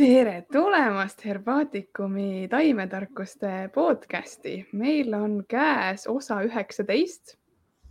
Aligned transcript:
tere 0.00 0.44
tulemast 0.52 1.24
Herbaatikumi 1.24 2.48
taimetarkuste 2.48 3.70
podcasti. 3.74 4.68
meil 4.72 5.14
on 5.14 5.44
käes 5.48 6.06
osa 6.06 6.38
üheksateist 6.42 7.36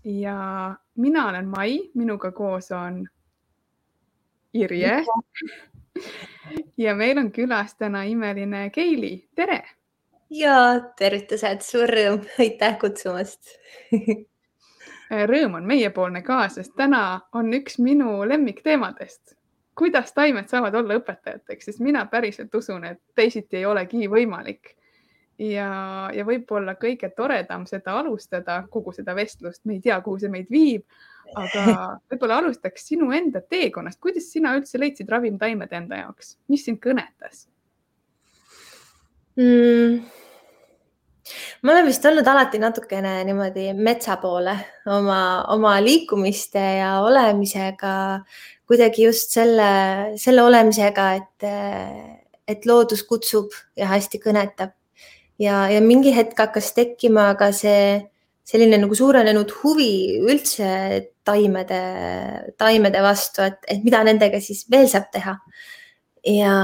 ja 0.04 0.76
mina 0.98 1.28
olen 1.30 1.48
Mai, 1.48 1.80
minuga 1.94 2.32
koos 2.32 2.72
on 2.72 3.08
Irje. 4.54 5.05
ja 6.77 6.95
meil 6.95 7.18
on 7.18 7.32
külas 7.32 7.76
täna 7.77 8.04
imeline 8.04 8.70
Keili, 8.70 9.30
tere. 9.36 9.62
ja 10.30 10.57
tervitused, 10.98 11.62
suur 11.62 11.89
rõõm, 11.89 12.26
aitäh 12.39 12.80
kutsumast 12.80 13.54
rõõm 15.30 15.62
on 15.62 15.73
meiepoolne 15.76 16.26
ka, 16.26 16.48
sest 16.50 16.73
täna 16.73 17.21
on 17.34 17.54
üks 17.54 17.78
minu 17.78 18.23
lemmikteemadest 18.26 19.38
kuidas 19.80 20.12
taimed 20.14 20.50
saavad 20.52 20.76
olla 20.76 20.98
õpetajateks, 21.00 21.70
sest 21.70 21.80
mina 21.84 22.04
päriselt 22.12 22.56
usun, 22.56 22.84
et 22.90 23.00
teisiti 23.16 23.62
ei 23.62 23.66
olegi 23.66 24.10
võimalik. 24.12 24.76
ja, 25.40 25.70
ja 26.12 26.26
võib-olla 26.28 26.74
kõige 26.76 27.10
toredam 27.16 27.64
seda 27.68 27.94
alustada, 28.02 28.58
kogu 28.70 28.92
seda 28.92 29.16
vestlust, 29.16 29.64
me 29.66 29.78
ei 29.78 29.80
tea, 29.86 30.02
kuhu 30.04 30.20
see 30.20 30.32
meid 30.34 30.52
viib, 30.52 30.84
aga 31.40 31.64
võib-olla 32.12 32.42
alustaks 32.44 32.90
sinu 32.92 33.12
enda 33.16 33.42
teekonnast, 33.42 34.02
kuidas 34.04 34.28
sina 34.34 34.58
üldse 34.60 34.82
leidsid 34.82 35.10
ravimtaimed 35.10 35.72
enda 35.80 36.04
jaoks, 36.04 36.36
mis 36.52 36.68
sind 36.68 36.84
kõnetas 36.84 37.48
mm.? 39.40 40.20
Ma 41.64 41.74
olen 41.74 41.90
vist 41.90 42.06
olnud 42.06 42.28
alati 42.28 42.62
natukene 42.62 43.20
niimoodi 43.28 43.72
metsa 43.78 44.18
poole 44.22 44.56
oma, 44.88 45.20
oma 45.54 45.76
liikumiste 45.84 46.64
ja 46.80 47.00
olemisega 47.05 47.94
kuidagi 48.70 49.08
just 49.08 49.34
selle, 49.34 49.70
selle 50.22 50.44
olemisega, 50.46 51.08
et, 51.18 51.48
et 52.48 52.68
loodus 52.70 53.02
kutsub 53.10 53.55
ja 53.77 53.90
hästi 53.90 54.21
kõnetab. 54.21 54.76
ja, 55.40 55.66
ja 55.71 55.82
mingi 55.82 56.13
hetk 56.16 56.38
hakkas 56.38 56.74
tekkima 56.77 57.32
ka 57.40 57.52
see 57.55 57.98
selline 58.49 58.80
nagu 58.82 58.96
suurenenud 58.98 59.52
huvi 59.62 60.20
üldse 60.26 60.70
taimede, 61.27 61.82
taimede 62.58 63.02
vastu, 63.05 63.46
et, 63.46 63.60
et 63.70 63.84
mida 63.86 64.02
nendega 64.06 64.41
siis 64.41 64.66
veel 64.72 64.90
saab 64.90 65.12
teha. 65.14 65.36
Ja, 66.25 66.56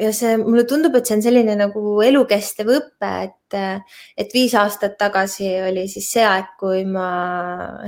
ja 0.00 0.12
see, 0.16 0.36
mulle 0.40 0.64
tundub, 0.68 0.96
et 0.96 1.08
see 1.08 1.18
on 1.18 1.24
selline 1.24 1.56
nagu 1.58 2.00
elukestev 2.04 2.72
õpe, 2.72 3.12
et, 3.26 3.58
et 4.16 4.34
viis 4.34 4.54
aastat 4.58 4.96
tagasi 5.00 5.50
oli 5.68 5.86
siis 5.92 6.08
see 6.14 6.24
aeg, 6.26 6.54
kui 6.60 6.84
ma 6.88 7.10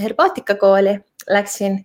herbaatikakooli 0.02 0.98
läksin 1.32 1.80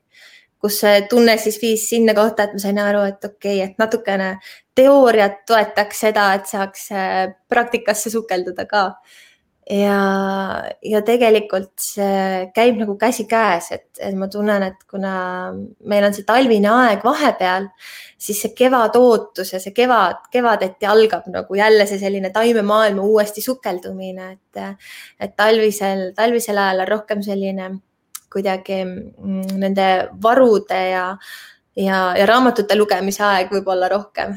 kus 0.59 0.81
see 0.83 1.03
tunne 1.09 1.37
siis 1.39 1.57
viis 1.61 1.85
sinna 1.89 2.13
kohta, 2.15 2.45
et 2.45 2.55
ma 2.55 2.61
sain 2.61 2.79
aru, 2.83 3.05
et 3.07 3.23
okei 3.23 3.61
okay,, 3.61 3.69
et 3.69 3.79
natukene 3.79 4.29
teooriat 4.75 5.41
toetaks 5.47 6.05
seda, 6.05 6.27
et 6.35 6.51
saaks 6.51 6.89
äh, 6.95 7.25
praktikasse 7.51 8.11
sukelduda 8.13 8.67
ka. 8.69 8.83
Ja, 9.69 9.97
ja 10.81 11.01
tegelikult 11.05 11.71
see 11.81 12.49
käib 12.55 12.79
nagu 12.81 12.95
käsikäes, 12.99 13.69
et, 13.75 13.87
et 14.01 14.15
ma 14.17 14.27
tunnen, 14.31 14.63
et 14.71 14.79
kuna 14.89 15.13
meil 15.89 16.07
on 16.07 16.15
see 16.15 16.25
talvine 16.27 16.71
aeg 16.73 17.05
vahepeal, 17.05 17.67
siis 18.17 18.41
see 18.43 18.55
kevadootus 18.57 19.53
ja 19.53 19.61
see 19.61 19.75
kevad, 19.77 20.25
kevadeti 20.33 20.89
algab 20.89 21.29
nagu 21.31 21.59
jälle 21.59 21.85
see 21.89 22.01
selline 22.01 22.33
taimemaailma 22.35 23.05
uuesti 23.05 23.45
sukeldumine, 23.45 24.31
et, 24.33 24.81
et 25.19 25.37
talvisel, 25.37 26.09
talvisel 26.17 26.57
ajal 26.57 26.85
on 26.85 26.91
rohkem 26.95 27.23
selline 27.25 27.69
kuidagi 28.29 28.81
mm, 28.85 29.53
nende 29.61 29.89
varude 30.21 30.81
ja, 30.91 31.05
ja, 31.77 32.01
ja 32.17 32.25
raamatute 32.29 32.77
lugemise 32.77 33.23
aeg 33.25 33.53
võib-olla 33.53 33.89
rohkem 33.89 34.35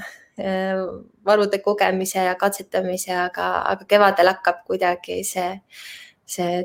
varude 1.27 1.59
kogemise 1.63 2.25
ja 2.27 2.35
katsetamise, 2.39 3.15
aga, 3.29 3.49
aga 3.73 3.87
kevadel 3.89 4.33
hakkab 4.33 4.63
kuidagi 4.67 5.23
see, 5.27 5.51
see 6.27 6.63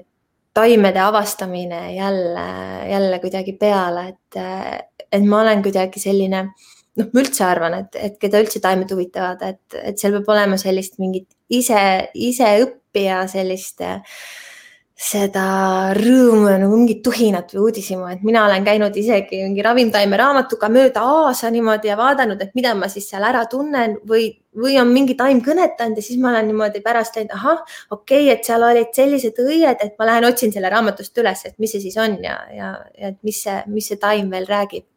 taimede 0.57 1.01
avastamine 1.03 1.81
jälle, 1.95 2.47
jälle 2.91 3.19
kuidagi 3.19 3.53
peale, 3.53 4.07
et, 4.09 4.39
et 5.11 5.23
ma 5.23 5.41
olen 5.43 5.61
kuidagi 5.63 6.01
selline, 6.01 6.43
noh, 6.97 7.11
ma 7.13 7.21
üldse 7.21 7.45
arvan, 7.45 7.77
et, 7.83 7.99
et 8.07 8.17
keda 8.21 8.41
üldse 8.41 8.61
taimed 8.63 8.91
huvitavad, 8.93 9.43
et, 9.45 9.77
et 9.77 10.01
seal 10.01 10.17
peab 10.17 10.33
olema 10.33 10.57
sellist 10.57 10.97
mingit 11.03 11.29
ise, 11.53 11.83
iseõppija 12.29 13.21
sellist 13.29 13.85
äh, 13.85 14.01
seda 14.97 15.93
rõõmu 15.93 16.47
ja 16.49 16.55
nagu 16.57 16.73
mingit 16.73 17.03
tuhinat 17.05 17.51
või 17.53 17.67
uudishimu, 17.67 18.07
et 18.09 18.23
mina 18.25 18.47
olen 18.47 18.63
käinud 18.65 18.95
isegi 18.97 19.43
mingi 19.43 19.61
ravimtaime 19.61 20.17
raamatuga 20.17 20.71
mööda 20.73 21.03
aasa 21.05 21.51
niimoodi 21.53 21.91
ja 21.91 21.97
vaadanud, 21.99 22.41
et 22.41 22.55
mida 22.57 22.73
ma 22.73 22.89
siis 22.89 23.05
seal 23.11 23.27
ära 23.27 23.43
tunnen 23.51 23.93
või, 24.09 24.31
või 24.57 24.79
on 24.81 24.89
mingi 24.89 25.13
taim 25.19 25.43
kõnetanud 25.45 26.01
ja 26.01 26.05
siis 26.07 26.17
ma 26.23 26.31
olen 26.31 26.49
niimoodi 26.49 26.81
pärast 26.81 27.19
läinud, 27.19 27.35
ahah, 27.37 27.61
okei 27.93 28.23
okay,, 28.25 28.33
et 28.33 28.49
seal 28.49 28.65
olid 28.65 28.89
sellised 28.97 29.37
õied, 29.45 29.85
et 29.85 29.93
ma 30.01 30.09
lähen 30.09 30.29
otsin 30.31 30.55
selle 30.55 30.73
raamatust 30.73 31.21
üles, 31.21 31.45
et 31.45 31.55
mis 31.61 31.77
see 31.77 31.85
siis 31.85 32.01
on 32.01 32.17
ja, 32.25 32.39
ja, 32.57 32.73
ja 32.97 33.13
et 33.13 33.21
mis 33.27 33.45
see, 33.45 33.61
mis 33.69 33.93
see 33.93 34.01
taim 34.01 34.33
veel 34.33 34.49
räägib. 34.49 34.89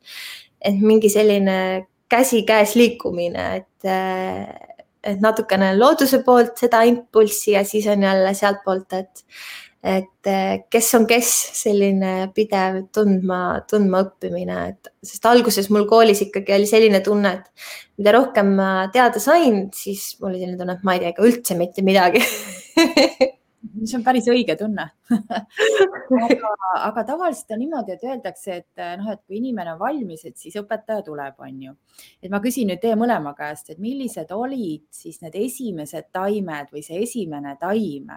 et 0.61 0.81
mingi 0.81 1.09
selline 1.13 1.87
käsikäes 2.09 2.75
liikumine, 2.77 3.47
et 3.61 3.93
et 5.01 5.21
natukene 5.21 5.75
looduse 5.77 6.23
poolt 6.25 6.59
seda 6.61 6.83
impulssi 6.89 7.53
ja 7.55 7.65
siis 7.65 7.87
on 7.89 8.03
jälle 8.03 8.35
sealtpoolt, 8.37 8.93
et 8.93 9.25
et 9.81 10.29
eh, 10.29 10.63
kes 10.69 10.89
on 10.99 11.07
kes, 11.09 11.31
selline 11.57 12.31
pidev 12.37 12.83
tundma, 12.93 13.63
tundma 13.71 14.03
õppimine, 14.05 14.59
et 14.75 14.91
sest 15.07 15.25
alguses 15.31 15.71
mul 15.73 15.87
koolis 15.89 16.21
ikkagi 16.27 16.53
oli 16.59 16.69
selline 16.69 17.01
tunne, 17.05 17.33
et 17.39 18.01
mida 18.01 18.13
rohkem 18.19 18.53
ma 18.59 18.71
teada 18.93 19.23
sain, 19.23 19.69
siis 19.73 20.13
mul 20.21 20.35
oli 20.35 20.43
selline 20.43 20.61
tunne, 20.61 20.77
et 20.77 20.85
ma 20.85 20.97
ei 20.97 21.05
tea 21.05 21.15
ikka 21.15 21.29
üldse 21.31 21.57
mitte 21.57 21.85
midagi 21.87 22.21
see 23.87 23.97
on 23.97 24.05
päris 24.05 24.29
õige 24.29 24.57
tunne 24.61 24.85
aga, 25.15 26.53
aga 26.91 27.05
tavaliselt 27.09 27.57
on 27.57 27.63
niimoodi, 27.63 27.97
et 27.97 28.05
öeldakse, 28.05 28.61
et 28.61 28.85
noh, 29.01 29.11
et 29.15 29.23
kui 29.25 29.39
inimene 29.41 29.75
on 29.75 29.81
valmis, 29.81 30.27
et 30.29 30.37
siis 30.41 30.57
õpetaja 30.61 31.05
tuleb, 31.07 31.41
on 31.41 31.65
ju. 31.69 31.75
et 32.21 32.29
ma 32.33 32.43
küsin 32.45 32.69
nüüd 32.69 32.85
teie 32.85 33.01
mõlema 33.01 33.33
käest, 33.39 33.73
et 33.73 33.81
millised 33.81 34.33
olid 34.37 34.85
siis 34.93 35.21
need 35.25 35.41
esimesed 35.41 36.11
taimed 36.13 36.69
või 36.75 36.85
see 36.85 37.01
esimene 37.07 37.57
taim 37.61 38.13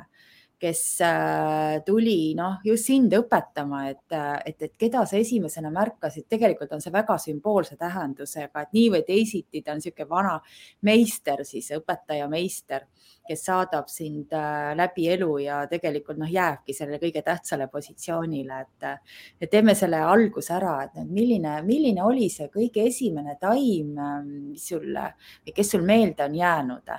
kes 0.63 1.01
äh, 1.01 1.81
tuli 1.85 2.33
noh, 2.37 2.61
just 2.63 2.87
sind 2.87 3.11
õpetama, 3.17 3.81
et, 3.91 4.05
äh, 4.15 4.37
et, 4.47 4.61
et 4.63 4.73
keda 4.79 5.03
sa 5.09 5.17
esimesena 5.19 5.71
märkasid, 5.73 6.25
tegelikult 6.31 6.71
on 6.75 6.83
see 6.83 6.93
väga 6.93 7.17
sümboolse 7.19 7.75
tähendusega, 7.79 8.63
et 8.63 8.77
nii 8.77 8.85
või 8.93 9.03
teisiti 9.07 9.63
ta 9.63 9.73
on 9.73 9.81
niisugune 9.81 10.07
vana 10.09 10.37
meister, 10.87 11.43
siis 11.47 11.67
õpetaja 11.75 12.29
meister, 12.31 12.87
kes 13.27 13.43
saadab 13.49 13.91
sind 13.91 14.31
äh, 14.37 14.71
läbi 14.79 15.09
elu 15.17 15.31
ja 15.43 15.59
tegelikult 15.71 16.21
noh, 16.21 16.31
jääbki 16.31 16.75
sellele 16.77 17.01
kõige 17.03 17.25
tähtsale 17.27 17.67
positsioonile, 17.71 18.63
et, 18.63 18.89
teeme 19.51 19.75
selle 19.75 19.99
alguse 19.99 20.55
ära, 20.55 20.77
et 20.87 21.01
milline, 21.03 21.57
milline 21.67 22.07
oli 22.07 22.29
see 22.31 22.47
kõige 22.53 22.87
esimene 22.87 23.35
taim, 23.41 23.97
mis 24.53 24.69
või 24.71 25.55
kes 25.55 25.75
sul 25.75 25.83
meelde 25.83 26.23
on 26.23 26.39
jäänud 26.39 26.95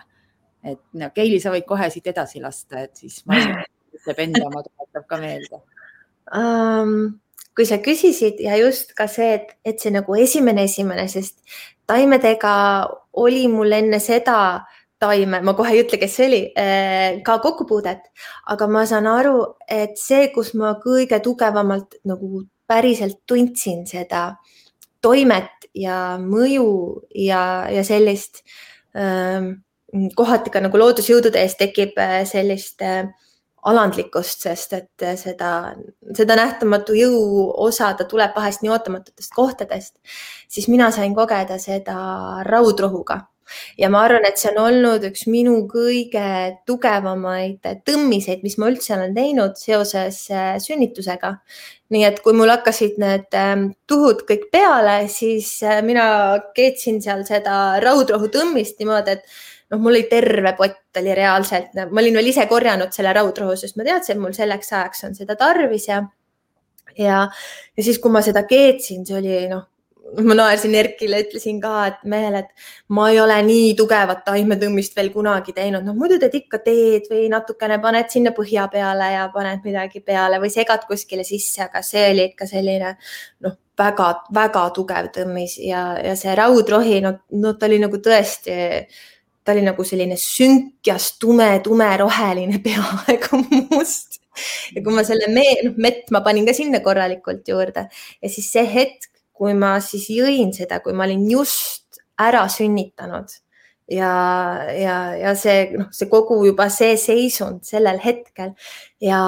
et 0.65 0.81
no 1.01 1.11
Keili, 1.15 1.41
sa 1.43 1.53
võid 1.55 1.67
kohe 1.69 1.91
siit 1.93 2.07
edasi 2.11 2.43
lasta, 2.43 2.87
et 2.87 2.97
siis 3.03 3.21
ma 3.29 3.39
ütleb 3.97 4.25
enda 4.27 4.47
oma 4.49 4.65
tuletab 4.67 5.07
ka 5.11 5.21
meelde 5.23 5.61
um,. 6.35 7.21
kui 7.55 7.67
sa 7.69 7.79
küsisid 7.79 8.41
ja 8.43 8.57
just 8.59 8.97
ka 8.99 9.07
see, 9.07 9.37
et, 9.37 9.53
et 9.63 9.79
see 9.79 9.93
nagu 9.95 10.17
esimene, 10.19 10.65
esimene, 10.67 11.05
sest 11.07 11.39
taimedega 11.87 12.55
oli 13.23 13.45
mul 13.47 13.77
enne 13.77 14.01
seda 14.03 14.65
taime, 14.99 15.41
ma 15.45 15.55
kohe 15.55 15.75
ei 15.75 15.83
ütle, 15.85 15.99
kes 16.01 16.17
see 16.17 16.27
oli, 16.29 16.41
eh, 16.59 17.21
ka 17.27 17.39
kokkupuudet, 17.45 18.09
aga 18.51 18.69
ma 18.71 18.85
saan 18.89 19.07
aru, 19.11 19.37
et 19.71 19.99
see, 20.01 20.31
kus 20.35 20.55
ma 20.59 20.75
kõige 20.83 21.21
tugevamalt 21.23 21.99
nagu 22.09 22.45
päriselt 22.67 23.21
tundsin 23.29 23.85
seda 23.87 24.25
toimet 25.05 25.69
ja 25.77 26.17
mõju 26.21 26.69
ja, 27.27 27.69
ja 27.73 27.85
sellist 27.85 28.43
ähm, 28.97 29.51
kohati 30.17 30.53
ka 30.53 30.63
nagu 30.65 30.79
loodusjõudude 30.81 31.43
ees 31.43 31.59
tekib 31.61 31.99
äh, 32.03 32.23
sellist 32.29 32.83
äh, 32.85 33.05
alandlikkust, 33.65 34.47
sest 34.47 34.75
et 34.77 35.05
äh, 35.05 35.15
seda, 35.21 35.51
seda 36.17 36.39
nähtamatu 36.39 36.97
jõu 36.99 37.45
osa, 37.67 37.93
ta 37.99 38.07
tuleb 38.09 38.35
vahest 38.37 38.65
nii 38.65 38.73
ootamatutest 38.75 39.35
kohtadest, 39.37 39.95
siis 40.49 40.69
mina 40.73 40.91
sain 40.95 41.15
kogeda 41.17 41.61
seda 41.63 42.43
raudrohuga 42.49 43.25
ja 43.77 43.91
ma 43.93 44.01
arvan, 44.07 44.25
et 44.25 44.41
see 44.41 44.51
on 44.55 44.63
olnud 44.63 45.05
üks 45.05 45.27
minu 45.29 45.59
kõige 45.69 46.27
tugevamaid 46.67 47.67
tõmmiseid, 47.87 48.41
mis 48.43 48.57
ma 48.59 48.71
üldse 48.73 48.95
olen 48.97 49.13
teinud 49.17 49.59
seoses 49.61 50.23
sünnitusega. 50.65 51.37
nii 51.93 52.07
et 52.09 52.23
kui 52.25 52.33
mul 52.35 52.51
hakkasid 52.51 52.97
need 52.99 53.37
ähm, 53.39 53.67
tuhud 53.87 54.25
kõik 54.27 54.49
peale, 54.51 55.05
siis 55.13 55.61
mina 55.85 56.07
keetsin 56.57 57.03
seal 57.05 57.23
seda 57.29 57.77
raudrohu 57.85 58.33
tõmmist 58.33 58.81
niimoodi, 58.81 59.19
et 59.19 59.53
noh, 59.73 59.81
mul 59.81 59.95
oli 59.95 60.05
terve 60.11 60.55
pott 60.59 61.01
oli 61.01 61.15
reaalselt, 61.17 61.77
ma 61.91 62.03
olin 62.03 62.19
veel 62.21 62.33
ise 62.33 62.47
korjanud 62.51 62.93
selle 62.95 63.13
raudrohu, 63.17 63.57
sest 63.59 63.79
ma 63.81 63.87
teadsin, 63.87 64.19
et 64.19 64.23
mul 64.23 64.35
selleks 64.37 64.73
ajaks 64.73 65.07
on 65.09 65.15
seda 65.17 65.37
tarvis 65.41 65.89
ja, 65.89 66.03
ja, 66.99 67.23
ja 67.77 67.87
siis, 67.87 68.01
kui 68.03 68.13
ma 68.13 68.23
seda 68.25 68.45
keetsin, 68.49 69.07
see 69.07 69.17
oli 69.19 69.39
noh, 69.51 69.65
ma 70.23 70.37
naersin 70.37 70.75
Erkile, 70.79 71.23
ütlesin 71.25 71.59
ka, 71.63 71.73
et 71.89 72.05
mehele, 72.11 72.45
et 72.45 72.93
ma 72.95 73.09
ei 73.11 73.19
ole 73.23 73.37
nii 73.47 73.73
tugevat 73.79 74.23
taimetõmmist 74.27 74.97
veel 74.97 75.11
kunagi 75.15 75.55
teinud, 75.57 75.85
noh 75.87 75.97
muidu 75.97 76.19
teed 76.23 76.37
ikka 76.39 76.61
teed 76.65 77.09
või 77.11 77.27
natukene 77.33 77.81
paned 77.83 78.13
sinna 78.13 78.35
põhja 78.37 78.69
peale 78.73 79.11
ja 79.17 79.27
paned 79.35 79.65
midagi 79.67 80.05
peale 80.05 80.41
või 80.43 80.53
segad 80.53 80.85
kuskile 80.89 81.25
sisse, 81.27 81.65
aga 81.67 81.83
see 81.83 82.05
oli 82.13 82.29
ikka 82.31 82.49
selline 82.51 82.95
noh, 83.47 83.57
väga-väga 83.79 84.69
tugev 84.77 85.11
tõmmis 85.15 85.57
ja, 85.65 85.87
ja 86.05 86.15
see 86.19 86.37
raudrohi, 86.39 87.01
no, 87.03 87.17
no 87.41 87.57
ta 87.59 87.67
oli 87.71 87.81
nagu 87.83 87.99
tõesti 88.03 88.55
ta 89.45 89.53
oli 89.53 89.65
nagu 89.65 89.85
selline 89.85 90.17
sünkas, 90.21 91.13
tume, 91.21 91.51
tume, 91.65 91.89
roheline, 92.01 92.61
peaaegu 92.65 93.41
must. 93.71 94.21
ja 94.75 94.83
kui 94.83 94.95
ma 94.95 95.05
selle 95.07 95.29
mee, 95.31 95.59
noh, 95.67 95.77
mett 95.79 96.11
ma 96.15 96.25
panin 96.25 96.47
ka 96.49 96.57
sinna 96.57 96.81
korralikult 96.85 97.47
juurde. 97.49 97.87
Ja 98.23 98.33
siis 98.33 98.51
see 98.53 98.65
hetk, 98.67 99.11
kui 99.35 99.55
ma 99.59 99.77
siis 99.85 100.09
jõin 100.11 100.53
seda, 100.57 100.81
kui 100.83 100.95
ma 100.97 101.07
olin 101.07 101.27
just 101.31 102.01
ära 102.21 102.47
sünnitanud. 102.51 103.33
Ja, 103.91 104.11
ja, 104.73 104.97
ja 105.21 105.35
see, 105.37 105.69
noh, 105.77 105.91
see 105.93 106.09
kogu 106.09 106.39
juba 106.47 106.71
see 106.73 106.97
seisund 107.01 107.67
sellel 107.69 108.01
hetkel. 108.01 108.55
Ja, 109.03 109.21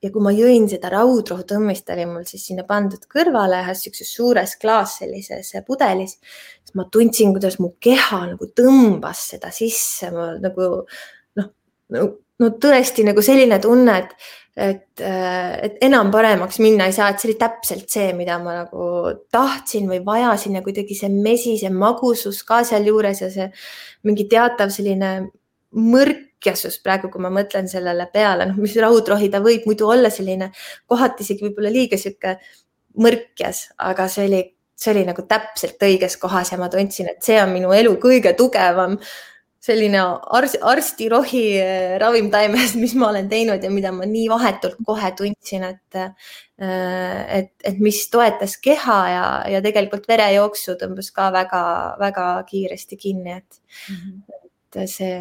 ja 0.00 0.10
kui 0.12 0.24
ma 0.24 0.32
jõin 0.32 0.66
seda 0.70 0.90
raudrohu 0.92 1.44
tõmmist, 1.48 1.90
oli 1.92 2.06
mul 2.08 2.24
siis 2.28 2.46
sinna 2.48 2.64
pandud 2.68 3.02
kõrvale 3.10 3.60
ühes 3.64 3.84
sihukeses 3.84 4.12
suures 4.16 4.56
klaas 4.60 4.96
sellises 5.02 5.52
pudelis, 5.66 6.16
siis 6.64 6.76
ma 6.78 6.86
tundsin, 6.92 7.34
kuidas 7.36 7.58
mu 7.60 7.74
keha 7.82 8.22
nagu 8.32 8.50
tõmbas 8.56 9.26
seda 9.34 9.52
sisse, 9.54 10.08
ma 10.14 10.32
nagu 10.40 10.70
noh, 11.40 11.50
no 12.40 12.52
tõesti 12.62 13.04
nagu 13.04 13.24
selline 13.24 13.60
tunne, 13.60 13.98
et, 14.00 14.30
et, 14.70 15.04
et 15.04 15.84
enam 15.84 16.12
paremaks 16.14 16.62
minna 16.64 16.88
ei 16.88 16.96
saa, 16.96 17.10
et 17.12 17.20
see 17.20 17.30
oli 17.30 17.38
täpselt 17.42 17.92
see, 17.92 18.08
mida 18.16 18.38
ma 18.40 18.62
nagu 18.62 18.88
tahtsin 19.32 19.90
või 19.90 20.00
vajasin 20.06 20.56
ja 20.56 20.64
kuidagi 20.64 20.96
see 20.96 21.12
mesi, 21.12 21.58
see 21.60 21.72
magusus 21.74 22.40
ka 22.48 22.62
sealjuures 22.68 23.20
ja 23.26 23.30
see 23.36 23.50
mingi 24.08 24.24
teatav 24.32 24.72
selline 24.72 25.12
mõrk 25.76 26.29
mõrkjasus 26.40 26.80
praegu, 26.82 27.10
kui 27.10 27.20
ma 27.20 27.30
mõtlen 27.30 27.68
sellele 27.68 28.08
peale, 28.12 28.46
noh, 28.46 28.56
mis 28.56 28.74
raudrohi, 28.76 29.30
ta 29.30 29.40
võib 29.40 29.66
muidu 29.66 29.88
olla 29.88 30.10
selline 30.10 30.50
kohati 30.86 31.22
isegi 31.22 31.44
võib-olla 31.44 31.70
liiga 31.70 31.96
sihuke 31.98 32.38
mõrkjas, 32.96 33.70
aga 33.78 34.08
see 34.08 34.26
oli, 34.26 34.42
see 34.74 34.92
oli 34.94 35.04
nagu 35.04 35.22
täpselt 35.28 35.80
õiges 35.82 36.16
kohas 36.18 36.52
ja 36.52 36.58
ma 36.58 36.68
tundsin, 36.68 37.10
et 37.10 37.22
see 37.22 37.40
on 37.42 37.52
minu 37.52 37.72
elu 37.72 37.96
kõige 38.00 38.34
tugevam 38.34 38.98
selline 39.60 40.00
arst, 40.32 40.56
arstirohi 40.62 41.44
eh, 41.60 41.98
ravimtaimest, 42.00 42.78
mis 42.80 42.94
ma 42.96 43.10
olen 43.10 43.28
teinud 43.28 43.62
ja 43.62 43.70
mida 43.70 43.92
ma 43.92 44.06
nii 44.08 44.28
vahetult 44.30 44.78
kohe 44.86 45.10
tundsin, 45.12 45.66
et, 45.68 45.98
eh, 46.00 47.34
et, 47.36 47.52
et 47.62 47.78
mis 47.78 48.00
toetas 48.10 48.56
keha 48.56 49.00
ja, 49.12 49.26
ja 49.52 49.60
tegelikult 49.60 50.08
verejooksu 50.08 50.78
tõmbas 50.80 51.12
ka 51.12 51.28
väga-väga 51.36 52.30
kiiresti 52.48 52.96
kinni, 52.96 53.36
et 53.36 53.60
mm, 53.60 54.00
-hmm. 54.00 54.40
et 54.80 54.88
see 54.88 55.20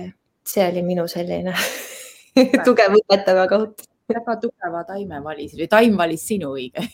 see 0.53 0.65
oli 0.71 0.83
minu 0.85 1.07
selline 1.09 1.53
tugev 2.67 2.95
õpetaja 2.99 3.45
koht. 3.51 3.85
väga 4.09 4.35
tugeva 4.41 4.83
taime 4.87 5.21
valisid 5.23 5.63
või 5.63 5.69
taim 5.71 5.97
valis 5.99 6.25
sinu 6.27 6.53
õige. 6.57 6.85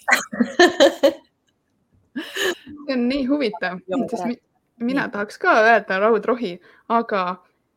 See 2.16 2.96
on 2.96 3.08
nii 3.10 3.26
huvitav, 3.28 3.82
sest 4.12 4.42
mina 4.80 5.08
tahaks 5.12 5.38
ka 5.40 5.56
öelda 5.64 5.98
raudrohi, 6.00 6.54
aga 6.96 7.22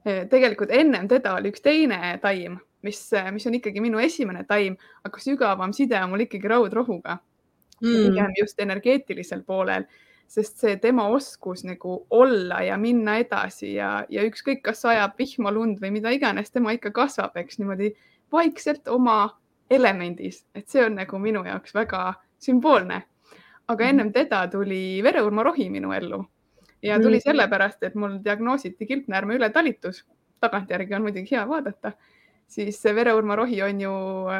eh, 0.05 0.25
tegelikult 0.31 0.71
ennem 0.75 1.09
teda 1.11 1.35
oli 1.39 1.51
üks 1.53 1.63
teine 1.63 2.19
taim, 2.23 2.59
mis, 2.87 3.01
mis 3.35 3.47
on 3.51 3.57
ikkagi 3.59 3.83
minu 3.83 4.03
esimene 4.03 4.45
taim, 4.47 4.77
aga 5.07 5.23
sügavam 5.23 5.75
side 5.75 5.99
on 6.03 6.13
mul 6.13 6.27
ikkagi 6.27 6.51
raudrohuga 6.51 7.19
mm.. 7.19 8.05
pigem 8.09 8.37
just 8.39 8.61
energeetilisel 8.63 9.43
poolel 9.47 9.87
sest 10.29 10.61
see 10.61 10.77
tema 10.77 11.07
oskus 11.09 11.65
nagu 11.65 12.03
olla 12.11 12.61
ja 12.63 12.77
minna 12.77 13.17
edasi 13.23 13.73
ja, 13.75 14.05
ja 14.13 14.25
ükskõik, 14.29 14.61
kas 14.67 14.83
sajab 14.85 15.17
vihma, 15.19 15.53
lund 15.55 15.81
või 15.81 15.93
mida 15.97 16.13
iganes, 16.13 16.53
tema 16.53 16.75
ikka 16.77 16.93
kasvab, 16.97 17.37
eks 17.41 17.61
niimoodi 17.61 17.95
vaikselt 18.33 18.89
oma 18.93 19.23
elemendis, 19.71 20.43
et 20.55 20.69
see 20.69 20.85
on 20.85 20.99
nagu 21.01 21.21
minu 21.21 21.45
jaoks 21.47 21.75
väga 21.77 22.13
sümboolne. 22.41 23.03
aga 23.69 23.85
mhm. 23.85 23.91
ennem 23.91 24.13
teda 24.13 24.47
tuli 24.49 25.01
vereurmarohi 25.05 25.71
minu 25.71 25.93
ellu 25.93 26.25
ja 26.83 27.01
tuli 27.01 27.17
mhm. 27.17 27.25
sellepärast, 27.25 27.83
et 27.83 27.95
mul 27.95 28.21
diagnoositi 28.25 28.87
kilpnäärme 28.87 29.35
ületalitus. 29.35 30.05
tagantjärgi 30.41 30.95
on 30.95 31.03
muidugi 31.03 31.35
hea 31.35 31.49
vaadata, 31.49 31.93
siis 32.47 32.85
vereurmarohi 32.85 33.63
on 33.63 33.81
ju 33.81 33.93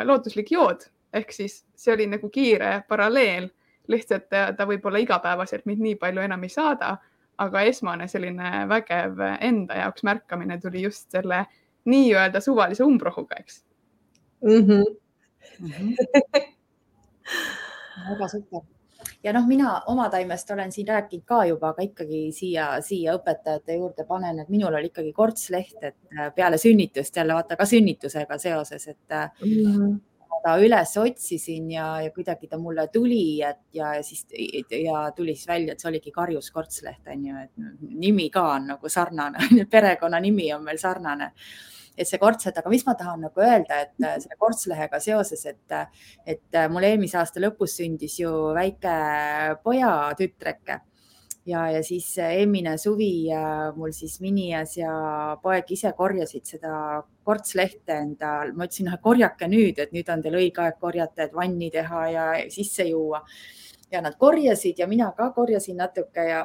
looduslik 0.05 0.53
jood 0.53 0.87
ehk 1.13 1.33
siis 1.33 1.63
see 1.77 1.95
oli 1.95 2.07
nagu 2.09 2.29
kiire 2.33 2.83
paralleel 2.89 3.49
lihtsalt 3.89 4.29
ta, 4.31 4.67
võib-olla 4.67 4.99
igapäevaselt 5.03 5.67
mind 5.67 5.81
nii 5.85 5.97
palju 6.01 6.21
enam 6.25 6.43
ei 6.45 6.53
saada, 6.53 6.97
aga 7.39 7.63
esmane 7.71 8.09
selline 8.09 8.65
vägev 8.69 9.21
enda 9.41 9.75
jaoks 9.83 10.03
märkamine 10.07 10.59
tuli 10.61 10.83
just 10.83 11.11
selle 11.15 11.45
nii-öelda 11.89 12.41
suvalise 12.45 12.85
umbrohuga, 12.85 13.37
eks 13.39 13.63
mm. 14.45 14.67
-hmm. 14.67 14.85
Mm 15.61 15.71
-hmm. 15.71 15.95
väga 18.11 18.29
super 18.29 18.61
ja 19.25 19.33
noh, 19.33 19.47
mina 19.47 19.83
oma 19.87 20.09
taimest 20.11 20.51
olen 20.51 20.73
siin 20.73 20.89
rääkinud 20.89 21.25
ka 21.25 21.45
juba, 21.45 21.69
aga 21.69 21.83
ikkagi 21.83 22.33
siia, 22.33 22.81
siia 22.81 23.15
õpetajate 23.19 23.79
juurde 23.79 24.05
panen, 24.05 24.41
et 24.41 24.49
minul 24.49 24.75
oli 24.75 24.91
ikkagi 24.93 25.13
kortsleht, 25.13 25.83
et 25.83 25.97
peale 26.35 26.59
sünnitust 26.59 27.17
jälle 27.17 27.35
vaata 27.35 27.57
ka 27.57 27.67
sünnitusega 27.67 28.39
seoses, 28.39 28.89
et 28.89 29.19
mm 29.43 29.49
-hmm 29.49 29.99
ta 30.43 30.55
üles 30.63 30.93
otsisin 31.01 31.71
ja, 31.73 31.87
ja 32.05 32.11
kuidagi 32.15 32.49
ta 32.49 32.59
mulle 32.61 32.89
tuli, 32.93 33.41
et 33.45 33.61
ja 33.75 33.95
siis 34.03 34.27
ja 34.33 35.09
tuli 35.17 35.35
siis 35.37 35.49
välja, 35.49 35.75
et 35.75 35.83
see 35.83 35.91
oligi 35.91 36.13
Karjus 36.15 36.51
Kortsleht 36.55 37.09
on 37.13 37.25
ju, 37.27 37.43
et 37.45 37.67
nimi 38.05 38.29
ka 38.35 38.45
on 38.57 38.71
nagu 38.75 38.93
sarnane 38.93 39.67
perekonnanimi 39.71 40.53
on 40.57 40.65
meil 40.65 40.81
sarnane. 40.81 41.33
Et 41.99 42.07
see 42.07 42.21
kortslet, 42.23 42.55
aga 42.55 42.71
mis 42.71 42.85
ma 42.87 42.93
tahan 42.95 43.25
nagu 43.27 43.43
öelda, 43.43 43.81
et 43.83 43.97
selle 44.23 44.37
kortslehega 44.39 45.01
seoses, 45.03 45.41
et, 45.51 45.79
et 46.31 46.59
mul 46.71 46.87
eelmise 46.87 47.19
aasta 47.19 47.43
lõpus 47.43 47.75
sündis 47.81 48.21
ju 48.21 48.31
väike 48.55 48.93
pojatütreke 49.65 50.79
ja, 51.49 51.65
ja 51.73 51.83
siis 51.85 52.11
eelmine 52.21 52.77
suvi 52.79 53.29
mul 53.77 53.93
siis 53.97 54.19
minias 54.21 54.77
ja 54.77 54.93
poeg 55.43 55.71
ise 55.73 55.93
korjasid 55.97 56.47
seda 56.47 56.73
kortslehte 57.25 57.97
endal, 57.97 58.53
ma 58.57 58.69
ütlesin, 58.69 58.91
korjake 59.03 59.49
nüüd, 59.51 59.81
et 59.81 59.95
nüüd 59.97 60.09
on 60.13 60.23
teil 60.25 60.39
õige 60.41 60.65
aeg 60.65 60.79
korjata, 60.81 61.27
et 61.27 61.35
vanni 61.37 61.71
teha 61.73 62.05
ja 62.13 62.29
sisse 62.53 62.89
juua. 62.89 63.25
ja 63.91 64.03
nad 64.05 64.19
korjasid 64.21 64.79
ja 64.79 64.87
mina 64.87 65.13
ka 65.17 65.31
korjasin 65.33 65.79
natuke 65.81 66.25
ja, 66.29 66.43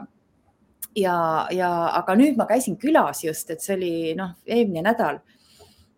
ja, 0.96 1.48
ja 1.52 1.70
aga 2.00 2.16
nüüd 2.16 2.38
ma 2.40 2.46
käisin 2.48 2.78
külas 2.80 3.24
just, 3.24 3.50
et 3.50 3.62
see 3.62 3.76
oli 3.76 3.94
noh, 4.16 4.38
eelmine 4.46 4.86
nädal. 4.86 5.20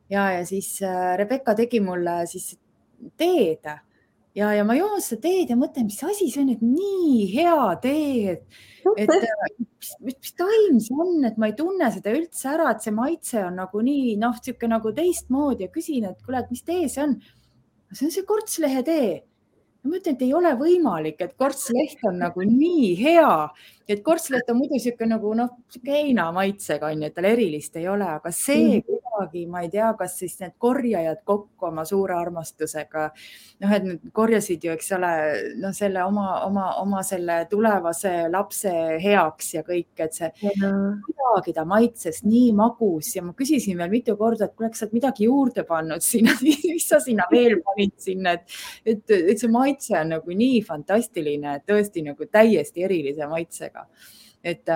Ja, 0.10 0.32
ja 0.32 0.46
siis 0.46 0.82
äh, 0.82 1.15
Rebecca 1.18 1.56
tegi 1.56 1.80
mulle 1.82 2.24
siis 2.30 2.56
teed 3.18 3.65
ja, 4.36 4.51
ja 4.54 4.63
ma 4.68 4.75
joon 4.77 5.04
seda 5.04 5.25
teed 5.25 5.51
ja 5.51 5.58
mõtlen, 5.60 5.88
mis 5.89 6.01
asi 6.04 6.30
see 6.32 6.44
on, 6.44 6.51
et 6.54 6.63
nii 6.63 7.27
hea 7.34 7.60
tee, 7.84 8.34
et, 8.36 8.58
et 8.96 9.13
mis, 9.62 9.94
mis 10.10 10.36
taim 10.38 10.82
see 10.84 10.98
on, 11.06 11.22
et 11.27 11.38
ma 11.42 11.50
ei 11.51 11.56
tunne 11.58 11.89
seda 11.94 12.15
üldse 12.15 12.50
ära, 12.54 12.74
et 12.74 12.84
see 12.86 12.96
maitse 12.96 13.44
on 13.46 13.62
nagu 13.62 13.86
nii 13.86 14.18
noh, 14.22 14.36
niisugune 14.39 14.75
nagu 14.75 14.92
teistmoodi 14.96 15.68
ja 15.68 15.72
küsin, 15.74 16.10
et 16.10 16.20
kuule, 16.25 16.44
et 16.44 16.51
mis 16.54 16.65
tee 16.68 16.89
see 16.92 17.06
on. 17.06 17.15
see 17.94 18.10
on 18.10 18.13
see 18.13 18.27
kortslehe 18.27 18.84
tee. 18.84 19.15
Ma 19.86 20.00
ütlen, 20.00 20.15
et 20.18 20.22
ei 20.25 20.32
ole 20.34 20.50
võimalik, 20.58 21.20
et 21.22 21.36
kortsleht 21.38 22.00
on 22.10 22.15
nagu 22.18 22.42
nii 22.42 22.88
hea, 22.98 23.34
et 23.86 24.01
kortsleht 24.04 24.50
on 24.50 24.58
muidu 24.58 24.74
niisugune 24.80 25.12
nagu 25.13 25.34
noh, 25.38 25.51
niisugune 25.62 26.00
heinamaitsega 26.00 26.89
on 26.89 27.04
ju, 27.04 27.12
et 27.12 27.15
tal 27.15 27.30
erilist 27.30 27.77
ei 27.77 27.86
ole, 27.92 28.08
aga 28.18 28.34
see 28.34 28.80
mm 28.82 28.95
kuidagi, 29.15 29.45
ma 29.48 29.62
ei 29.63 29.69
tea, 29.69 29.93
kas 29.98 30.17
siis 30.19 30.36
need 30.41 30.55
korjajad 30.62 31.22
kokku 31.27 31.69
oma 31.69 31.86
suure 31.86 32.15
armastusega, 32.17 33.05
noh, 33.63 33.74
et 33.75 33.86
nad 33.88 34.10
korjasid 34.15 34.63
ju, 34.65 34.74
eks 34.75 34.91
ole, 34.98 35.12
noh, 35.62 35.74
selle 35.75 36.03
oma, 36.03 36.41
oma, 36.45 36.65
oma 36.81 37.03
selle 37.03 37.45
tulevase 37.50 38.27
lapse 38.31 38.72
heaks 39.01 39.53
ja 39.55 39.63
kõik, 39.67 39.93
et 40.03 40.13
see 40.13 40.31
kuidagi 40.41 41.55
ta 41.55 41.65
maitses 41.67 42.24
nii 42.25 42.51
magus 42.57 43.13
ja 43.15 43.24
ma 43.25 43.34
küsisin 43.38 43.79
veel 43.79 43.93
mitu 43.93 44.17
korda, 44.19 44.50
et 44.50 44.55
kuule, 44.55 44.72
kas 44.74 44.84
sa 44.84 44.88
oled 44.88 44.98
midagi 45.00 45.29
juurde 45.29 45.65
pannud 45.67 46.03
sinna 46.03 46.36
mis 46.43 46.88
sa 46.88 47.00
sinna 47.03 47.27
veel 47.31 47.60
panid 47.65 47.95
sinna, 48.01 48.36
et, 48.36 48.60
et, 48.86 49.15
et 49.15 49.39
see 49.39 49.51
maitse 49.51 49.95
on 50.00 50.15
nagu 50.17 50.38
nii 50.43 50.62
fantastiline, 50.65 51.60
tõesti 51.67 52.05
nagu 52.05 52.29
täiesti 52.31 52.86
erilise 52.86 53.27
maitsega, 53.31 53.88
et 54.45 54.69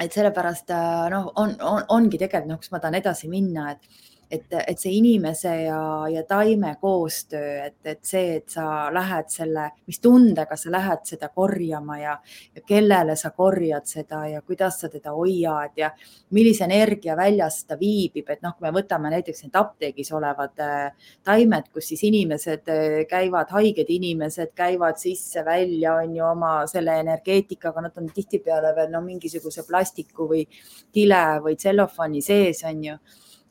et 0.00 0.12
sellepärast 0.12 0.72
äh, 0.74 1.04
noh, 1.12 1.30
on, 1.40 1.54
on, 1.60 1.86
ongi 1.94 2.18
tegelikult 2.18 2.50
noh, 2.50 2.58
kus 2.62 2.72
ma 2.74 2.80
tahan 2.82 2.98
edasi 2.98 3.30
minna, 3.30 3.70
et, 3.74 4.13
et, 4.30 4.46
et 4.66 4.78
see 4.78 4.92
inimese 4.98 5.52
ja, 5.64 5.78
ja 6.10 6.22
taime 6.28 6.74
koostöö, 6.80 7.64
et, 7.66 7.78
et 7.84 8.00
see, 8.04 8.36
et 8.38 8.50
sa 8.50 8.88
lähed 8.94 9.30
selle, 9.32 9.68
mis 9.88 10.00
tundega 10.02 10.56
sa 10.56 10.72
lähed 10.72 11.04
seda 11.08 11.28
korjama 11.34 11.98
ja, 12.00 12.14
ja 12.54 12.64
kellele 12.66 13.16
sa 13.16 13.30
korjad 13.36 13.86
seda 13.88 14.24
ja 14.30 14.42
kuidas 14.42 14.80
sa 14.80 14.90
teda 14.92 15.14
hoiad 15.16 15.76
ja 15.76 15.90
millise 16.34 16.64
energia 16.68 17.16
väljas 17.16 17.62
ta 17.68 17.78
viibib, 17.80 18.28
et 18.30 18.42
noh, 18.44 18.54
kui 18.56 18.66
me 18.66 18.74
võtame 18.74 19.12
näiteks 19.14 19.44
need 19.46 19.58
apteegis 19.58 20.12
olevad 20.16 20.62
äh, 20.64 21.10
taimed, 21.24 21.70
kus 21.74 21.90
siis 21.92 22.04
inimesed 22.08 22.70
äh, 22.72 23.00
käivad, 23.10 23.52
haiged 23.54 23.90
inimesed 23.94 24.54
käivad 24.56 25.00
sisse-välja, 25.00 25.98
on 26.02 26.16
ju 26.16 26.24
oma 26.28 26.54
selle 26.70 26.98
energeetikaga, 27.04 27.84
nad 27.88 28.00
on 28.00 28.08
tihtipeale 28.14 28.74
veel 28.76 28.90
no 28.94 29.02
mingisuguse 29.04 29.66
plastiku 29.68 30.28
või 30.30 30.46
kile 30.94 31.24
või 31.44 31.58
tsellofani 31.58 32.22
sees, 32.24 32.64
on 32.68 32.84
ju 32.90 32.98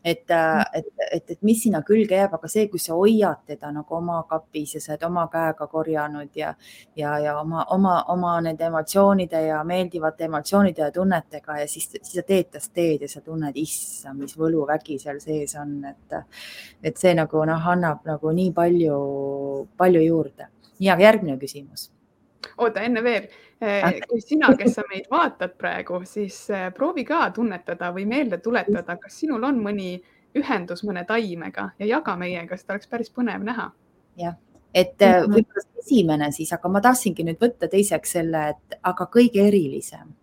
et, 0.03 0.31
äh, 0.31 0.65
et, 0.73 0.85
et, 1.11 1.31
et 1.31 1.41
mis 1.41 1.61
sinna 1.63 1.81
külge 1.87 2.17
jääb, 2.17 2.33
aga 2.35 2.49
see, 2.51 2.67
kui 2.71 2.81
sa 2.81 2.97
hoiad 2.97 3.45
teda 3.47 3.71
nagu 3.71 3.95
oma 3.95 4.19
kapis 4.29 4.75
ja 4.75 4.81
sa 4.83 4.93
oled 4.93 5.05
oma 5.07 5.23
käega 5.31 5.67
korjanud 5.71 6.35
ja, 6.35 6.53
ja, 6.99 7.15
ja 7.23 7.37
oma, 7.39 7.63
oma, 7.75 7.95
oma 8.11 8.33
nende 8.43 8.67
emotsioonide 8.67 9.45
ja 9.47 9.61
meeldivate 9.67 10.27
emotsioonide 10.27 10.83
ja 10.83 10.91
tunnetega 10.91 11.57
ja 11.61 11.67
siis, 11.71 11.89
siis 11.95 12.17
sa 12.19 12.25
teed 12.27 12.51
tast 12.57 12.73
teed 12.75 13.07
ja 13.07 13.09
sa 13.09 13.23
tunned, 13.23 13.55
issand, 13.55 14.19
mis 14.19 14.35
võluvägi 14.37 14.99
seal 14.99 15.23
sees 15.23 15.55
on, 15.61 15.79
et, 15.93 16.19
et 16.83 16.99
see 16.99 17.15
nagu 17.15 17.47
noh, 17.47 17.71
annab 17.75 18.03
nagu 18.07 18.35
nii 18.35 18.51
palju, 18.53 19.01
palju 19.79 20.05
juurde. 20.09 20.51
nii, 20.79 20.89
aga 20.89 21.11
järgmine 21.11 21.39
küsimus 21.39 21.92
oota, 22.57 22.81
enne 22.81 23.03
veel, 23.03 23.27
eh, 23.61 23.99
kui 24.09 24.21
sina, 24.21 24.53
kes 24.57 24.77
sa 24.77 24.85
meid 24.89 25.09
vaatad 25.11 25.55
praegu, 25.59 26.01
siis 26.07 26.37
eh, 26.49 26.69
proovi 26.75 27.05
ka 27.07 27.27
tunnetada 27.35 27.91
või 27.95 28.05
meelde 28.09 28.39
tuletada, 28.43 28.97
kas 29.01 29.19
sinul 29.23 29.43
on 29.43 29.61
mõni 29.63 29.95
ühendus 30.37 30.83
mõne 30.83 31.05
taimega 31.05 31.69
ja 31.79 31.85
jaga 31.85 32.15
meiega, 32.17 32.57
seda 32.57 32.77
oleks 32.77 32.89
päris 32.89 33.13
põnev 33.13 33.45
näha. 33.45 33.69
jah, 34.17 34.35
et 34.73 35.01
eh, 35.01 35.21
mhm. 35.21 35.37
võib-olla 35.37 35.69
esimene 35.83 36.31
siis, 36.31 36.51
aga 36.53 36.69
ma 36.69 36.81
tahtsingi 36.81 37.25
nüüd 37.27 37.39
võtta 37.41 37.69
teiseks 37.69 38.17
selle, 38.17 38.49
et 38.55 38.77
aga 38.81 39.09
kõige 39.13 39.47
erilisem. 39.47 40.13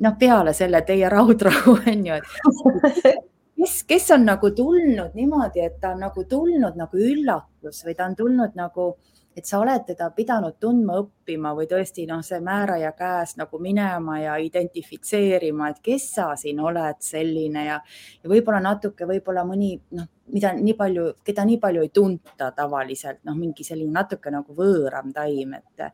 noh, 0.00 0.18
peale 0.18 0.52
selle 0.54 0.82
teie 0.84 1.08
raudrahu 1.08 1.78
on 1.92 2.06
ju, 2.06 2.20
et 2.20 3.24
kes, 3.56 3.82
kes 3.88 4.10
on 4.16 4.26
nagu 4.28 4.50
tulnud 4.50 5.14
niimoodi, 5.14 5.64
et 5.64 5.80
ta 5.80 5.94
on 5.94 6.02
nagu 6.06 6.24
tulnud 6.28 6.76
nagu 6.76 6.98
üllatus 7.00 7.84
või 7.86 7.94
ta 7.96 8.08
on 8.08 8.16
tulnud 8.16 8.56
nagu 8.58 8.96
et 9.36 9.44
sa 9.44 9.60
oled 9.60 9.84
teda 9.86 10.08
pidanud 10.16 10.56
tundma, 10.60 10.98
õppima 11.02 11.52
või 11.56 11.68
tõesti 11.70 12.06
noh, 12.08 12.22
see 12.24 12.40
määraja 12.40 12.92
käes 12.96 13.36
nagu 13.36 13.60
minema 13.60 14.18
ja 14.22 14.36
identifitseerima, 14.40 15.70
et 15.70 15.80
kes 15.84 16.10
sa 16.16 16.30
siin 16.40 16.60
oled 16.60 17.02
selline 17.04 17.66
ja, 17.66 17.80
ja 18.22 18.32
võib-olla 18.32 18.62
natuke, 18.64 19.08
võib-olla 19.08 19.44
mõni 19.44 19.74
noh, 19.96 20.08
mida 20.32 20.50
nii 20.56 20.74
palju, 20.78 21.04
keda 21.24 21.44
nii 21.46 21.58
palju 21.62 21.82
ei 21.84 21.90
tunta 21.94 22.48
tavaliselt, 22.56 23.20
noh, 23.28 23.36
mingi 23.38 23.64
selline 23.66 23.92
natuke 23.94 24.30
nagu 24.34 24.54
võõram 24.56 25.12
taim, 25.14 25.54
et, 25.54 25.84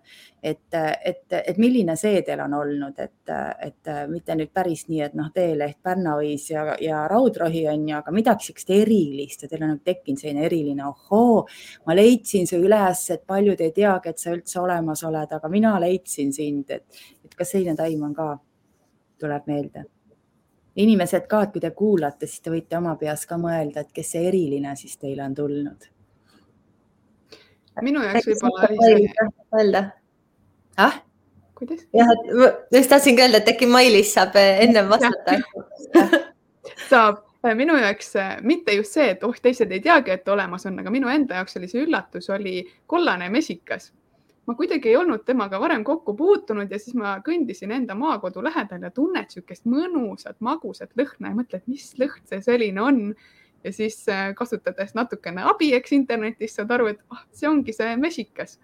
et, 0.43 0.79
et, 0.79 1.37
et 1.39 1.61
milline 1.61 1.97
see 2.01 2.23
teil 2.27 2.41
on 2.45 2.57
olnud, 2.63 2.99
et, 3.03 3.33
et 3.67 3.93
mitte 4.11 4.37
nüüd 4.39 4.53
päris 4.55 4.87
nii, 4.89 5.03
et 5.09 5.17
noh, 5.19 5.29
teeleht, 5.35 5.79
pärnaõis 5.85 6.49
ja, 6.51 6.67
ja 6.81 7.05
raudrohi 7.13 7.67
on 7.73 7.87
ju, 7.89 7.97
aga 7.99 8.15
midagi 8.15 8.49
sihukest 8.49 8.75
erilist 8.77 9.45
ja 9.45 9.53
teil 9.53 9.67
on 9.69 9.79
tekkinud 9.85 10.23
selline 10.23 10.47
eriline, 10.49 10.87
ohoo, 10.89 11.43
ma 11.87 11.97
leidsin 11.97 12.49
su 12.49 12.61
üles, 12.63 13.05
et 13.15 13.27
paljud 13.29 13.61
ei 13.61 13.75
teagi, 13.77 14.13
et 14.13 14.23
sa 14.23 14.33
üldse 14.37 14.61
olemas 14.63 15.05
oled, 15.09 15.39
aga 15.39 15.53
mina 15.53 15.77
leidsin 15.83 16.33
sind, 16.35 16.71
et, 16.73 17.05
et 17.25 17.35
kas 17.37 17.53
selline 17.57 17.77
taim 17.79 18.09
on 18.09 18.17
ka, 18.17 18.33
tuleb 19.23 19.45
meelde 19.51 19.87
inimesed 20.77 21.27
ka, 21.29 21.43
et 21.45 21.53
kui 21.53 21.61
te 21.61 21.71
kuulate, 21.77 22.27
siis 22.27 22.43
te 22.45 22.53
võite 22.53 22.79
oma 22.79 22.95
peas 23.01 23.25
ka 23.29 23.39
mõelda, 23.41 23.85
et 23.85 23.93
kes 23.95 24.15
see 24.15 24.29
eriline 24.29 24.77
siis 24.77 24.97
teile 24.97 25.25
on 25.25 25.35
tulnud. 25.35 25.89
minu 27.83 28.03
jaoks 28.05 28.29
võib-olla 28.29 28.69
öelda 29.59 29.83
ah?. 30.77 31.01
kuidas? 31.55 31.85
jah, 31.93 32.15
et 32.15 32.33
ma 32.37 32.79
just 32.79 32.91
tahtsingi 32.91 33.23
öelda, 33.23 33.43
et 33.43 33.53
äkki 33.55 33.69
Mailis 33.69 34.15
saab 34.15 34.37
eh, 34.37 34.65
ennem 34.67 34.89
vastata 34.89 35.39
saab, 36.91 37.25
minu 37.57 37.77
jaoks 37.77 38.15
eh, 38.17 38.37
mitte 38.41 38.77
just 38.77 38.97
see, 38.97 39.11
et 39.17 39.25
oh, 39.25 39.37
teised 39.43 39.73
ei 39.73 39.81
teagi, 39.81 40.17
et 40.17 40.29
olemas 40.29 40.67
on, 40.69 40.79
aga 40.81 40.93
minu 40.95 41.13
enda 41.13 41.41
jaoks 41.41 41.61
oli 41.61 41.69
see 41.69 41.85
üllatus, 41.85 42.31
oli 42.33 42.63
kollane 42.87 43.29
mesikas 43.33 43.93
ma 44.47 44.55
kuidagi 44.59 44.91
ei 44.91 44.97
olnud 44.97 45.23
temaga 45.27 45.61
varem 45.61 45.85
kokku 45.85 46.15
puutunud 46.19 46.71
ja 46.71 46.79
siis 46.83 46.97
ma 46.99 47.15
kõndisin 47.27 47.73
enda 47.77 47.95
maakodu 47.99 48.43
lähedal 48.43 48.83
ja 48.83 48.91
tunned 48.91 49.31
niisugust 49.31 49.69
mõnusat, 49.71 50.39
magusat 50.41 50.97
lõhna 50.99 51.31
ja 51.31 51.39
mõtled, 51.39 51.63
mis 51.71 51.93
lõhn 52.01 52.27
see 52.29 52.43
selline 52.43 52.83
on. 52.83 53.01
ja 53.63 53.71
siis 53.73 54.01
äh, 54.11 54.33
kasutades 54.35 54.95
natukene 54.99 55.45
abi, 55.47 55.71
eks 55.75 55.93
internetist 55.95 56.59
saad 56.59 56.71
aru, 56.75 56.89
et 56.91 56.99
ah, 57.15 57.23
see 57.31 57.49
ongi 57.49 57.73
see 57.73 57.95
mesikas. 57.97 58.59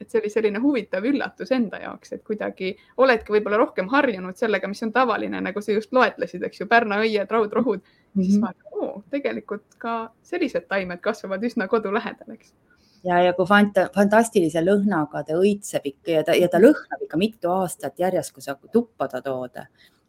et 0.00 0.10
see 0.10 0.18
oli 0.18 0.30
selline 0.32 0.58
huvitav 0.58 1.04
üllatus 1.06 1.52
enda 1.52 1.78
jaoks, 1.78 2.12
et 2.12 2.24
kuidagi 2.26 2.72
oledki 2.96 3.36
võib-olla 3.36 3.60
rohkem 3.60 3.88
harjunud 3.92 4.36
sellega, 4.36 4.68
mis 4.68 4.82
on 4.82 4.92
tavaline, 4.92 5.40
nagu 5.40 5.60
sa 5.60 5.76
just 5.76 5.92
loetlesid, 5.92 6.42
eks 6.42 6.60
ju, 6.60 6.66
Pärna 6.66 6.98
õied, 7.04 7.28
raudrohud 7.30 7.84
mm. 7.84 7.92
-hmm. 8.16 8.24
siis 8.24 8.40
vaatad, 8.40 8.72
oo, 8.72 9.04
tegelikult 9.10 9.76
ka 9.78 10.10
sellised 10.22 10.66
taimed 10.68 11.00
kasvavad 11.00 11.44
üsna 11.44 11.68
kodu 11.68 11.92
lähedal, 11.94 12.32
eks 12.34 12.54
ja, 13.04 13.20
ja 13.22 13.32
kui 13.36 13.46
fant 13.48 13.78
fantastilise 13.94 14.62
lõhnaga 14.64 15.24
ta 15.26 15.38
õitseb 15.38 15.88
ikka 15.92 16.18
ja 16.18 16.26
ta, 16.26 16.36
ja 16.38 16.48
ta 16.52 16.60
lõhnab 16.62 17.06
ikka 17.06 17.20
mitu 17.20 17.50
aastat 17.52 17.98
järjest, 18.00 18.34
kui 18.34 18.44
sa 18.44 18.56
tuppa 18.72 19.08
ta 19.08 19.22
tood. 19.22 19.58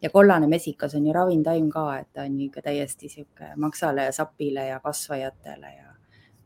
ja 0.02 0.10
kollane 0.10 0.48
mesikas 0.48 0.96
on 0.96 1.06
ju 1.08 1.14
ravintaim 1.14 1.70
ka, 1.72 1.88
et 2.00 2.08
ta 2.14 2.28
on 2.28 2.40
ikka 2.42 2.62
täiesti 2.62 3.10
sihuke 3.10 3.56
maksale 3.56 4.10
ja 4.10 4.12
sapile 4.12 4.68
ja 4.68 4.80
kasvajatele 4.80 5.74
ja 5.78 5.94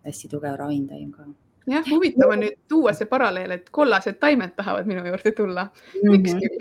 hästi 0.06 0.28
tugev 0.30 0.56
ravintaim 0.56 1.12
ka 1.12 1.26
jah, 1.68 1.84
huvitav 1.92 2.32
on 2.32 2.40
nüüd 2.46 2.58
tuua 2.70 2.94
see 2.96 3.08
paralleel, 3.10 3.52
et 3.58 3.70
kollased 3.72 4.20
taimed 4.22 4.56
tahavad 4.56 4.88
minu 4.88 5.06
juurde 5.06 5.32
tulla. 5.36 5.68
miks 6.04 6.34
mhm. 6.34 6.42
küll? 6.42 6.58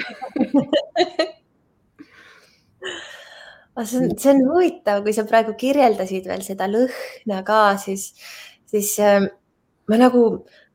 see 3.84 3.98
on, 4.00 4.18
see 4.18 4.32
on 4.32 4.42
huvitav, 4.50 5.02
kui 5.04 5.14
sa 5.14 5.24
praegu 5.28 5.54
kirjeldasid 5.58 6.26
veel 6.26 6.42
seda 6.46 6.68
lõhna 6.70 7.42
ka, 7.46 7.76
siis, 7.82 8.14
siis 8.70 8.94
äh, 9.04 9.28
ma 9.88 9.98
nagu, 10.00 10.22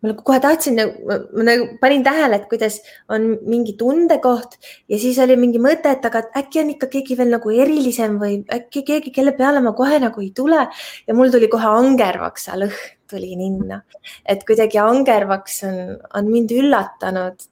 ma 0.01 0.11
nagu 0.11 0.23
kohe 0.27 0.39
tahtsin, 0.43 0.79
ma 1.07 1.45
nagu 1.47 1.67
panin 1.81 2.03
tähele, 2.05 2.39
et 2.39 2.47
kuidas 2.51 2.79
on 3.11 3.27
mingi 3.47 3.75
tundekoht 3.79 4.57
ja 4.91 4.99
siis 5.01 5.19
oli 5.23 5.35
mingi 5.39 5.61
mõte, 5.61 5.91
et 5.91 6.05
aga 6.07 6.23
äkki 6.41 6.63
on 6.63 6.73
ikka 6.75 6.89
keegi 6.93 7.17
veel 7.19 7.33
nagu 7.35 7.51
erilisem 7.51 8.17
või 8.21 8.41
äkki 8.57 8.85
keegi, 8.87 9.13
kelle 9.15 9.35
peale 9.37 9.63
ma 9.63 9.75
kohe 9.77 9.99
nagu 10.01 10.23
ei 10.23 10.31
tule. 10.35 10.65
Ja 11.07 11.17
mul 11.17 11.33
tuli 11.33 11.51
kohe 11.51 11.67
angervaksa 11.67 12.57
lõhn 12.59 12.97
tuli 13.11 13.35
ninna, 13.35 13.81
et 14.23 14.45
kuidagi 14.47 14.79
angervaks 14.79 15.63
on, 15.67 15.81
on 16.15 16.29
mind 16.31 16.53
üllatanud 16.55 17.49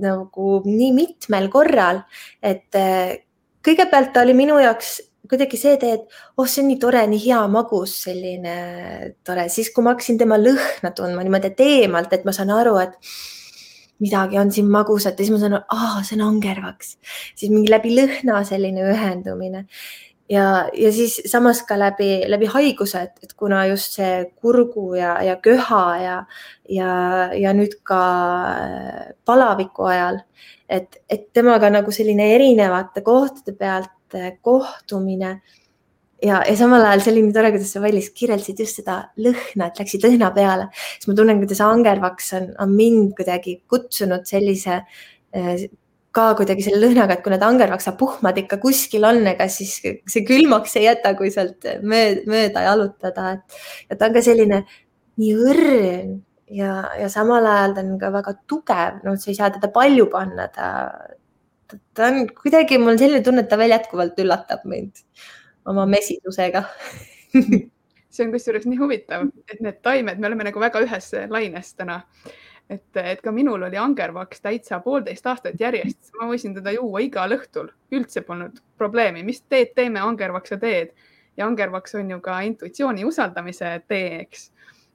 nagu 0.00 0.60
nii 0.64 0.92
mitmel 0.96 1.50
korral, 1.52 2.04
et 2.42 2.78
eh, 2.78 3.18
kõigepealt 3.66 4.14
ta 4.14 4.22
oli 4.24 4.36
minu 4.38 4.58
jaoks 4.62 4.98
kuidagi 5.30 5.58
see 5.60 5.78
tee, 5.80 5.96
et 5.96 6.20
oh, 6.36 6.46
see 6.46 6.64
on 6.64 6.70
nii 6.72 6.78
tore, 6.82 7.02
nii 7.10 7.22
hea 7.22 7.40
magus, 7.52 7.96
selline 8.06 8.54
tore, 9.26 9.46
siis 9.52 9.70
kui 9.74 9.86
ma 9.86 9.94
hakkasin 9.94 10.18
tema 10.20 10.38
lõhna 10.40 10.92
tundma 10.96 11.24
niimoodi 11.26 11.52
teemalt, 11.58 12.12
et 12.16 12.26
ma 12.26 12.34
saan 12.36 12.52
aru, 12.54 12.76
et 12.82 12.96
midagi 14.00 14.38
on 14.40 14.50
siin 14.52 14.70
magusat 14.72 15.18
ja 15.18 15.24
siis 15.24 15.34
ma 15.34 15.40
saan 15.42 15.58
aru, 15.58 15.66
aa, 15.76 16.04
see 16.06 16.18
on 16.18 16.26
angervaks, 16.28 16.94
siis 17.38 17.52
mingi 17.52 17.72
läbi 17.72 17.94
lõhna 17.96 18.44
selline 18.48 18.86
ühendumine. 18.92 19.66
Ja, 20.30 20.68
ja 20.78 20.92
siis 20.94 21.16
samas 21.26 21.64
ka 21.66 21.74
läbi, 21.74 22.20
läbi 22.30 22.46
haiguse, 22.52 23.00
et, 23.08 23.16
et 23.24 23.32
kuna 23.34 23.64
just 23.66 23.96
see 23.98 24.28
kurgu 24.38 24.92
ja, 24.94 25.16
ja 25.26 25.34
köha 25.42 25.84
ja, 25.98 26.18
ja, 26.70 26.90
ja 27.34 27.54
nüüd 27.56 27.80
ka 27.82 28.02
palaviku 29.26 29.88
ajal, 29.90 30.20
et, 30.70 31.00
et 31.10 31.26
temaga 31.34 31.72
nagu 31.74 31.90
selline 31.90 32.28
erinevate 32.36 33.02
kohtade 33.02 33.56
pealt 33.58 33.90
inimeste 34.10 34.38
kohtumine. 34.42 35.40
ja, 36.22 36.42
ja 36.44 36.56
samal 36.56 36.84
ajal 36.84 37.00
see 37.00 37.12
oli 37.14 37.22
nii 37.24 37.32
tore, 37.32 37.50
kuidas 37.50 37.70
sa 37.72 37.80
Mailis 37.80 38.10
kirjeldasid 38.12 38.58
just 38.60 38.76
seda 38.82 39.10
lõhna, 39.16 39.70
et 39.70 39.78
läksid 39.80 40.02
lõhna 40.04 40.28
peale, 40.34 40.66
siis 40.98 41.08
ma 41.08 41.14
tunnen, 41.16 41.38
kuidas 41.40 41.62
angervaks 41.64 42.34
on, 42.36 42.50
on 42.60 42.74
mind 42.76 43.14
kuidagi 43.16 43.62
kutsunud 43.70 44.26
sellise 44.28 44.82
eh, 45.32 45.64
ka 46.12 46.34
kuidagi 46.36 46.66
selle 46.66 46.82
lõhnaga, 46.82 47.16
et 47.16 47.24
kui 47.24 47.32
need 47.32 47.46
angervaksa 47.46 47.94
puhmad 47.96 48.36
ikka 48.36 48.58
kuskil 48.60 49.06
on, 49.08 49.22
ega 49.32 49.48
siis 49.48 49.78
see 49.80 50.24
külmaks 50.28 50.76
ei 50.76 50.90
jäta, 50.90 51.14
kui 51.16 51.32
sealt 51.32 51.64
mööda, 51.80 52.26
mööda 52.28 52.66
jalutada, 52.68 53.32
et 53.38 53.88
ja 53.88 53.96
ta 53.96 54.10
on 54.10 54.18
ka 54.18 54.24
selline 54.26 54.64
nii 55.20 55.32
õrn 55.40 56.18
ja, 56.52 56.74
ja 57.00 57.08
samal 57.08 57.48
ajal 57.48 57.78
ta 57.78 57.86
on 57.86 57.96
ka 58.02 58.12
väga 58.12 58.36
tugev, 58.44 59.00
no 59.06 59.16
sa 59.16 59.32
ei 59.32 59.40
saa 59.40 59.48
teda 59.56 59.72
palju 59.72 60.10
panna, 60.12 60.50
ta, 60.52 60.68
ta 61.94 62.10
on 62.10 62.26
kuidagi, 62.34 62.78
mul 62.78 62.94
on 62.94 63.00
selline 63.00 63.22
tunne, 63.24 63.44
et 63.44 63.50
ta 63.50 63.58
veel 63.60 63.74
jätkuvalt 63.74 64.18
üllatab 64.22 64.66
mind 64.68 65.02
oma 65.70 65.86
mesisusega. 65.86 66.64
See 68.10 68.26
on 68.26 68.32
kusjuures 68.34 68.66
nii 68.66 68.78
huvitav, 68.80 69.28
et 69.46 69.60
need 69.62 69.78
taimed, 69.86 70.18
me 70.18 70.26
oleme 70.30 70.48
nagu 70.48 70.62
väga 70.62 70.82
ühes 70.82 71.12
laines 71.30 71.74
täna. 71.78 72.00
et, 72.70 72.96
et 72.96 73.20
ka 73.22 73.32
minul 73.34 73.62
oli 73.66 73.78
angervaks 73.78 74.42
täitsa 74.42 74.78
poolteist 74.82 75.26
aastat 75.26 75.58
järjest, 75.60 76.12
ma 76.20 76.28
võisin 76.30 76.54
teda 76.54 76.70
juua 76.74 77.00
igal 77.02 77.34
õhtul, 77.34 77.70
üldse 77.90 78.22
polnud 78.22 78.60
probleemi, 78.78 79.24
mis 79.26 79.42
teed 79.42 79.74
teeme, 79.74 79.98
angervaksa 80.00 80.58
teed. 80.58 80.94
Ja 81.36 81.46
angervaks 81.46 81.94
on 81.98 82.10
ju 82.10 82.20
ka 82.22 82.40
intuitsiooni 82.46 83.04
usaldamise 83.06 83.80
tee, 83.88 84.20
eks 84.26 84.50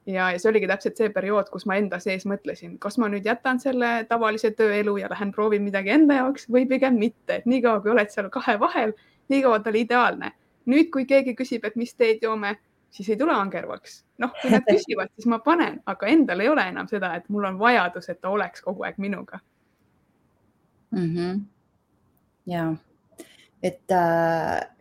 ja, 0.05 0.31
ja 0.31 0.39
see 0.39 0.49
oligi 0.49 0.67
täpselt 0.69 0.99
see 0.99 1.09
periood, 1.13 1.49
kus 1.53 1.65
ma 1.69 1.77
enda 1.79 1.99
sees 2.03 2.25
mõtlesin, 2.29 2.77
kas 2.81 2.99
ma 3.01 3.09
nüüd 3.11 3.25
jätan 3.25 3.59
selle 3.61 3.91
tavalise 4.09 4.51
tööelu 4.57 4.97
ja 5.01 5.09
lähen 5.11 5.31
proovin 5.35 5.65
midagi 5.65 5.93
enda 5.95 6.19
jaoks 6.21 6.49
või 6.51 6.67
pigem 6.69 6.99
mitte, 7.01 7.39
et 7.39 7.49
niikaua 7.49 7.81
kui 7.83 7.93
oled 7.93 8.11
seal 8.13 8.29
kahe 8.33 8.57
vahel, 8.61 8.93
niikaua 9.33 9.59
ta 9.59 9.73
oli 9.73 9.85
ideaalne. 9.87 10.31
nüüd, 10.65 10.89
kui 10.89 11.05
keegi 11.05 11.35
küsib, 11.37 11.65
et 11.65 11.75
mis 11.77 11.93
teed 11.93 12.23
joome, 12.25 12.55
siis 12.89 13.09
ei 13.09 13.17
tule 13.17 13.33
angervaks. 13.33 14.03
noh, 14.17 14.31
kui 14.41 14.51
nad 14.51 14.65
küsivad, 14.73 15.11
siis 15.15 15.27
ma 15.29 15.39
panen, 15.39 15.81
aga 15.85 16.07
endal 16.07 16.39
ei 16.39 16.49
ole 16.49 16.67
enam 16.69 16.87
seda, 16.87 17.15
et 17.15 17.29
mul 17.29 17.45
on 17.45 17.59
vajadus, 17.59 18.09
et 18.09 18.21
ta 18.21 18.29
oleks 18.29 18.61
kogu 18.61 18.83
aeg 18.83 18.97
minuga 18.97 19.39
mm. 20.91 21.15
-hmm. 21.15 21.41
ja, 22.45 22.75
et 23.63 23.91
äh 23.91 24.74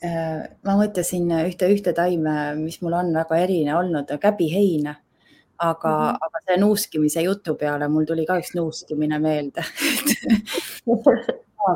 ma 0.00 0.76
mõtlesin 0.78 1.28
ühte, 1.44 1.68
ühte 1.68 1.92
taime, 1.96 2.54
mis 2.56 2.80
mul 2.80 2.96
on 2.96 3.12
väga 3.14 3.36
eriline 3.44 3.74
olnud, 3.76 4.12
käbiheina, 4.20 4.94
aga 5.60 5.90
mm, 5.90 6.06
-hmm. 6.06 6.18
aga 6.26 6.40
see 6.46 6.56
nuuskimise 6.60 7.22
jutu 7.22 7.54
peale 7.54 7.88
mul 7.88 8.08
tuli 8.08 8.24
ka 8.26 8.38
üks 8.40 8.54
nuuskimine 8.56 9.18
meelde. 9.18 9.64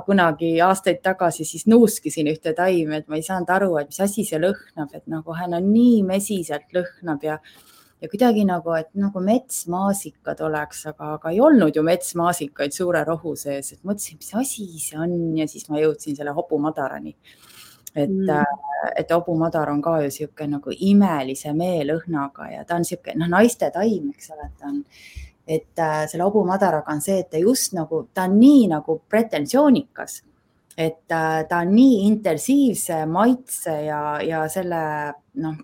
Kunagi 0.07 0.61
aastaid 0.64 1.02
tagasi 1.04 1.45
siis 1.45 1.66
nuuskisin 1.66 2.26
ühte 2.26 2.54
taime, 2.57 2.97
et 2.97 3.09
ma 3.09 3.16
ei 3.16 3.23
saanud 3.23 3.50
aru, 3.52 3.76
et 3.76 3.93
mis 3.93 4.00
asi 4.00 4.25
see 4.25 4.40
lõhnab, 4.40 4.95
et 4.95 5.07
nagu 5.07 5.37
hän 5.37 5.54
on 5.54 5.73
nii 5.73 6.02
mesiselt 6.02 6.73
lõhnab 6.73 7.23
ja 7.23 7.38
ja 8.02 8.09
kuidagi 8.09 8.45
nagu, 8.45 8.73
et 8.76 8.88
nagu 9.00 9.21
metsmaasikad 9.21 10.40
oleks, 10.40 10.87
aga, 10.87 11.14
aga 11.14 11.31
ei 11.31 11.40
olnud 11.40 11.76
ju 11.76 11.83
metsmaasikaid 11.83 12.73
suure 12.73 13.04
rohu 13.04 13.37
sees, 13.37 13.73
et 13.73 13.81
mõtlesin, 13.85 14.19
mis 14.21 14.35
asi 14.35 14.66
see 14.78 14.99
on 14.99 15.37
ja 15.38 15.47
siis 15.49 15.69
ma 15.69 15.81
jõudsin 15.81 16.16
selle 16.16 16.35
hobumadarani 16.37 17.16
et 17.94 18.10
mm., 18.10 18.30
äh, 18.30 18.64
et 18.96 19.10
hobumadar 19.10 19.70
on 19.72 19.82
ka 19.82 19.96
ju 20.02 20.08
niisugune 20.10 20.58
nagu 20.58 20.72
imelise 20.88 21.52
meelõhnaga 21.56 22.50
ja 22.52 22.64
ta 22.64 22.76
on 22.76 22.84
niisugune 22.84 23.16
noh, 23.22 23.30
naiste 23.32 23.70
taim, 23.72 24.10
eks 24.12 24.30
ole, 24.34 24.48
ta 24.58 24.68
on, 24.68 24.82
et 25.46 25.80
äh, 25.80 26.04
selle 26.10 26.26
hobumadaraga 26.28 26.92
on 26.92 27.02
see, 27.04 27.20
et 27.22 27.30
ta 27.32 27.40
just 27.40 27.72
nagu, 27.76 28.04
ta 28.14 28.26
on 28.28 28.38
nii 28.40 28.66
nagu 28.74 28.98
pretensioonikas, 29.08 30.18
et 30.76 31.12
äh, 31.12 31.44
ta 31.48 31.62
on 31.62 31.72
nii 31.74 32.02
intensiivse 32.08 33.04
maitse 33.06 33.78
ja, 33.86 34.02
ja 34.24 34.44
selle 34.52 34.82
noh, 35.44 35.56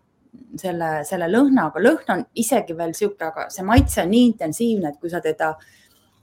selle, 0.61 0.91
selle 1.07 1.29
lõhnaga, 1.31 1.83
lõhn 1.83 2.15
on 2.15 2.25
isegi 2.41 2.77
veel 2.77 2.95
niisugune, 2.95 3.29
aga 3.31 3.49
see 3.53 3.67
maitse 3.67 4.05
on 4.05 4.11
nii 4.15 4.27
intensiivne, 4.33 4.95
et 4.95 5.01
kui 5.01 5.13
sa 5.13 5.21
teda 5.25 5.55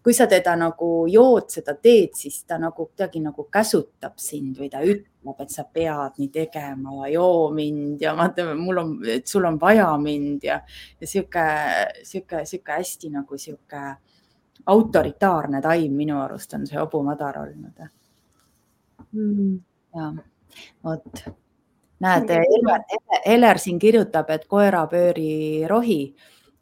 kui 0.08 0.14
sa 0.16 0.24
teda 0.32 0.54
nagu 0.56 1.04
jood, 1.12 1.50
seda 1.52 1.74
teed, 1.84 2.14
siis 2.16 2.38
ta 2.48 2.56
nagu 2.56 2.86
kuidagi 2.86 3.20
nagu 3.20 3.44
käsutab 3.52 4.14
sind 4.24 4.56
või 4.56 4.70
ta 4.72 4.80
ütleb, 4.80 5.42
et 5.44 5.52
sa 5.52 5.66
pead 5.68 6.22
nii 6.22 6.30
tegema 6.32 6.94
ja 7.02 7.10
joo 7.18 7.50
mind 7.52 8.00
ja 8.06 8.14
vaata, 8.16 8.46
mul 8.56 8.80
on, 8.80 8.94
et 9.12 9.28
sul 9.28 9.44
on 9.50 9.58
vaja 9.60 9.90
mind 10.00 10.46
ja, 10.48 10.62
ja 11.02 11.10
sihuke, 11.12 11.44
sihuke, 12.08 12.46
sihuke 12.48 12.78
hästi 12.78 13.12
nagu 13.18 13.36
sihuke 13.36 13.82
autoritaarne 14.72 15.60
taim 15.66 16.00
minu 16.00 16.22
arust 16.22 16.56
on 16.56 16.64
see 16.72 16.80
hobumadar 16.80 17.42
olnud. 17.44 17.84
Mm.. 19.12 19.60
ja 19.92 20.08
vot, 20.88 21.24
näed, 22.08 22.32
Heler, 22.32 22.88
Heler 23.26 23.60
siin 23.60 23.84
kirjutab, 23.84 24.32
et 24.32 24.48
koerapööri 24.48 25.68
rohi 25.68 26.00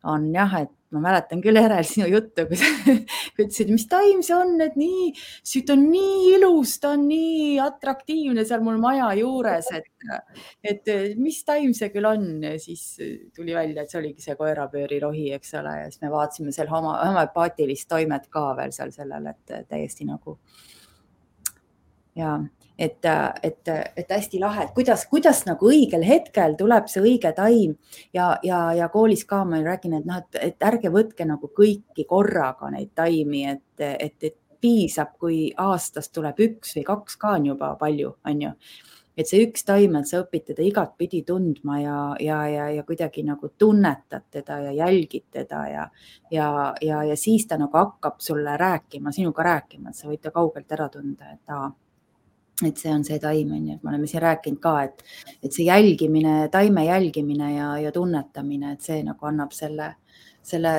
on 0.09 0.31
jah, 0.33 0.63
et 0.63 0.73
ma 0.95 1.03
mäletan 1.03 1.41
küll 1.43 1.59
järel 1.59 1.85
sinu 1.87 2.07
juttu, 2.09 2.45
kui 2.49 2.59
sa 2.59 2.69
ütlesid, 3.41 3.71
mis 3.73 3.87
taim 3.91 4.21
see 4.25 4.35
on, 4.37 4.55
et 4.63 4.77
nii, 4.79 5.09
siit 5.45 5.71
on 5.73 5.85
nii 5.91 6.35
ilus, 6.35 6.77
ta 6.83 6.93
on 6.95 7.05
nii 7.09 7.55
atraktiivne 7.63 8.45
seal 8.47 8.63
mul 8.65 8.79
maja 8.81 9.11
juures, 9.19 9.71
et, 9.75 9.89
et 10.63 10.93
mis 11.19 11.41
taim 11.47 11.73
see 11.77 11.91
küll 11.93 12.09
on? 12.09 12.29
Siis 12.61 12.85
tuli 13.35 13.57
välja, 13.57 13.83
et 13.83 13.91
see 13.91 14.01
oligi 14.01 14.25
see 14.25 14.37
koerapöörirohi, 14.39 15.27
eks 15.37 15.57
ole, 15.61 15.75
ja 15.83 15.89
siis 15.91 16.03
me 16.05 16.13
vaatasime 16.13 16.55
seal 16.55 16.71
oma 16.71 16.97
homöopaatilist 17.03 17.89
toimet 17.91 18.31
ka 18.33 18.51
veel 18.57 18.73
seal 18.75 18.95
sellel, 18.95 19.33
et 19.33 19.59
täiesti 19.69 20.07
nagu 20.07 20.39
ja 22.15 22.39
et, 22.77 23.05
et, 23.43 23.69
et 23.97 24.11
hästi 24.11 24.39
lahe, 24.39 24.65
et 24.65 24.73
kuidas, 24.75 25.05
kuidas 25.11 25.43
nagu 25.47 25.69
õigel 25.71 26.03
hetkel 26.05 26.55
tuleb 26.59 26.89
see 26.91 27.03
õige 27.03 27.31
taim. 27.35 27.75
Ja, 28.13 28.35
ja, 28.43 28.67
ja 28.75 28.89
koolis 28.93 29.25
ka 29.27 29.43
ma 29.47 29.61
räägin, 29.63 29.99
et 29.99 30.07
noh, 30.07 30.23
et, 30.23 30.41
et 30.51 30.67
ärge 30.67 30.91
võtke 30.93 31.27
nagu 31.27 31.51
kõiki 31.55 32.07
korraga 32.09 32.71
neid 32.73 32.91
taimi, 32.95 33.45
et, 33.55 33.85
et, 33.85 34.17
et 34.21 34.37
piisab, 34.61 35.15
kui 35.21 35.53
aastas 35.61 36.09
tuleb 36.09 36.39
üks 36.41 36.75
või 36.77 36.85
kaks 36.87 37.17
ka 37.21 37.37
on 37.37 37.49
juba 37.53 37.75
palju, 37.79 38.15
on 38.25 38.45
ju. 38.47 38.51
Et 39.15 39.29
see 39.29 39.45
üks 39.45 39.63
taim, 39.63 39.93
et 39.95 40.09
sa 40.09 40.19
õpid 40.25 40.43
teda 40.49 40.63
igatpidi 40.65 41.21
tundma 41.23 41.77
ja, 41.79 41.99
ja, 42.19 42.41
ja, 42.51 42.65
ja 42.75 42.83
kuidagi 42.83 43.23
nagu 43.23 43.47
tunnetad 43.55 44.25
teda 44.27 44.57
ja 44.65 44.73
jälgid 44.75 45.29
teda 45.31 45.61
ja, 45.71 45.85
ja, 46.31 46.49
ja, 46.83 46.99
ja 47.07 47.15
siis 47.15 47.47
ta 47.47 47.55
nagu 47.61 47.79
hakkab 47.79 48.19
sulle 48.19 48.57
rääkima, 48.59 49.15
sinuga 49.15 49.45
rääkima, 49.47 49.93
et 49.93 50.01
sa 50.01 50.09
võid 50.11 50.19
ta 50.19 50.35
kaugelt 50.35 50.75
ära 50.75 50.89
tunda, 50.91 51.31
et 51.31 51.55
aa 51.55 51.69
et 52.63 52.77
see 52.79 52.91
on 52.93 53.03
see 53.03 53.19
taim, 53.19 53.51
on 53.51 53.67
ju, 53.67 53.75
et 53.75 53.83
me 53.83 53.91
oleme 53.91 54.07
siin 54.07 54.23
rääkinud 54.23 54.61
ka, 54.63 54.75
et, 54.87 55.03
et 55.43 55.51
see 55.51 55.65
jälgimine, 55.67 56.35
taime 56.53 56.85
jälgimine 56.85 57.51
ja, 57.55 57.71
ja 57.83 57.91
tunnetamine, 57.91 58.75
et 58.75 58.85
see 58.85 59.01
nagu 59.03 59.27
annab 59.27 59.51
selle, 59.55 59.89
selle, 60.45 60.75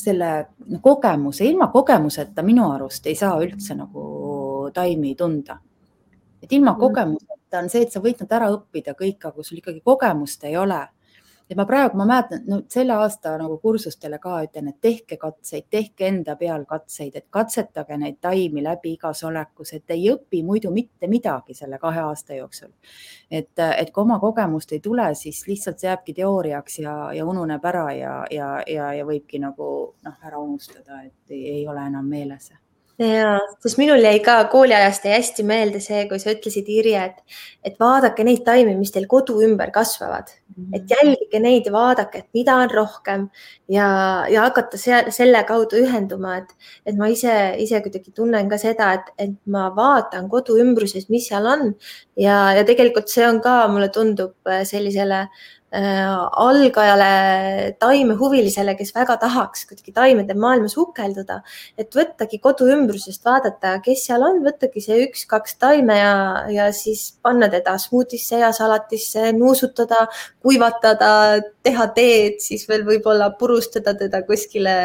selle 0.00 0.30
kogemuse, 0.82 1.46
ilma 1.46 1.68
kogemuseta 1.74 2.42
minu 2.42 2.66
arust 2.72 3.06
ei 3.06 3.14
saa 3.18 3.36
üldse 3.44 3.76
nagu 3.78 4.08
taimi 4.74 5.14
tunda. 5.14 5.60
et 6.42 6.52
ilma 6.52 6.72
mm. 6.72 6.80
kogemuseta 6.80 7.62
on 7.62 7.70
see, 7.70 7.86
et 7.86 7.94
sa 7.94 8.02
võid 8.02 8.18
nad 8.24 8.34
ära 8.40 8.50
õppida 8.52 8.96
kõik, 8.98 9.20
aga 9.22 9.32
kui 9.36 9.46
sul 9.46 9.62
ikkagi 9.62 9.80
kogemust 9.84 10.44
ei 10.44 10.56
ole 10.58 10.82
et 11.50 11.56
ma 11.56 11.66
praegu, 11.68 11.98
ma 12.00 12.06
mäletan, 12.08 12.42
no 12.48 12.60
selle 12.72 12.94
aasta 12.96 13.34
nagu 13.40 13.58
kursustele 13.62 14.18
ka 14.22 14.38
ütlen, 14.46 14.70
et 14.72 14.80
tehke 14.80 15.18
katseid, 15.20 15.66
tehke 15.70 16.08
enda 16.08 16.36
peal 16.40 16.64
katseid, 16.68 17.16
et 17.20 17.26
katsetage 17.30 17.98
neid 18.00 18.18
taimi 18.24 18.64
läbi 18.64 18.94
igas 18.96 19.24
olekus, 19.28 19.74
et 19.76 19.94
ei 19.94 20.08
õpi 20.12 20.42
muidu 20.46 20.72
mitte 20.74 21.10
midagi 21.10 21.54
selle 21.54 21.78
kahe 21.82 22.00
aasta 22.06 22.38
jooksul. 22.38 22.72
et, 23.30 23.52
et 23.58 23.90
kui 23.90 24.02
oma 24.02 24.18
kogemust 24.20 24.72
ei 24.72 24.80
tule, 24.80 25.10
siis 25.14 25.44
lihtsalt 25.46 25.78
see 25.78 25.88
jääbki 25.88 26.14
teooriaks 26.14 26.78
ja, 26.78 26.96
ja 27.12 27.26
ununeb 27.26 27.64
ära 27.64 27.86
ja, 27.92 28.18
ja, 28.30 28.50
ja, 28.66 28.92
ja 28.94 29.06
võibki 29.06 29.40
nagu 29.42 29.70
noh, 30.02 30.20
ära 30.24 30.38
unustada, 30.38 31.02
et 31.04 31.34
ei, 31.34 31.46
ei 31.58 31.68
ole 31.68 31.86
enam 31.86 32.08
meeles 32.08 32.52
ja, 32.98 33.38
sest 33.62 33.78
minul 33.80 34.02
jäi 34.04 34.18
ka 34.24 34.36
kooliajast 34.52 35.06
jäi 35.06 35.16
hästi 35.16 35.44
meelde 35.46 35.80
see, 35.82 36.04
kui 36.10 36.20
sa 36.22 36.32
ütlesid, 36.34 36.68
Irje, 36.70 37.00
et, 37.10 37.40
et 37.66 37.80
vaadake 37.80 38.26
neid 38.26 38.44
taimi, 38.46 38.76
mis 38.78 38.92
teil 38.94 39.08
kodu 39.10 39.40
ümber 39.42 39.72
kasvavad 39.74 40.30
mm, 40.30 40.64
-hmm. 40.64 40.76
et 40.78 40.94
jälgige 40.94 41.40
neid 41.40 41.66
ja 41.66 41.72
vaadake, 41.72 42.18
et 42.18 42.28
mida 42.34 42.56
on 42.56 42.70
rohkem 42.70 43.28
ja, 43.68 43.88
ja 44.30 44.46
hakata 44.46 44.78
seal 44.78 45.10
selle 45.10 45.42
kaudu 45.44 45.80
ühenduma, 45.82 46.36
et, 46.38 46.54
et 46.86 46.96
ma 46.96 47.08
ise, 47.08 47.54
ise 47.58 47.80
kuidagi 47.80 48.12
tunnen 48.14 48.48
ka 48.48 48.58
seda, 48.58 48.92
et, 48.92 49.10
et 49.18 49.34
ma 49.46 49.70
vaatan 49.76 50.30
kodu 50.30 50.58
ümbruses, 50.62 51.08
mis 51.08 51.28
seal 51.28 51.46
on 51.46 51.74
ja, 52.16 52.52
ja 52.54 52.64
tegelikult 52.64 53.08
see 53.08 53.26
on 53.28 53.40
ka, 53.40 53.66
mulle 53.68 53.88
tundub 53.88 54.34
sellisele 54.64 55.28
algajale 55.74 57.74
taimehuvilisele, 57.80 58.74
kes 58.78 58.92
väga 58.94 59.16
tahaks 59.22 59.64
kuidagi 59.68 59.94
taimede 59.94 60.36
maailmas 60.38 60.76
sukelduda, 60.76 61.40
et 61.78 61.94
võttagi 61.94 62.38
kodu 62.42 62.68
ümbrusest, 62.70 63.24
vaadata, 63.26 63.78
kes 63.84 64.04
seal 64.06 64.22
on, 64.22 64.42
võttagi 64.44 64.82
see 64.84 65.00
üks-kaks 65.08 65.58
taime 65.58 65.96
ja, 65.98 66.14
ja 66.52 66.68
siis 66.72 67.16
panna 67.22 67.48
teda 67.50 67.76
smuutisse 67.82 68.38
ja 68.42 68.52
salatisse, 68.54 69.32
nuusutada, 69.36 70.06
kuivatada, 70.44 71.10
teha 71.66 71.88
teed, 71.96 72.38
siis 72.44 72.68
veel 72.68 72.86
võib-olla 72.86 73.32
purustada 73.38 73.96
teda 73.98 74.22
kuskile 74.28 74.76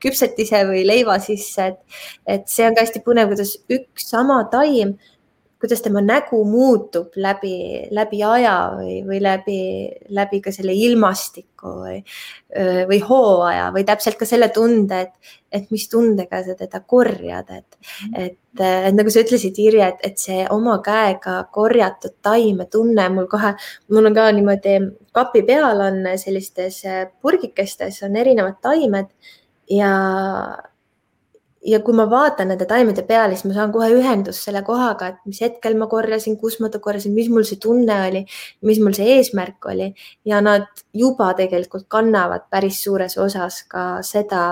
küpsetise 0.00 0.64
või 0.68 0.86
leiva 0.88 1.18
sisse, 1.22 1.72
et, 1.74 2.00
et 2.26 2.48
see 2.48 2.66
on 2.68 2.76
ka 2.76 2.86
hästi 2.86 3.04
põnev, 3.04 3.34
kuidas 3.34 3.56
üks 3.68 4.08
sama 4.14 4.40
taim 4.52 4.96
kuidas 5.60 5.80
tema 5.82 6.00
nägu 6.04 6.38
muutub 6.46 7.16
läbi, 7.18 7.88
läbi 7.90 8.20
aja 8.22 8.54
või, 8.78 8.98
või 9.06 9.18
läbi, 9.22 9.60
läbi 10.14 10.38
ka 10.44 10.52
selle 10.54 10.74
ilmastiku 10.74 11.72
või, 11.80 11.96
või 12.86 12.98
hooaja 13.02 13.72
või 13.74 13.82
täpselt 13.88 14.20
ka 14.20 14.28
selle 14.28 14.50
tunde, 14.54 15.00
et, 15.08 15.32
et 15.50 15.72
mis 15.74 15.88
tundega 15.90 16.44
sa 16.46 16.54
teda 16.58 16.80
korjad, 16.86 17.50
et, 17.50 17.78
et, 18.14 18.38
et 18.62 18.94
nagu 18.94 19.10
sa 19.10 19.24
ütlesid, 19.26 19.58
Irje, 19.58 19.90
et, 19.90 20.06
et 20.12 20.22
see 20.22 20.46
oma 20.54 20.78
käega 20.84 21.40
korjatud 21.54 22.14
taimetunne 22.22 23.08
mul 23.16 23.26
kohe, 23.30 23.56
mul 23.90 24.12
on 24.12 24.14
ka 24.14 24.30
niimoodi 24.38 24.78
kapi 25.16 25.42
peal 25.48 25.82
on 25.88 26.04
sellistes 26.22 26.84
purgikestes 27.18 28.04
on 28.06 28.14
erinevad 28.16 28.62
taimed 28.62 29.10
ja 29.74 29.92
ja 31.66 31.80
kui 31.84 31.96
ma 31.96 32.06
vaatan 32.10 32.52
nende 32.52 32.66
taimede 32.68 33.02
peale, 33.06 33.36
siis 33.36 33.48
ma 33.48 33.56
saan 33.56 33.72
kohe 33.74 33.88
ühendust 33.96 34.46
selle 34.46 34.62
kohaga, 34.66 35.10
et 35.12 35.18
mis 35.26 35.40
hetkel 35.42 35.76
ma 35.78 35.88
korjasin, 35.90 36.38
kus 36.40 36.58
ma 36.62 36.70
ta 36.70 36.80
korjasin, 36.82 37.14
mis 37.16 37.30
mul 37.32 37.46
see 37.48 37.58
tunne 37.62 37.96
oli, 38.06 38.24
mis 38.68 38.80
mul 38.82 38.94
see 38.96 39.16
eesmärk 39.16 39.70
oli 39.72 39.90
ja 40.28 40.40
nad 40.44 40.68
juba 40.94 41.32
tegelikult 41.38 41.88
kannavad 41.90 42.46
päris 42.50 42.82
suures 42.84 43.18
osas 43.18 43.62
ka 43.70 43.86
seda, 44.06 44.42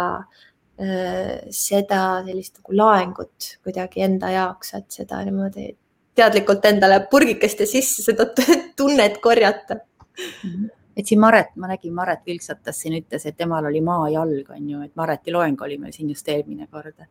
äh, 0.83 1.47
seda 1.51 2.03
sellist 2.27 2.61
nagu 2.61 2.79
laengut 2.83 3.53
kuidagi 3.65 4.07
enda 4.07 4.33
jaoks, 4.35 4.75
et 4.81 5.01
seda 5.01 5.23
niimoodi 5.27 5.71
teadlikult 6.17 6.65
endale 6.65 7.03
purgikeste 7.11 7.69
sisse 7.69 8.03
seda 8.03 8.31
tunnet 8.79 9.21
korjata 9.23 9.79
mm. 9.79 10.51
-hmm 10.51 10.76
et 10.97 11.07
siin 11.07 11.21
Maret, 11.21 11.53
ma 11.57 11.69
nägin, 11.69 11.95
Maret 11.95 12.23
vilksatas 12.27 12.81
siin, 12.81 12.97
ütles, 13.03 13.27
et 13.29 13.37
temal 13.37 13.69
oli 13.69 13.83
maajalg, 13.85 14.51
on 14.57 14.69
ju, 14.71 14.81
et 14.87 14.95
Mareti 14.97 15.33
loeng 15.35 15.61
oli 15.63 15.79
meil 15.79 15.93
siin 15.93 16.09
just 16.11 16.29
eelmine 16.29 16.67
kord. 16.73 17.05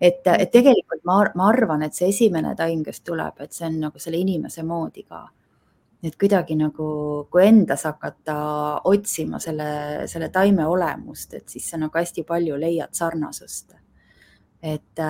et, 0.00 0.26
et 0.26 0.50
tegelikult 0.50 1.04
ma, 1.04 1.18
ma 1.34 1.48
arvan, 1.48 1.82
et 1.82 1.94
see 1.94 2.08
esimene 2.08 2.54
taim, 2.56 2.84
kes 2.86 3.00
tuleb, 3.00 3.40
et 3.40 3.52
see 3.52 3.66
on 3.66 3.80
nagu 3.88 4.02
selle 4.02 4.20
inimese 4.22 4.62
moodi 4.62 5.02
ka 5.08 5.26
et 6.02 6.16
kuidagi 6.18 6.56
nagu, 6.58 6.86
kui 7.30 7.44
endas 7.46 7.84
hakata 7.86 8.34
otsima 8.90 9.38
selle, 9.42 9.68
selle 10.10 10.28
taime 10.34 10.66
olemust, 10.66 11.36
et 11.38 11.48
siis 11.48 11.68
sa 11.70 11.78
nagu 11.78 11.98
hästi 11.98 12.24
palju 12.26 12.58
leiad 12.58 12.90
sarnasust. 12.98 13.76
et, 14.62 15.00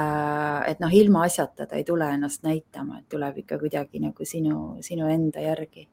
et 0.69 0.79
noh, 0.81 0.93
ilmaasjata 0.93 1.67
ta 1.69 1.77
ei 1.77 1.85
tule 1.85 2.09
ennast 2.15 2.45
näitama, 2.45 2.99
et 2.99 3.09
tuleb 3.13 3.43
ikka 3.43 3.59
kuidagi 3.61 4.01
nagu 4.01 4.25
sinu, 4.25 4.79
sinu 4.81 5.09
enda 5.13 5.41
järgi. 5.45 5.89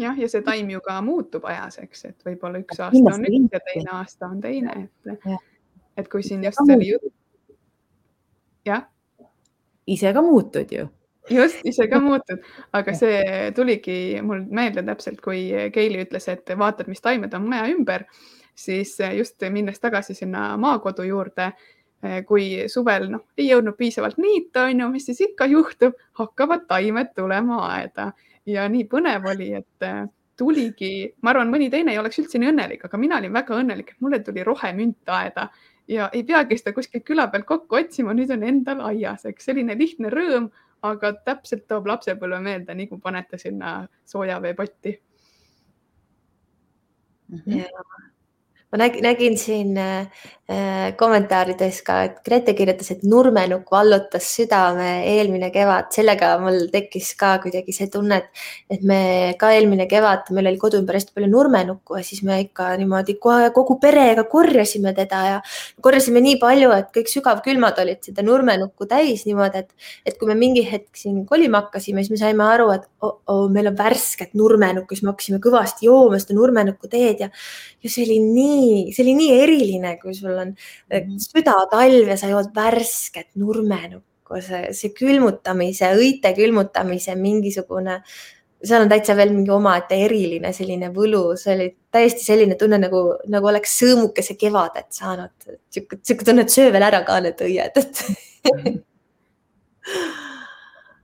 Jah, 0.00 0.18
ja 0.18 0.28
see 0.28 0.44
taim 0.46 0.70
ju 0.72 0.80
ka 0.84 0.98
muutub 1.04 1.44
ajas, 1.48 1.80
eks, 1.84 2.04
et 2.10 2.26
võib-olla 2.26 2.60
üks 2.62 2.80
aasta 2.80 3.14
on 3.14 3.26
üks 3.26 3.56
ja 3.56 3.60
teine 3.66 3.96
aasta 3.98 4.30
on 4.30 4.40
teine, 4.42 4.76
et, 4.84 5.36
et 6.00 6.08
kui 6.10 6.24
siin 6.26 6.44
just 6.46 6.62
see 6.64 6.76
oli 6.76 6.88
jutt. 6.94 7.12
jah. 8.66 8.88
ise 9.86 10.12
ka 10.14 10.22
muutud 10.22 10.72
ju. 10.72 10.88
Just, 11.30 11.60
ise 11.68 11.86
ka 11.86 12.00
muutud, 12.02 12.40
aga 12.74 12.92
see 12.96 13.50
tuligi 13.54 14.18
mul 14.24 14.46
meelde 14.50 14.82
täpselt, 14.86 15.20
kui 15.22 15.44
Keili 15.74 16.00
ütles, 16.02 16.26
et 16.32 16.48
vaatad, 16.58 16.88
mis 16.90 17.02
taimed 17.04 17.34
on 17.36 17.44
maja 17.46 17.68
ümber, 17.70 18.06
siis 18.56 18.96
just 19.14 19.44
minnes 19.52 19.78
tagasi 19.78 20.16
sinna 20.16 20.56
maakodu 20.58 21.06
juurde, 21.06 21.52
kui 22.26 22.64
suvel 22.72 23.10
noh, 23.12 23.26
ei 23.38 23.50
jõudnud 23.50 23.76
piisavalt 23.78 24.18
niita, 24.18 24.64
on 24.70 24.82
ju, 24.82 24.88
mis 24.96 25.06
siis 25.10 25.20
ikka 25.28 25.46
juhtub, 25.52 25.94
hakkavad 26.18 26.64
taimed 26.70 27.12
tulema 27.14 27.60
aeda 27.68 28.10
ja 28.46 28.68
nii 28.68 28.86
põnev 28.90 29.26
oli, 29.32 29.50
et 29.58 29.88
tuligi, 30.40 31.10
ma 31.22 31.34
arvan, 31.34 31.50
mõni 31.52 31.68
teine 31.72 31.92
ei 31.92 32.00
oleks 32.00 32.22
üldse 32.22 32.40
nii 32.40 32.48
õnnelik, 32.52 32.86
aga 32.86 32.98
mina 33.00 33.18
olin 33.20 33.34
väga 33.34 33.58
õnnelik, 33.60 33.92
et 33.92 34.00
mulle 34.00 34.22
tuli 34.24 34.44
rohemünt 34.46 35.12
aeda. 35.12 35.50
Ja 35.90 36.08
ei 36.14 36.22
peagi 36.24 36.56
seda 36.56 36.72
kuskilt 36.72 37.04
küla 37.04 37.26
pealt 37.28 37.44
kokku 37.48 37.76
otsima, 37.76 38.14
nüüd 38.14 38.30
on 38.32 38.46
endal 38.46 38.80
aias, 38.92 39.26
eks. 39.28 39.48
Selline 39.50 39.74
lihtne 39.76 40.12
rõõm 40.14 40.48
aga 40.86 41.12
täpselt 41.26 41.66
toob 41.68 41.88
lapsepõlve 41.90 42.40
meelde, 42.44 42.74
nii 42.76 42.88
kui 42.88 43.02
panete 43.02 43.38
sinna 43.40 43.82
sooja 44.08 44.38
veepotti 44.42 44.94
mm. 47.28 47.42
-hmm 47.44 48.10
ma 48.72 48.78
nägin, 48.78 49.02
nägin 49.02 49.38
siin 49.38 49.78
äh, 49.78 50.06
kommentaarides 50.98 51.80
ka, 51.86 51.96
et 52.08 52.16
Grete 52.26 52.54
kirjutas, 52.58 52.88
et 52.90 53.02
nurmenukk 53.06 53.70
vallutas 53.70 54.26
südame 54.34 54.88
eelmine 55.06 55.50
kevad, 55.54 55.92
sellega 55.94 56.32
mul 56.42 56.64
tekkis 56.72 57.12
ka 57.18 57.36
kuidagi 57.42 57.74
see 57.74 57.86
tunne, 57.92 58.18
et, 58.18 58.42
et 58.74 58.82
me 58.86 59.00
ka 59.38 59.52
eelmine 59.54 59.86
kevad, 59.90 60.32
meil 60.34 60.50
oli 60.50 60.58
kodu 60.58 60.80
ümber 60.80 60.98
hästi 60.98 61.14
palju 61.14 61.30
nurmenukku 61.30 61.98
ja 61.98 62.02
siis 62.06 62.24
me 62.26 62.40
ikka 62.42 62.66
niimoodi 62.80 63.14
kohe 63.22 63.52
kogu 63.54 63.78
perega 63.82 64.24
korjasime 64.30 64.94
teda 64.96 65.20
ja 65.28 65.36
korjasime 65.86 66.22
nii 66.24 66.40
palju, 66.42 66.72
et 66.74 66.90
kõik 66.98 67.12
sügavkülmad 67.12 67.78
olid 67.84 68.02
seda 68.10 68.26
nurmenukku 68.26 68.90
täis 68.90 69.22
niimoodi, 69.28 69.62
et, 69.62 69.92
et 70.06 70.18
kui 70.18 70.30
me 70.30 70.38
mingi 70.38 70.66
hetk 70.66 70.98
siin 70.98 71.22
kolima 71.30 71.62
hakkasime, 71.62 72.02
siis 72.02 72.16
me 72.16 72.22
saime 72.24 72.46
aru, 72.48 72.72
et 72.74 72.88
oh, 73.06 73.20
oh, 73.30 73.46
meil 73.50 73.70
on 73.70 73.78
värsket 73.78 74.34
nurmenukku, 74.38 74.98
siis 74.98 75.06
me 75.06 75.14
hakkasime 75.14 75.38
kõvasti 75.46 75.86
jooma 75.86 76.18
seda 76.22 76.38
nurmenukku 76.38 76.90
teed 76.90 77.22
ja, 77.22 77.30
ja 77.30 77.92
see 77.92 78.08
oli 78.08 78.18
nii 78.24 78.59
nii, 78.60 78.90
see 78.94 79.04
oli 79.06 79.16
nii 79.18 79.38
eriline, 79.44 79.94
kui 80.02 80.14
sul 80.16 80.34
on 80.34 80.52
mhm. 80.54 81.16
südatalv 81.24 82.12
ja 82.12 82.18
sa 82.20 82.30
jood 82.30 82.52
värsket 82.56 83.32
nurmenukku, 83.40 84.42
see, 84.44 84.68
see 84.76 84.92
külmutamise, 84.96 85.94
õite 85.98 86.34
külmutamise 86.36 87.16
mingisugune, 87.18 88.00
seal 88.60 88.84
on 88.84 88.92
täitsa 88.92 89.16
veel 89.16 89.32
mingi 89.32 89.52
omaette 89.54 89.96
eriline 90.04 90.52
selline 90.56 90.90
võlu, 90.94 91.24
see 91.40 91.54
oli 91.56 91.68
täiesti 91.92 92.26
selline 92.26 92.58
tunne 92.60 92.78
nagu, 92.82 93.04
nagu 93.32 93.50
oleks 93.50 93.78
sõõmukese 93.80 94.36
kevadet 94.40 94.90
saanud. 94.94 95.32
sihuke, 95.72 96.00
sihuke 96.04 96.28
tunne, 96.28 96.44
et 96.44 96.52
söö 96.52 96.72
veel 96.74 96.84
ära 96.90 97.00
ka 97.08 97.20
need 97.24 97.40
õied, 97.46 97.80
et 97.80 97.94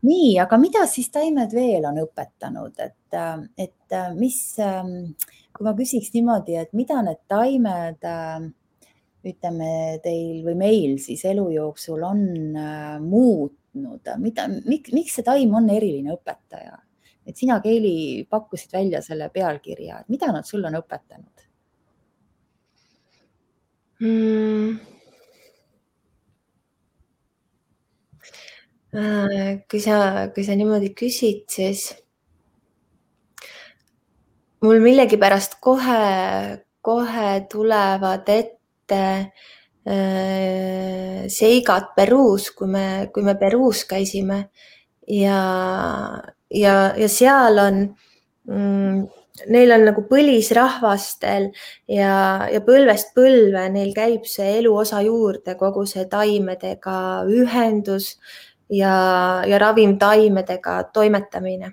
nii, 0.07 0.37
aga 0.43 0.59
mida 0.61 0.85
siis 0.91 1.11
taimed 1.13 1.53
veel 1.55 1.85
on 1.89 1.99
õpetanud, 2.05 2.79
et, 2.79 3.19
et 3.59 3.97
mis 4.17 4.39
kui 5.57 5.65
ma 5.65 5.73
küsiks 5.77 6.13
niimoodi, 6.15 6.57
et 6.61 6.73
mida 6.77 7.01
need 7.05 7.23
taimed, 7.31 8.05
äh, 8.05 8.49
ütleme 9.27 9.71
teil 10.05 10.43
või 10.47 10.57
meil 10.61 10.97
siis 11.03 11.25
elu 11.27 11.47
jooksul 11.55 12.05
on 12.07 12.27
äh, 12.61 12.97
muutnud, 13.03 14.13
mida, 14.23 14.49
miks, 14.69 15.17
see 15.17 15.27
taim 15.27 15.55
on 15.57 15.71
eriline 15.73 16.15
õpetaja? 16.17 16.83
et 17.27 17.35
sina, 17.35 17.57
Keili, 17.59 18.23
pakkusid 18.31 18.71
välja 18.71 19.01
selle 19.03 19.27
pealkirja, 19.35 20.05
et 20.05 20.13
mida 20.13 20.29
nad 20.31 20.47
sulle 20.47 20.69
on 20.69 20.79
õpetanud 20.79 21.47
hmm.? 24.05 24.96
Kui 28.97 29.81
sa, 29.83 30.29
kui 30.33 30.45
sa 30.47 30.57
niimoodi 30.57 30.93
küsid, 30.97 31.45
siis 31.53 31.91
mul 34.65 34.81
millegipärast 34.85 35.59
kohe, 35.61 36.01
kohe 36.81 37.29
tulevad 37.51 38.29
ette 38.33 39.03
äh, 39.85 41.27
seigad 41.29 41.93
Peruus, 41.97 42.51
kui 42.57 42.71
me, 42.73 42.87
kui 43.13 43.27
me 43.27 43.37
Peruus 43.37 43.85
käisime. 43.89 44.47
Ja, 45.07 45.43
ja, 46.51 46.75
ja 46.99 47.09
seal 47.13 47.61
on 47.63 47.77
mm, 48.51 49.05
neil 49.53 49.73
on 49.75 49.85
nagu 49.87 50.03
põlisrahvastel 50.09 51.51
ja, 51.91 52.15
ja 52.51 52.61
põlvest 52.65 53.13
põlve, 53.17 53.67
neil 53.73 53.93
käib 53.97 54.27
see 54.31 54.57
eluosa 54.61 55.03
juurde, 55.05 55.57
kogu 55.61 55.85
see 55.89 56.07
taimedega 56.11 56.99
ühendus 57.31 58.15
ja, 58.71 59.43
ja 59.47 59.59
ravimtaimedega 59.59 60.77
toimetamine. 60.93 61.73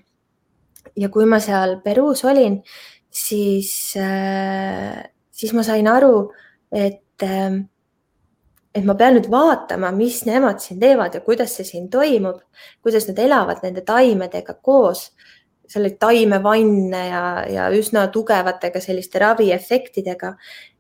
Ja 0.96 1.10
kui 1.10 1.26
ma 1.26 1.40
seal 1.42 1.80
Peruus 1.82 2.24
olin, 2.26 2.60
siis, 3.10 3.94
äh, 3.98 5.04
siis 5.32 5.54
ma 5.54 5.64
sain 5.66 5.88
aru, 5.90 6.32
et, 6.72 7.24
äh, 7.24 7.56
et 8.74 8.86
ma 8.86 8.96
pean 8.98 9.18
nüüd 9.18 9.30
vaatama, 9.32 9.92
mis 9.96 10.24
nemad 10.26 10.62
siin 10.62 10.80
teevad 10.82 11.16
ja 11.18 11.22
kuidas 11.26 11.56
see 11.58 11.66
siin 11.66 11.90
toimub, 11.94 12.42
kuidas 12.82 13.08
nad 13.10 13.22
elavad 13.26 13.64
nende 13.66 13.86
taimedega 13.86 14.58
koos, 14.62 15.12
selle 15.74 15.94
taimevanne 16.00 17.02
ja, 17.08 17.26
ja 17.50 17.68
üsna 17.74 18.06
tugevatega 18.14 18.82
selliste 18.84 19.22
raviefektidega 19.24 20.34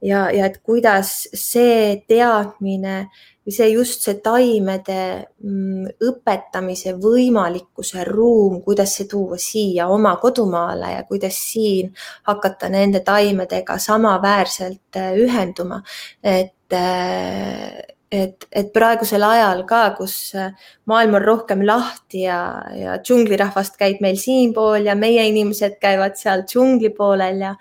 ja, 0.06 0.28
ja 0.32 0.48
et 0.50 0.60
kuidas 0.64 1.14
see 1.34 2.04
teadmine 2.08 2.98
või 3.44 3.56
see 3.56 3.70
just 3.74 4.06
see 4.06 4.20
taimede 4.24 5.00
mm, 5.44 5.96
õpetamise 6.08 6.96
võimalikkuse 7.02 8.06
ruum, 8.08 8.62
kuidas 8.64 8.96
see 8.98 9.10
tuua 9.12 9.40
siia 9.42 9.90
oma 9.92 10.16
kodumaale 10.22 10.94
ja 10.96 11.04
kuidas 11.10 11.40
siin 11.52 11.92
hakata 12.30 12.72
nende 12.72 13.04
taimedega 13.04 13.78
samaväärselt 13.80 15.00
äh, 15.00 15.12
ühenduma. 15.20 15.82
et, 16.24 16.56
äh, 16.72 17.84
et, 18.14 18.46
et 18.54 18.70
praegusel 18.74 19.24
ajal 19.26 19.64
ka, 19.70 19.82
kus 19.98 20.16
äh, 20.38 20.52
maailm 20.90 21.18
on 21.18 21.26
rohkem 21.26 21.64
lahti 21.66 22.24
ja, 22.28 22.38
ja 22.78 22.98
džunglirahvast 23.02 23.78
käib 23.80 24.04
meil 24.06 24.20
siinpool 24.22 24.86
ja 24.90 24.96
meie 25.00 25.26
inimesed 25.32 25.80
käivad 25.82 26.20
seal 26.20 26.46
džungli 26.50 26.94
poolel 26.98 27.42
ja, 27.42 27.54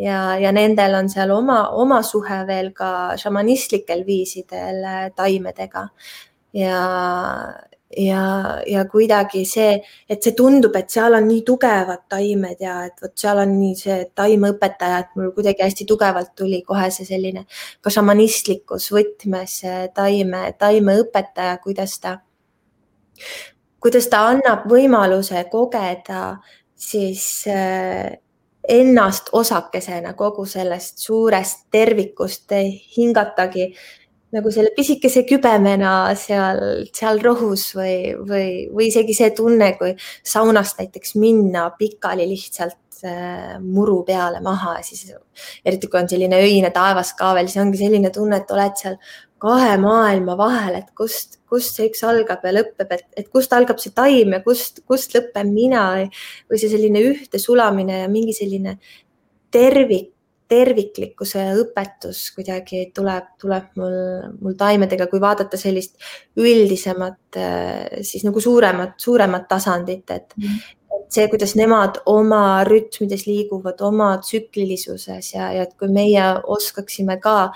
ja, 0.00 0.20
ja 0.42 0.52
nendel 0.56 0.98
on 0.98 1.10
seal 1.12 1.30
oma, 1.34 1.60
oma 1.78 2.02
suhe 2.06 2.42
veel 2.48 2.72
ka 2.76 2.90
šamanistlikel 3.20 4.04
viisidel 4.08 4.82
äh, 4.84 5.02
taimedega. 5.16 5.88
ja, 6.58 6.80
ja, 7.96 8.22
ja 8.66 8.84
kuidagi 8.90 9.42
see, 9.48 9.74
et 10.08 10.22
see 10.22 10.34
tundub, 10.38 10.76
et 10.78 10.90
seal 10.92 11.16
on 11.18 11.26
nii 11.26 11.42
tugevad 11.46 12.04
taimed 12.10 12.62
ja 12.62 12.76
et 12.86 13.02
vot 13.02 13.14
seal 13.18 13.42
on 13.42 13.54
nii 13.58 13.74
see 13.78 13.98
taimeõpetaja, 14.18 15.02
et 15.02 15.18
mul 15.18 15.32
kuidagi 15.36 15.64
hästi 15.66 15.86
tugevalt 15.88 16.34
tuli 16.38 16.62
kohe 16.66 16.90
see 16.94 17.08
selline 17.08 17.46
ka 17.82 17.92
šamanistlikus 17.92 18.90
võtmes 18.94 19.60
taime, 19.96 20.44
taimeõpetaja, 20.58 21.58
kuidas 21.64 21.98
ta, 22.02 22.16
kuidas 23.82 24.08
ta 24.12 24.24
annab 24.30 24.66
võimaluse 24.70 25.44
kogeda 25.50 26.38
siis 26.80 27.44
äh, 27.50 28.18
ennast 28.68 29.32
osakesena 29.32 30.12
kogu 30.14 30.44
sellest 30.46 30.98
suurest 31.02 31.66
tervikust, 31.72 32.52
hingatagi 32.96 33.72
nagu 34.34 34.52
selle 34.54 34.70
pisikese 34.76 35.24
kübemena 35.28 35.94
seal, 36.18 36.84
seal 36.94 37.18
rohus 37.24 37.70
või, 37.76 38.12
või, 38.26 38.50
või 38.74 38.90
isegi 38.90 39.16
see 39.16 39.32
tunne, 39.36 39.72
kui 39.78 39.96
saunast 40.26 40.78
näiteks 40.80 41.16
minna 41.18 41.66
pikali 41.78 42.28
lihtsalt 42.30 43.02
äh, 43.06 43.56
muru 43.62 44.02
peale 44.06 44.42
maha, 44.44 44.78
siis 44.86 45.10
eriti 45.64 45.90
kui 45.90 46.02
on 46.02 46.10
selline 46.10 46.38
öine 46.44 46.70
taevas 46.74 47.14
ka 47.18 47.32
veel, 47.38 47.50
siis 47.50 47.64
ongi 47.64 47.82
selline 47.82 48.12
tunne, 48.14 48.38
et 48.42 48.54
oled 48.54 48.78
seal 48.78 49.00
kahe 49.40 49.74
maailma 49.80 50.36
vahel, 50.38 50.76
et 50.82 50.90
kust, 50.96 51.38
kust 51.48 51.78
see 51.78 51.88
üks 51.88 52.02
algab 52.06 52.44
ja 52.44 52.52
lõpeb, 52.54 52.90
et, 52.92 53.06
et 53.16 53.28
kust 53.32 53.52
algab 53.56 53.80
see 53.80 53.94
taim 53.96 54.36
ja 54.36 54.42
kust, 54.44 54.82
kust 54.88 55.16
lõpeb 55.16 55.48
mina 55.48 55.84
või 56.04 56.60
see 56.60 56.70
selline 56.70 57.02
ühte 57.08 57.40
sulamine 57.40 58.02
ja 58.02 58.10
mingi 58.12 58.36
selline 58.36 58.76
tervik, 59.50 60.12
terviklikkuse 60.50 61.44
õpetus 61.60 62.24
kuidagi 62.34 62.88
tuleb, 62.94 63.30
tuleb 63.38 63.70
mul, 63.78 63.96
mul 64.42 64.58
taimedega, 64.58 65.06
kui 65.10 65.22
vaadata 65.22 65.58
sellist 65.60 65.96
üldisemat, 66.40 67.38
siis 68.02 68.26
nagu 68.26 68.42
suuremat, 68.42 68.96
suuremat 68.98 69.46
tasandit, 69.50 70.10
et 70.10 70.36
mm 70.36 70.60
see, 71.10 71.26
kuidas 71.30 71.54
nemad 71.58 72.00
oma 72.10 72.62
rütmides 72.66 73.26
liiguvad, 73.26 73.80
oma 73.82 74.12
tsüklilisuses 74.22 75.32
ja, 75.34 75.50
ja 75.56 75.66
et 75.66 75.74
kui 75.78 75.90
meie 75.92 76.26
oskaksime 76.56 77.18
ka 77.22 77.50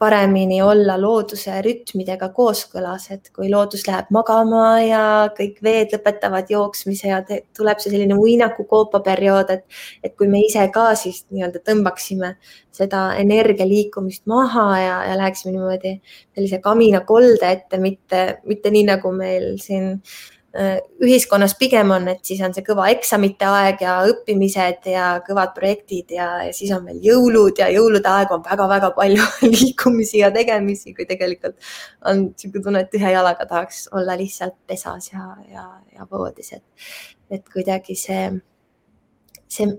paremini 0.00 0.62
olla 0.64 0.94
looduse 1.00 1.58
rütmidega 1.64 2.30
kooskõlas, 2.32 3.10
et 3.12 3.28
kui 3.36 3.50
loodus 3.52 3.84
läheb 3.88 4.08
magama 4.16 4.80
ja 4.80 5.02
kõik 5.36 5.60
veed 5.64 5.92
lõpetavad 5.92 6.48
jooksmise 6.48 7.10
ja 7.10 7.20
tuleb 7.28 7.82
see 7.82 7.92
selline 7.92 8.16
uinakukoopa 8.16 9.02
periood, 9.04 9.52
et, 9.52 9.80
et 10.02 10.16
kui 10.16 10.30
me 10.32 10.40
ise 10.46 10.64
ka 10.72 10.90
siis 10.96 11.26
nii-öelda 11.28 11.60
tõmbaksime 11.68 12.34
seda 12.80 13.04
energia 13.20 13.68
liikumist 13.68 14.24
maha 14.30 14.66
ja, 14.80 14.98
ja 15.10 15.20
läheksime 15.20 15.52
niimoodi 15.58 15.96
sellise 16.34 16.62
kaminakolde 16.64 17.54
ette, 17.58 17.80
mitte, 17.82 18.26
mitte 18.48 18.72
nii 18.72 18.86
nagu 18.94 19.12
meil 19.12 19.50
siin 19.60 19.98
Äh, 19.98 20.39
ühiskonnas 20.50 21.52
pigem 21.54 21.92
on, 21.94 22.08
et 22.10 22.24
siis 22.26 22.40
on 22.42 22.50
see 22.54 22.64
kõva 22.66 22.88
eksamite 22.90 23.46
aeg 23.46 23.84
ja 23.84 24.00
õppimised 24.10 24.88
ja 24.90 25.04
kõvad 25.22 25.52
projektid 25.54 26.10
ja, 26.16 26.26
ja 26.48 26.54
siis 26.56 26.72
on 26.74 26.88
veel 26.88 26.98
jõulud 27.04 27.60
ja 27.62 27.68
jõulude 27.70 28.10
aeg 28.10 28.32
on 28.34 28.42
väga-väga 28.42 28.90
palju 28.96 29.26
liikumisi 29.54 30.24
ja 30.24 30.32
tegemisi, 30.34 30.94
kui 30.96 31.06
tegelikult 31.06 31.54
on 32.02 32.24
niisugune 32.24 32.64
tunne, 32.64 32.82
et 32.82 32.96
ühe 32.98 33.12
jalaga 33.14 33.46
tahaks 33.46 33.84
olla 33.94 34.16
lihtsalt 34.18 34.56
pesas 34.66 35.12
ja, 35.12 35.28
ja, 35.52 35.68
ja 35.94 36.08
voodis, 36.10 36.50
et, 36.58 36.66
et 37.30 37.46
kuidagi 37.46 37.94
see, 37.98 38.26
see 39.46 39.70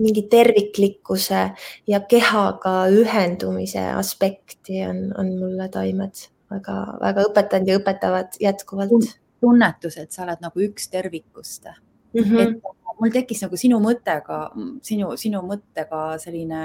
mingi 0.00 0.26
terviklikkuse 0.32 1.46
ja 1.88 2.02
kehaga 2.12 2.74
ühendumise 2.92 3.86
aspekti 3.94 4.84
on, 4.84 5.06
on 5.16 5.32
mulle 5.40 5.72
taimed 5.72 6.28
väga-väga 6.52 7.26
õpetanud 7.30 7.72
ja 7.72 7.80
õpetavad 7.80 8.40
jätkuvalt 8.42 9.16
tunnetus, 9.40 9.96
et 10.00 10.12
sa 10.12 10.24
oled 10.26 10.42
nagu 10.42 10.62
üks 10.66 10.90
tervikust 10.92 11.66
mm. 11.66 12.20
-hmm. 12.22 12.40
et 12.42 12.98
mul 13.00 13.12
tekkis 13.14 13.42
nagu 13.46 13.56
sinu 13.56 13.80
mõttega, 13.80 14.40
sinu, 14.82 15.14
sinu 15.16 15.40
mõttega 15.46 16.18
selline, 16.18 16.64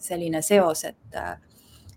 selline 0.00 0.42
seos, 0.42 0.84
et, 0.84 1.18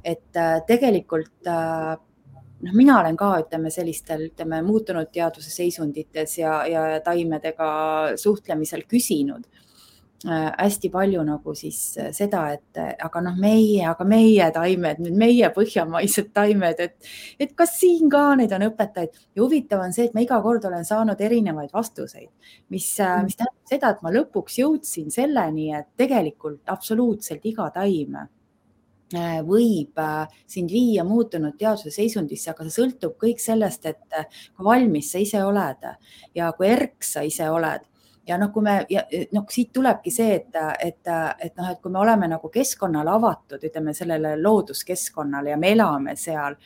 et 0.03 0.39
tegelikult 0.67 1.47
noh, 1.47 2.73
mina 2.73 2.99
olen 2.99 3.15
ka, 3.15 3.37
ütleme 3.45 3.71
sellistel, 3.71 4.27
ütleme 4.31 4.61
muutunud 4.61 5.07
teaduse 5.11 5.49
seisundites 5.49 6.37
ja, 6.37 6.65
ja 6.67 6.99
taimedega 7.05 7.71
suhtlemisel 8.17 8.83
küsinud 8.83 9.47
Äh, 9.47 9.68
hästi 10.27 10.89
palju 10.91 11.21
nagu 11.23 11.53
siis 11.55 11.97
äh, 11.97 12.09
seda, 12.11 12.41
et 12.51 12.77
äh, 12.77 12.91
aga 12.99 13.21
noh, 13.23 13.37
meie, 13.39 13.85
aga 13.87 14.03
meie 14.07 14.49
taimed, 14.51 14.99
nüüd 15.05 15.15
meie 15.15 15.49
põhjamaised 15.55 16.33
taimed, 16.35 16.79
et, 16.83 17.11
et 17.39 17.53
kas 17.55 17.77
siin 17.79 18.09
ka 18.11 18.33
neid 18.39 18.51
on 18.55 18.65
õpetajaid 18.67 19.15
ja 19.15 19.43
huvitav 19.43 19.85
on 19.85 19.95
see, 19.95 20.09
et 20.09 20.17
ma 20.17 20.25
iga 20.25 20.41
kord 20.43 20.65
olen 20.67 20.83
saanud 20.87 21.21
erinevaid 21.23 21.71
vastuseid, 21.73 22.27
mis, 22.67 22.89
mm. 22.99 23.29
mis 23.29 23.39
tähendab 23.39 23.71
seda, 23.71 23.93
et 23.93 24.03
ma 24.03 24.11
lõpuks 24.17 24.59
jõudsin 24.59 25.07
selleni, 25.13 25.69
et 25.77 25.87
tegelikult 25.99 26.67
absoluutselt 26.73 27.47
iga 27.47 27.69
taim 27.75 28.19
võib 29.41 29.97
sind 30.45 30.69
viia 30.69 31.01
muutunud 31.01 31.55
teaduse 31.57 31.89
seisundisse, 31.89 32.51
aga 32.51 32.67
see 32.67 32.75
sõltub 32.75 33.15
kõik 33.17 33.39
sellest, 33.41 33.87
et 33.89 34.19
kui 34.53 34.67
valmis 34.67 35.09
sa 35.09 35.17
ise 35.23 35.41
oled 35.41 35.87
ja 36.37 36.51
kui 36.53 36.67
erk 36.69 37.07
sa 37.07 37.23
ise 37.25 37.47
oled 37.49 37.87
ja 38.29 38.37
noh, 38.37 38.51
kui 38.53 38.63
me 38.65 38.75
ja 38.91 39.03
noh, 39.33 39.47
siit 39.49 39.71
tulebki 39.73 40.11
see, 40.13 40.35
et, 40.37 40.59
et, 40.85 41.09
et 41.41 41.57
noh, 41.57 41.71
et 41.71 41.81
kui 41.81 41.93
me 41.93 42.01
oleme 42.03 42.29
nagu 42.29 42.51
keskkonnale 42.53 43.11
avatud, 43.15 43.63
ütleme 43.65 43.93
sellele 43.97 44.35
looduskeskkonnale 44.41 45.53
ja 45.53 45.57
me 45.57 45.73
elame 45.73 46.15
seal 46.19 46.57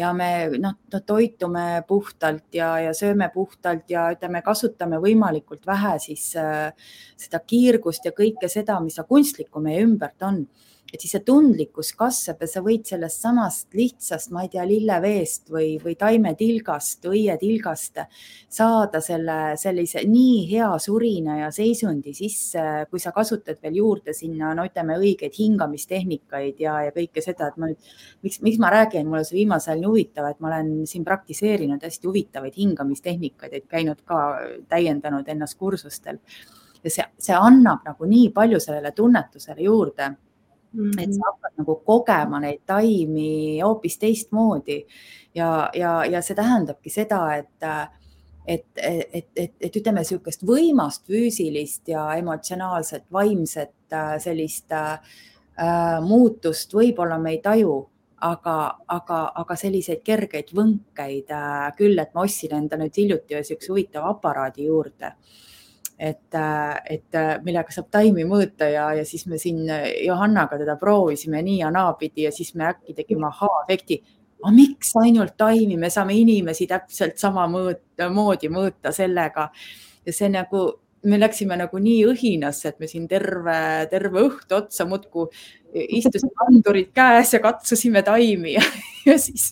ja 0.00 0.12
me 0.16 0.30
noh, 0.62 0.78
toitume 1.06 1.82
puhtalt 1.88 2.56
ja, 2.56 2.72
ja 2.86 2.94
sööme 2.96 3.28
puhtalt 3.34 3.90
ja 3.92 4.08
ütleme, 4.14 4.42
kasutame 4.46 5.00
võimalikult 5.02 5.66
vähe 5.68 5.98
siis 6.02 6.30
äh, 6.40 6.72
seda 7.20 7.42
kiirgust 7.44 8.08
ja 8.08 8.14
kõike 8.16 8.48
seda, 8.48 8.80
mis 8.80 8.98
kunstlikku 9.08 9.60
meie 9.64 9.84
ümbert 9.84 10.22
on 10.24 10.44
et 10.92 11.00
siis 11.00 11.14
see 11.14 11.24
tundlikkus 11.26 11.92
kasvab 11.98 12.42
ja 12.44 12.48
sa 12.50 12.62
võid 12.64 12.84
sellest 12.88 13.24
samast 13.24 13.74
lihtsast, 13.78 14.32
ma 14.34 14.44
ei 14.44 14.50
tea, 14.52 14.64
lilleveest 14.68 15.50
või, 15.52 15.72
või 15.82 15.96
taimetilgast, 15.98 17.06
õietilgast 17.10 18.02
saada 18.50 19.00
selle 19.04 19.38
sellise 19.60 20.04
nii 20.08 20.44
hea 20.50 20.70
surina 20.82 21.38
ja 21.40 21.50
seisundi 21.54 22.14
sisse, 22.16 22.64
kui 22.90 23.02
sa 23.02 23.14
kasutad 23.16 23.60
veel 23.62 23.80
juurde 23.80 24.14
sinna, 24.16 24.52
no 24.56 24.66
ütleme, 24.68 24.98
õigeid 25.00 25.36
hingamistehnikaid 25.38 26.62
ja, 26.62 26.76
ja 26.86 26.94
kõike 26.94 27.24
seda, 27.24 27.50
et 27.50 27.60
ma 27.60 27.70
nüüd, 27.70 27.90
miks, 28.26 28.40
miks 28.44 28.62
ma 28.62 28.72
räägin, 28.74 29.08
mul 29.08 29.22
on 29.22 29.28
see 29.28 29.40
viimasel 29.40 29.70
ajal 29.70 29.84
nii 29.84 29.90
huvitav, 29.90 30.30
et 30.30 30.40
ma 30.40 30.50
olen 30.50 30.72
siin 30.90 31.04
praktiseerinud 31.06 31.84
hästi 31.86 32.08
huvitavaid 32.08 32.56
hingamistehnikaid, 32.58 33.54
et 33.54 33.68
käinud 33.70 34.02
ka, 34.04 34.22
täiendanud 34.70 35.28
ennast 35.28 35.58
kursustel. 35.58 36.18
Ja 36.84 36.90
see, 36.90 37.04
see 37.20 37.36
annab 37.36 37.84
nagu 37.84 38.08
nii 38.08 38.30
palju 38.34 38.60
sellele 38.62 38.92
tunnetusele 38.96 39.62
juurde 39.66 40.14
Mm 40.72 40.90
-hmm. 40.90 41.02
et 41.02 41.14
sa 41.14 41.20
hakkad 41.26 41.52
nagu 41.58 41.74
kogema 41.86 42.40
neid 42.40 42.60
taimi 42.66 43.60
hoopis 43.60 43.98
teistmoodi 43.98 44.86
ja, 45.34 45.70
ja, 45.74 46.04
ja 46.04 46.22
see 46.22 46.36
tähendabki 46.36 46.90
seda, 46.90 47.34
et, 47.36 47.66
et, 48.46 48.66
et, 49.12 49.28
et, 49.36 49.52
et 49.60 49.76
ütleme, 49.76 50.00
niisugust 50.00 50.46
võimast 50.46 51.06
füüsilist 51.10 51.88
ja 51.88 52.14
emotsionaalset, 52.14 53.04
vaimset 53.12 53.98
sellist 54.18 54.72
äh, 54.72 55.00
muutust 56.06 56.74
võib-olla 56.74 57.18
me 57.18 57.30
ei 57.30 57.42
taju, 57.42 57.90
aga, 58.20 58.56
aga, 58.86 59.20
aga 59.34 59.56
selliseid 59.56 60.02
kergeid 60.06 60.54
võnkeid 60.54 61.30
äh, 61.34 61.70
küll, 61.76 61.98
et 61.98 62.14
ma 62.14 62.22
ostsin 62.22 62.54
enda 62.54 62.76
nüüd 62.76 62.94
hiljuti 62.96 63.34
ühe 63.34 63.42
niisuguse 63.42 63.72
huvitava 63.72 64.14
aparaadi 64.14 64.70
juurde 64.70 65.06
äh, 65.06 65.49
et, 66.00 66.36
et 66.90 67.18
millega 67.44 67.74
saab 67.74 67.90
taimi 67.92 68.24
mõõta 68.28 68.68
ja, 68.72 68.86
ja 68.96 69.04
siis 69.04 69.26
me 69.28 69.38
siin 69.38 69.66
Johannaga 70.06 70.56
teda 70.60 70.78
proovisime 70.80 71.42
nii 71.44 71.58
ja 71.60 71.70
naapidi 71.74 72.24
ja 72.24 72.32
siis 72.32 72.54
me 72.56 72.70
äkki 72.70 72.96
tegime 72.96 73.28
ahaa-efekti. 73.28 74.00
aga 74.40 74.52
miks 74.56 74.94
ainult 74.96 75.36
taimi, 75.36 75.76
me 75.76 75.90
saame 75.92 76.16
inimesi 76.16 76.66
täpselt 76.66 77.18
sama 77.20 77.44
mõõta, 77.52 78.92
sellega. 78.92 79.50
Ja 80.06 80.12
see 80.16 80.30
nagu, 80.32 80.62
me 81.04 81.18
läksime 81.20 81.58
nagu 81.60 81.78
nii 81.78 82.06
õhinasse, 82.08 82.72
et 82.72 82.80
me 82.80 82.88
siin 82.88 83.06
terve, 83.08 83.86
terve 83.90 84.24
õhtu 84.24 84.56
otsa 84.56 84.86
muudkui 84.88 85.28
istusime 86.00 86.48
andurid 86.48 86.90
käes 86.96 87.34
ja 87.34 87.40
katsusime 87.44 88.02
taimi 88.02 88.56
ja, 88.56 88.64
ja 89.06 89.18
siis 89.20 89.50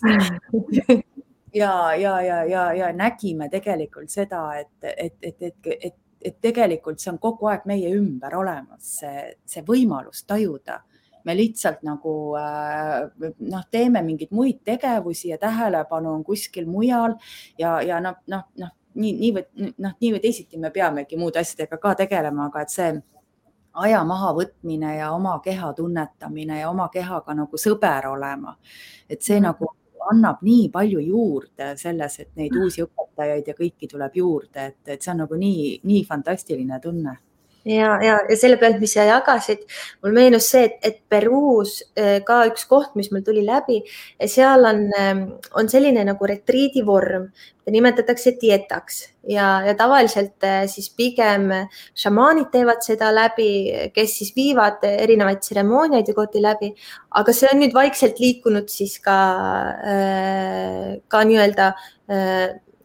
ja, 1.53 1.95
ja, 1.95 2.21
ja, 2.21 2.43
ja, 2.43 2.73
ja 2.73 2.91
nägime 2.93 3.49
tegelikult 3.49 4.09
seda, 4.09 4.43
et, 4.59 4.71
et, 4.83 5.15
et, 5.21 5.41
et, 5.41 5.75
et 5.79 5.95
et 6.21 6.37
tegelikult 6.41 6.99
see 6.99 7.11
on 7.13 7.19
kogu 7.21 7.49
aeg 7.51 7.65
meie 7.69 7.91
ümber 7.95 8.35
olemas, 8.39 8.95
see, 8.99 9.25
see 9.45 9.65
võimalus 9.67 10.25
tajuda. 10.27 10.83
me 11.25 11.35
lihtsalt 11.35 11.81
nagu 11.83 12.11
äh, 12.39 13.09
noh, 13.51 13.63
teeme 13.71 14.01
mingeid 14.01 14.31
muid 14.31 14.61
tegevusi 14.65 15.29
ja 15.29 15.37
tähelepanu 15.37 16.13
on 16.13 16.23
kuskil 16.23 16.65
mujal 16.65 17.17
ja, 17.57 17.81
ja 17.81 17.99
noh, 17.99 18.15
noh, 18.27 18.45
noh, 18.57 18.71
nii, 18.95 19.13
nii 19.19 19.31
või 19.35 19.73
noh, 19.77 19.95
nii 19.99 20.13
või 20.15 20.21
teisiti 20.23 20.57
me 20.57 20.71
peamegi 20.71 21.19
muude 21.19 21.39
asjadega 21.39 21.77
ka 21.77 21.93
tegelema, 22.03 22.47
aga 22.47 22.63
et 22.63 22.73
see 22.73 22.93
aja 23.83 24.03
mahavõtmine 24.03 24.95
ja 24.97 25.11
oma 25.13 25.39
keha 25.43 25.73
tunnetamine 25.73 26.59
ja 26.59 26.69
oma 26.69 26.89
kehaga 26.93 27.35
nagu 27.35 27.57
sõber 27.57 28.09
olema, 28.09 28.55
et 29.09 29.21
see 29.21 29.39
mm. 29.39 29.49
nagu 29.51 29.73
annab 30.11 30.43
nii 30.45 30.69
palju 30.73 31.01
juurde 31.03 31.73
selles, 31.77 32.19
et 32.19 32.29
neid 32.39 32.55
uusi 32.55 32.83
õpetajaid 32.85 33.47
ja 33.51 33.55
kõiki 33.57 33.89
tuleb 33.91 34.15
juurde, 34.15 34.65
et, 34.71 34.79
et 34.87 35.01
see 35.01 35.11
on 35.13 35.23
nagu 35.25 35.39
nii, 35.39 35.79
nii 35.83 36.03
fantastiline 36.07 36.79
tunne. 36.83 37.17
Ja, 37.69 37.99
ja, 38.03 38.17
ja 38.29 38.37
selle 38.39 38.57
pealt, 38.59 38.79
mis 38.81 38.93
sa 38.95 39.05
jagasid, 39.07 39.61
mul 40.03 40.15
meenus 40.15 40.49
see, 40.51 40.65
et, 40.67 40.77
et 40.85 40.97
Peruus 41.11 41.79
äh, 41.99 42.19
ka 42.25 42.41
üks 42.49 42.65
koht, 42.69 42.95
mis 42.99 43.11
mul 43.13 43.23
tuli 43.25 43.43
läbi, 43.45 43.79
seal 44.29 44.65
on, 44.69 44.83
ähm, 44.97 45.23
on 45.59 45.69
selline 45.71 46.05
nagu 46.07 46.29
retriidivorm, 46.29 47.29
nimetatakse 47.69 48.33
dietaks. 48.41 49.03
Ja, 49.29 49.59
ja 49.61 49.75
tavaliselt 49.77 50.41
äh, 50.47 50.63
siis 50.71 50.87
pigem 50.97 51.51
šamaanid 51.97 52.49
teevad 52.53 52.81
seda 52.85 53.11
läbi, 53.13 53.49
kes 53.93 54.15
siis 54.21 54.31
viivad 54.33 54.81
erinevaid 54.89 55.43
tseremooniaid 55.43 56.09
ja 56.09 56.15
kohti 56.17 56.41
läbi, 56.41 56.71
aga 57.19 57.35
see 57.35 57.51
on 57.51 57.61
nüüd 57.61 57.75
vaikselt 57.77 58.17
liikunud 58.23 58.71
siis 58.73 58.97
ka, 59.05 59.19
äh, 59.93 60.97
ka 61.11 61.21
nii-öelda 61.29 61.73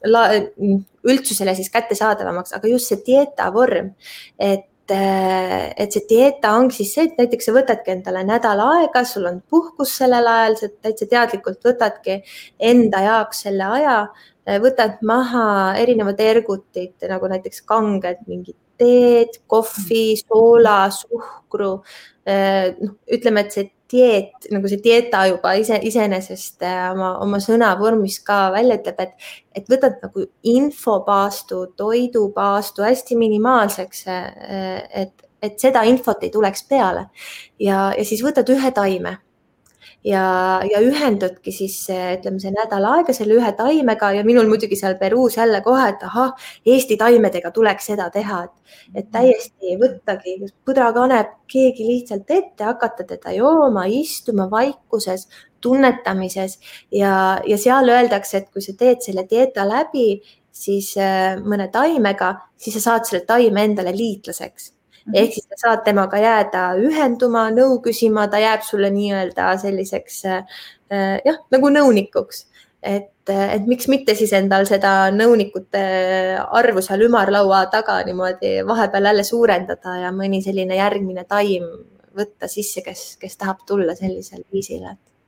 üldsusele 0.04 1.54
siis 1.56 1.70
kättesaadavamaks, 1.72 2.52
aga 2.56 2.68
just 2.68 2.90
see 2.90 3.00
dieta 3.06 3.48
vorm, 3.54 3.94
et 4.36 4.68
et 4.92 5.94
see 5.94 6.04
dieta 6.08 6.54
ongi 6.58 6.80
siis 6.80 6.92
see, 6.94 7.06
et 7.08 7.20
näiteks 7.20 7.48
sa 7.48 7.54
võtadki 7.56 7.94
endale 7.94 8.24
nädal 8.26 8.60
aega, 8.64 9.04
sul 9.08 9.28
on 9.30 9.40
puhkus 9.50 9.94
sellel 10.00 10.28
ajal, 10.28 10.58
sa 10.60 10.68
täitsa 10.86 11.08
teadlikult 11.10 11.64
võtadki 11.64 12.18
enda 12.72 13.00
jaoks 13.06 13.44
selle 13.46 13.70
aja, 13.78 13.96
võtad 14.60 15.00
maha 15.06 15.46
erinevad 15.80 16.20
ergutid 16.20 17.08
nagu 17.08 17.30
näiteks 17.32 17.64
kanged 17.64 18.26
mingid 18.28 18.58
teed, 18.78 19.38
kohvi, 19.46 20.16
soola, 20.20 20.90
suhkru. 20.90 21.72
noh, 22.24 22.94
ütleme, 23.12 23.44
et 23.44 23.52
see 23.52 23.70
dieet 23.92 24.48
nagu 24.54 24.68
see 24.70 24.80
dieta 24.84 25.24
juba 25.28 25.54
ise 25.60 25.78
iseenesest 25.88 26.64
äh, 26.64 26.86
oma, 26.92 27.14
oma 27.24 27.40
sõnavormis 27.42 28.20
ka 28.26 28.48
välja 28.54 28.78
ütleb, 28.80 29.02
et, 29.04 29.28
et 29.60 29.68
võtad 29.70 29.98
nagu 30.02 30.26
infopaastu, 30.54 31.66
toidupaastu 31.76 32.86
hästi 32.86 33.18
minimaalseks, 33.20 34.06
äh, 34.08 34.80
et, 35.04 35.28
et 35.44 35.60
seda 35.60 35.84
infot 35.88 36.24
ei 36.24 36.32
tuleks 36.32 36.64
peale. 36.70 37.08
Ja, 37.60 37.90
ja 37.96 38.04
siis 38.06 38.24
võtad 38.24 38.48
ühe 38.54 38.72
taime 38.74 39.18
ja, 40.04 40.24
ja 40.68 40.80
ühendudki 40.84 41.52
siis 41.54 41.76
ütleme, 41.90 42.40
see 42.42 42.52
nädal 42.54 42.84
aega 42.90 43.14
selle 43.16 43.38
ühe 43.38 43.52
taimega 43.56 44.10
ja 44.18 44.24
minul 44.26 44.48
muidugi 44.50 44.76
seal 44.78 44.98
Peruus 45.00 45.38
jälle 45.38 45.60
kohe, 45.64 45.88
et 45.94 46.04
ahah, 46.06 46.34
Eesti 46.74 46.98
taimedega 47.00 47.50
tuleks 47.54 47.88
seda 47.92 48.10
teha, 48.14 48.42
et, 48.44 48.76
et 49.00 49.10
täiesti 49.14 49.78
võttagi 49.80 50.36
põdrakanep 50.68 51.34
keegi 51.50 51.88
lihtsalt 51.88 52.30
ette, 52.30 52.64
hakata 52.68 53.08
teda 53.14 53.34
jooma, 53.36 53.86
istuma 53.88 54.48
vaikuses, 54.52 55.28
tunnetamises 55.64 56.58
ja, 56.92 57.40
ja 57.48 57.58
seal 57.58 57.88
öeldakse, 57.88 58.42
et 58.42 58.50
kui 58.52 58.64
sa 58.64 58.76
teed 58.78 59.00
selle 59.04 59.24
dieeta 59.30 59.64
läbi, 59.68 60.20
siis 60.54 60.92
äh, 61.00 61.40
mõne 61.42 61.70
taimega, 61.72 62.34
siis 62.60 62.76
sa 62.78 62.90
saad 62.90 63.08
selle 63.08 63.24
taime 63.26 63.64
endale 63.70 63.96
liitlaseks 63.96 64.73
Mhm. 64.73 64.73
Ehk 65.12 65.34
siis 65.36 65.46
sa 65.50 65.60
saad 65.60 65.84
temaga 65.84 66.18
jääda 66.20 66.64
ühenduma, 66.80 67.48
nõu 67.52 67.78
küsima, 67.84 68.26
ta 68.30 68.40
jääb 68.40 68.64
sulle 68.64 68.90
nii-öelda 68.94 69.52
selliseks 69.60 70.20
äh, 70.30 70.60
jah, 71.24 71.40
nagu 71.52 71.70
nõunikuks, 71.72 72.44
et, 72.80 73.12
et 73.28 73.66
miks 73.68 73.88
mitte 73.92 74.16
siis 74.16 74.32
endal 74.36 74.66
seda 74.68 75.10
nõunikute 75.14 75.84
arvu 76.44 76.84
seal 76.84 77.04
ümarlaua 77.08 77.64
taga 77.72 78.00
niimoodi 78.06 78.56
vahepeal 78.66 79.10
jälle 79.10 79.24
suurendada 79.28 79.98
ja 80.06 80.12
mõni 80.14 80.42
selline 80.44 80.78
järgmine 80.80 81.26
taim 81.28 81.66
võtta 82.14 82.48
sisse, 82.48 82.84
kes, 82.84 83.16
kes 83.20 83.36
tahab 83.40 83.64
tulla 83.66 83.96
sellisel 83.98 84.44
viisil, 84.52 84.84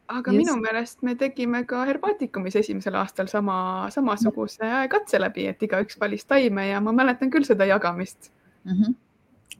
aga 0.07 0.33
Just. 0.33 0.39
minu 0.39 0.55
meelest 0.61 1.03
me 1.03 1.17
tegime 1.19 1.65
ka 1.67 1.83
Herbaatikumis 1.89 2.57
esimesel 2.63 2.95
aastal 3.01 3.29
sama, 3.29 3.89
samasuguse 3.93 4.87
katse 4.93 5.21
läbi, 5.21 5.49
et 5.51 5.65
igaüks 5.67 5.99
valis 6.01 6.25
taime 6.25 6.69
ja 6.71 6.81
ma 6.81 6.95
mäletan 6.95 7.33
küll 7.35 7.45
seda 7.49 7.67
jagamist 7.67 8.31
mm. 8.65 8.73
-hmm 8.73 8.95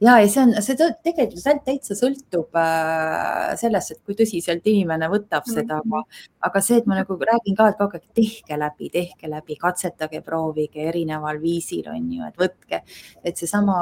ja, 0.01 0.17
ja 0.21 0.27
see 0.29 0.41
on, 0.43 0.53
see 0.63 0.77
tegelikult 0.77 1.63
täitsa 1.65 1.97
sõltub 1.97 2.57
äh, 2.59 3.55
sellest, 3.59 3.95
et 3.95 4.01
kui 4.05 4.17
tõsiselt 4.17 4.67
inimene 4.69 5.09
võtab 5.11 5.47
seda 5.49 5.79
mm, 5.79 5.93
-hmm. 5.93 6.19
aga 6.49 6.61
see, 6.61 6.81
et 6.81 6.89
ma 6.89 6.99
nagu 6.99 7.17
räägin 7.31 7.57
ka, 7.57 7.69
et 7.71 7.79
kogu 7.79 7.97
aeg 7.97 8.05
tehke 8.21 8.59
läbi, 8.59 8.91
tehke 8.93 9.29
läbi, 9.31 9.57
katsetage, 9.61 10.21
proovige 10.21 10.87
erineval 10.91 11.41
viisil 11.41 11.89
on 11.93 12.13
ju, 12.13 12.23
et 12.27 12.37
võtke, 12.37 12.83
et 13.23 13.37
seesama 13.37 13.77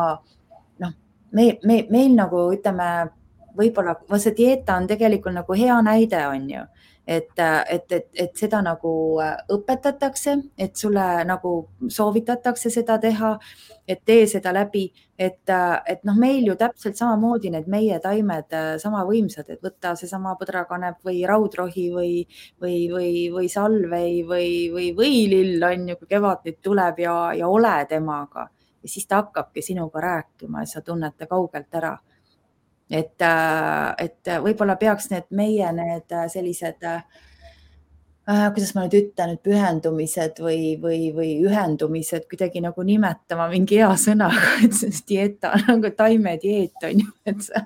noh, 0.79 0.93
me, 1.31 1.51
me, 1.63 1.83
meil 1.89 2.15
nagu 2.15 2.47
ütleme, 2.55 2.89
võib-olla 3.55 3.95
see 4.17 4.35
dieeta 4.35 4.75
on 4.75 4.87
tegelikult 4.87 5.35
nagu 5.35 5.53
hea 5.53 5.81
näide, 5.81 6.27
on 6.27 6.49
ju 6.49 6.65
et, 7.07 7.39
et, 7.69 7.91
et, 7.91 8.07
et 8.13 8.37
seda 8.37 8.61
nagu 8.65 8.91
õpetatakse, 9.53 10.35
et 10.57 10.75
sulle 10.77 11.05
nagu 11.27 11.51
soovitatakse 11.87 12.71
seda 12.73 12.97
teha, 13.01 13.35
et 13.87 14.01
tee 14.05 14.25
seda 14.29 14.53
läbi, 14.55 14.87
et, 15.19 15.53
et 15.85 16.01
noh, 16.07 16.17
meil 16.17 16.47
ju 16.49 16.55
täpselt 16.59 16.97
samamoodi 16.97 17.51
need 17.53 17.69
meie 17.71 17.99
taimed 18.03 18.57
sama 18.81 19.03
võimsad, 19.07 19.51
et 19.53 19.61
võtta 19.63 19.93
seesama 19.99 20.33
põdrakanep 20.39 20.97
või 21.05 21.21
raudrohi 21.29 21.85
või, 21.93 22.11
või, 22.61 22.79
või, 22.91 23.13
või 23.35 23.51
salvei 23.51 24.23
või, 24.25 24.49
või 24.73 24.89
võilill 24.97 25.69
on 25.69 25.87
ju, 25.91 25.99
kui 26.01 26.11
kevad 26.15 26.43
nüüd 26.47 26.59
tuleb 26.65 27.05
ja, 27.05 27.15
ja 27.37 27.51
ole 27.51 27.77
temaga. 27.89 28.49
Ja 28.85 28.89
siis 28.89 29.07
ta 29.09 29.23
hakkabki 29.23 29.63
sinuga 29.65 30.01
rääkima 30.01 30.61
ja 30.61 30.69
sa 30.69 30.81
tunned 30.85 31.15
ta 31.17 31.25
kaugelt 31.29 31.73
ära 31.73 31.95
et, 32.89 33.21
äh, 33.21 33.93
et 34.05 34.33
võib-olla 34.43 34.75
peaks 34.81 35.09
need 35.11 35.29
meie 35.35 35.71
need 35.73 36.11
äh, 36.13 36.27
sellised 36.31 36.85
äh, 36.85 37.01
kuidas 38.25 38.73
ma 38.75 38.85
nüüd 38.85 38.97
ütlen, 38.99 39.35
et 39.35 39.41
pühendumised 39.45 40.41
või, 40.41 40.75
või, 40.81 41.09
või 41.15 41.31
ühendumised 41.45 42.27
kuidagi 42.29 42.61
nagu 42.65 42.85
nimetama 42.85 43.49
mingi 43.53 43.81
hea 43.81 43.91
sõnaga, 44.01 44.55
et 44.65 44.77
see 44.77 44.93
dieta 45.09 45.55
nagu 45.65 45.91
taimedieet 45.97 46.87
on 46.89 47.03
ju, 47.05 47.11
et 47.25 47.43
sa 47.45 47.65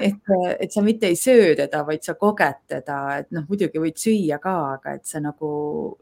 et, 0.00 0.32
et 0.60 0.72
sa 0.72 0.82
mitte 0.82 1.10
ei 1.10 1.18
söö 1.18 1.54
teda, 1.58 1.84
vaid 1.86 2.02
sa 2.06 2.16
koged 2.18 2.62
teda, 2.70 3.00
et 3.22 3.30
noh, 3.34 3.46
muidugi 3.48 3.82
võid 3.82 3.98
süüa 4.00 4.38
ka, 4.42 4.54
aga 4.78 4.96
et 4.98 5.06
sa 5.06 5.22
nagu, 5.22 5.50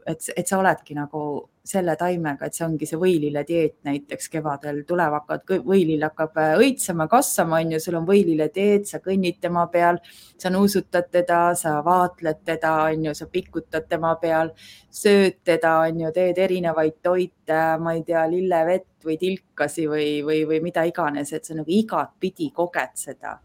et, 0.09 0.29
et 0.35 0.49
sa 0.49 0.61
oledki 0.61 0.97
nagu 0.97 1.23
selle 1.63 1.95
taimega, 1.95 2.47
et 2.47 2.57
see 2.57 2.65
ongi 2.65 2.87
see 2.87 2.99
võililledieet 2.99 3.75
näiteks 3.87 4.27
kevadel. 4.33 4.81
Tuleb, 4.87 5.13
hakkad, 5.15 5.53
võilill 5.63 6.03
hakkab 6.03 6.39
äh, 6.41 6.55
õitsema, 6.59 7.07
kasvama, 7.11 7.61
on 7.63 7.71
ju, 7.75 7.79
sul 7.83 7.97
on 8.01 8.07
võililledieet, 8.07 8.89
sa 8.89 8.99
kõnnid 9.03 9.39
tema 9.43 9.63
peal, 9.71 10.01
sa 10.39 10.51
nuusutad 10.51 11.07
teda, 11.13 11.39
sa 11.59 11.77
vaatled 11.85 12.43
teda, 12.43 12.73
on 12.91 13.07
ju, 13.07 13.15
sa 13.15 13.29
pikutad 13.31 13.87
tema 13.87 14.11
peal, 14.19 14.51
sööd 14.91 15.39
teda, 15.47 15.77
on 15.87 16.03
ju, 16.03 16.11
teed 16.15 16.43
erinevaid 16.43 16.99
toite, 17.05 17.61
ma 17.79 17.95
ei 17.95 18.03
tea, 18.07 18.25
lillevett 18.27 19.07
või 19.07 19.15
tilkasi 19.21 19.87
või, 19.87 20.09
või, 20.27 20.43
või 20.49 20.59
mida 20.67 20.83
iganes, 20.87 21.31
et 21.31 21.47
sa 21.47 21.55
nagu 21.55 21.71
igatpidi 21.71 22.51
koged 22.55 22.99
seda 22.99 23.37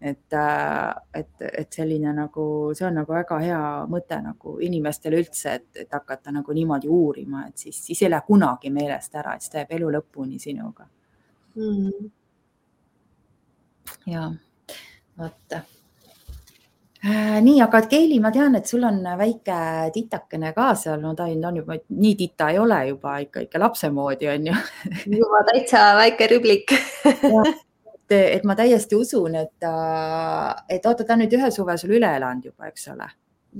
et, 0.00 0.32
äh, 0.32 0.94
et, 1.14 1.42
et 1.42 1.72
selline 1.72 2.12
nagu, 2.14 2.44
see 2.74 2.86
on 2.86 3.00
nagu 3.00 3.12
väga 3.12 3.38
hea 3.42 3.62
mõte 3.90 4.20
nagu 4.22 4.58
inimestele 4.62 5.18
üldse, 5.22 5.56
et, 5.58 5.70
et 5.84 5.94
hakata 5.94 6.32
nagu 6.34 6.54
niimoodi 6.54 6.90
uurima, 6.90 7.46
et 7.48 7.66
siis, 7.66 7.80
siis 7.88 8.04
ei 8.04 8.12
lähe 8.12 8.26
kunagi 8.26 8.70
meelest 8.74 9.18
ära, 9.18 9.34
et 9.34 9.50
ta 9.50 9.64
jääb 9.64 9.74
elu 9.78 9.90
lõpuni 9.98 10.38
sinuga. 10.42 10.86
Mm.. 11.58 12.12
ja 14.06 14.28
vot. 15.18 15.58
Äh,. 17.02 17.40
nii, 17.42 17.58
aga 17.64 17.80
Keili, 17.90 18.20
ma 18.22 18.30
tean, 18.30 18.54
et 18.54 18.70
sul 18.70 18.86
on 18.86 19.00
väike 19.18 19.58
titakene 19.94 20.52
ka 20.54 20.72
seal, 20.78 21.00
no 21.02 21.16
ta 21.18 21.26
on, 21.26 21.44
on 21.50 21.62
juba 21.64 21.78
nii 21.88 22.14
tita 22.18 22.52
ei 22.54 22.58
ole 22.62 22.84
juba 22.92 23.18
ikka, 23.24 23.48
ikka 23.48 23.62
lapse 23.66 23.90
moodi 23.90 24.30
on 24.30 24.52
ju. 24.52 24.58
Juba 25.18 25.42
täitsa 25.50 25.88
väike 25.98 26.30
rüblik 26.30 26.78
et, 28.14 28.44
ma 28.44 28.56
täiesti 28.58 28.96
usun, 28.96 29.34
et, 29.38 29.66
et 30.68 30.86
oota, 30.86 31.04
ta 31.04 31.16
on 31.16 31.24
nüüd 31.24 31.34
ühe 31.38 31.50
suve 31.54 31.76
sul 31.80 31.96
üle 31.98 32.12
elanud 32.18 32.50
juba, 32.50 32.70
eks 32.70 32.88
ole? 32.94 33.08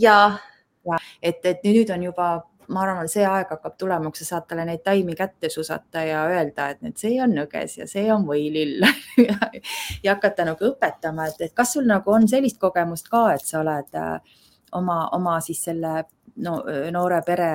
ja, 0.03 0.21
ja. 0.87 1.01
et, 1.23 1.45
et 1.45 1.65
nüüd 1.67 1.91
on 1.95 2.05
juba, 2.09 2.29
ma 2.69 2.83
arvan, 2.85 3.09
see 3.11 3.25
aeg 3.27 3.53
hakkab 3.55 3.79
tulema, 3.81 4.11
kus 4.13 4.25
sa 4.25 4.37
saad 4.37 4.49
talle 4.51 4.67
neid 4.69 4.83
taimi 4.85 5.17
kätte 5.19 5.51
susata 5.53 6.05
ja 6.05 6.25
öelda, 6.33 6.71
et 6.75 6.83
nüüd 6.85 6.99
see 7.01 7.17
on 7.25 7.35
nõges 7.37 7.79
ja 7.81 7.89
see 7.91 8.07
on 8.13 8.27
võilill 8.29 8.85
ja 10.05 10.15
hakata 10.15 10.49
nagu 10.49 10.71
õpetama, 10.73 11.31
et, 11.33 11.49
et 11.49 11.57
kas 11.57 11.77
sul 11.77 11.89
nagu 11.89 12.13
on 12.13 12.29
sellist 12.29 12.61
kogemust 12.61 13.09
ka, 13.13 13.29
et 13.37 13.47
sa 13.47 13.63
oled 13.63 13.99
äh, 13.99 14.39
oma, 14.73 15.01
oma 15.17 15.39
siis 15.45 15.63
selle 15.71 16.03
no, 16.45 16.61
noore 16.93 17.23
pere 17.27 17.51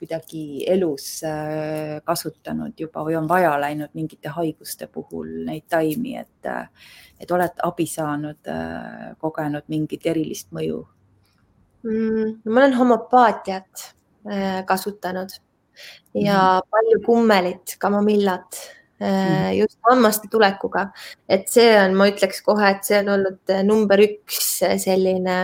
kuidagi 0.00 0.64
elus 0.70 1.20
äh, 1.28 1.98
kasutanud 2.04 2.78
juba 2.80 3.04
või 3.04 3.18
on 3.18 3.28
vaja 3.28 3.52
läinud 3.60 3.92
mingite 3.96 4.32
haiguste 4.32 4.88
puhul 4.88 5.28
neid 5.46 5.66
taimi, 5.68 6.16
et, 6.22 6.48
äh, 6.48 6.96
et 7.20 7.30
oled 7.36 7.60
abi 7.66 7.86
saanud, 7.90 8.40
äh, 8.48 9.12
kogenud 9.20 9.68
mingit 9.68 10.08
erilist 10.08 10.48
mõju 10.56 10.80
mm,? 11.84 12.40
ma 12.48 12.64
olen 12.64 12.76
homopaatiat 12.80 13.88
kasutanud 14.68 15.32
ja 16.12 16.40
mm. 16.60 16.66
palju 16.68 16.98
kummelit, 17.06 17.76
kamomillat 17.80 18.58
mm. 19.00 19.54
just 19.56 19.78
hammaste 19.88 20.28
tulekuga, 20.32 20.90
et 21.28 21.48
see 21.48 21.70
on, 21.80 21.96
ma 21.96 22.10
ütleks 22.10 22.42
kohe, 22.44 22.74
et 22.74 22.84
see 22.84 23.00
on 23.00 23.14
olnud 23.16 23.54
number 23.64 24.04
üks 24.04 24.60
selline 24.82 25.38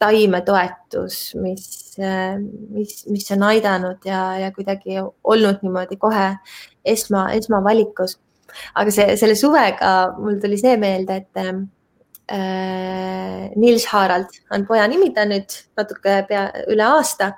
taimetoetus, 0.00 1.34
mis, 1.36 1.64
mis, 2.72 3.02
mis 3.12 3.26
on 3.34 3.42
aidanud 3.50 4.06
ja, 4.08 4.20
ja 4.40 4.48
kuidagi 4.54 4.96
olnud 5.04 5.60
niimoodi 5.60 5.98
kohe 6.00 6.30
esma, 6.84 7.26
esmavalikus. 7.36 8.16
aga 8.74 8.94
see, 8.94 9.16
selle 9.20 9.36
suvega 9.36 9.92
mul 10.16 10.40
tuli 10.40 10.56
see 10.60 10.76
meelde, 10.80 11.18
et 11.20 11.42
äh, 12.32 13.50
Nils 13.56 13.84
Harald 13.92 14.32
on 14.50 14.64
poja 14.66 14.86
nimi, 14.88 15.12
ta 15.14 15.26
nüüd 15.28 15.52
natuke 15.76 16.22
pea 16.28 16.46
üle 16.72 16.86
aasta, 16.88 17.34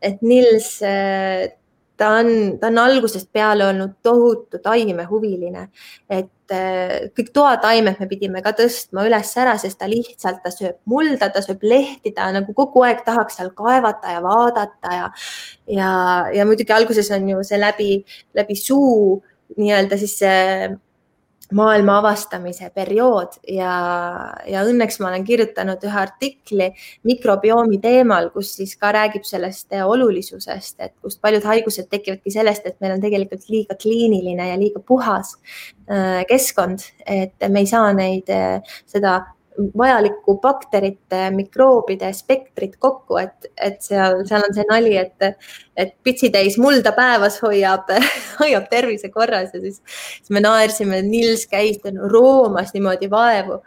et 0.00 0.24
Nils 0.24 0.78
äh, 0.86 1.50
ta 1.96 2.10
on, 2.18 2.58
ta 2.60 2.70
on 2.70 2.78
algusest 2.82 3.28
peale 3.32 3.66
olnud 3.68 3.96
tohutu 4.02 4.60
taimehuviline, 4.62 5.66
et 6.10 6.54
äh, 6.54 6.94
kõik 7.16 7.32
toataimed 7.34 8.00
me 8.00 8.08
pidime 8.10 8.42
ka 8.44 8.54
tõstma 8.58 9.06
üles 9.08 9.32
ära, 9.40 9.56
sest 9.60 9.78
ta 9.80 9.88
lihtsalt, 9.90 10.42
ta 10.44 10.52
sööb 10.54 10.78
mulda, 10.90 11.30
ta 11.32 11.42
sööb 11.44 11.64
lehti, 11.66 12.14
ta 12.16 12.30
nagu 12.34 12.54
kogu 12.56 12.84
aeg 12.86 13.04
tahaks 13.06 13.38
seal 13.40 13.52
kaevata 13.56 14.16
ja 14.16 14.22
vaadata 14.24 14.96
ja, 14.98 15.10
ja, 15.78 15.90
ja 16.34 16.48
muidugi 16.48 16.74
alguses 16.74 17.10
on 17.14 17.28
ju 17.34 17.44
see 17.46 17.60
läbi, 17.60 17.90
läbi 18.38 18.58
suu 18.58 19.20
nii-öelda 19.58 19.98
siis 20.00 20.16
see 20.22 20.72
maailma 21.56 21.98
avastamise 22.00 22.70
periood 22.74 23.38
ja, 23.48 23.72
ja 24.48 24.62
õnneks 24.68 24.98
ma 25.02 25.10
olen 25.10 25.26
kirjutanud 25.26 25.84
ühe 25.86 25.98
artikli 26.02 26.70
mikrobiomi 27.08 27.80
teemal, 27.82 28.30
kus 28.34 28.54
siis 28.58 28.74
ka 28.80 28.92
räägib 28.96 29.26
sellest 29.28 29.74
olulisusest, 29.82 30.78
et 30.80 30.94
kust 31.02 31.20
paljud 31.24 31.44
haigused 31.48 31.90
tekivadki 31.92 32.34
sellest, 32.34 32.66
et 32.66 32.78
meil 32.80 32.96
on 32.96 33.04
tegelikult 33.04 33.48
liiga 33.52 33.76
kliiniline 33.78 34.48
ja 34.52 34.58
liiga 34.60 34.82
puhas 34.86 35.36
äh, 35.90 36.22
keskkond, 36.30 36.84
et 37.06 37.48
me 37.48 37.64
ei 37.64 37.70
saa 37.70 37.92
neid, 37.96 38.30
äh, 38.32 38.74
seda 38.90 39.20
vajalikku 39.58 40.36
bakterite, 40.42 41.22
mikroobide 41.34 42.12
spektrit 42.16 42.76
kokku, 42.80 43.18
et, 43.20 43.48
et 43.56 43.78
seal, 43.84 44.22
seal 44.28 44.44
on 44.46 44.56
see 44.56 44.66
nali, 44.70 44.94
et, 45.00 45.46
et 45.76 45.94
pitsitäis 46.04 46.58
mulda 46.62 46.94
päevas 46.96 47.38
hoiab, 47.44 47.90
hoiab 48.40 48.68
tervise 48.72 49.12
korras 49.12 49.54
ja 49.54 49.60
siis, 49.60 49.80
siis 50.18 50.34
me 50.34 50.42
naersime, 50.44 51.02
Nils 51.06 51.46
käis, 51.50 51.80
roomas 52.12 52.74
niimoodi 52.76 53.10
vaevu. 53.12 53.62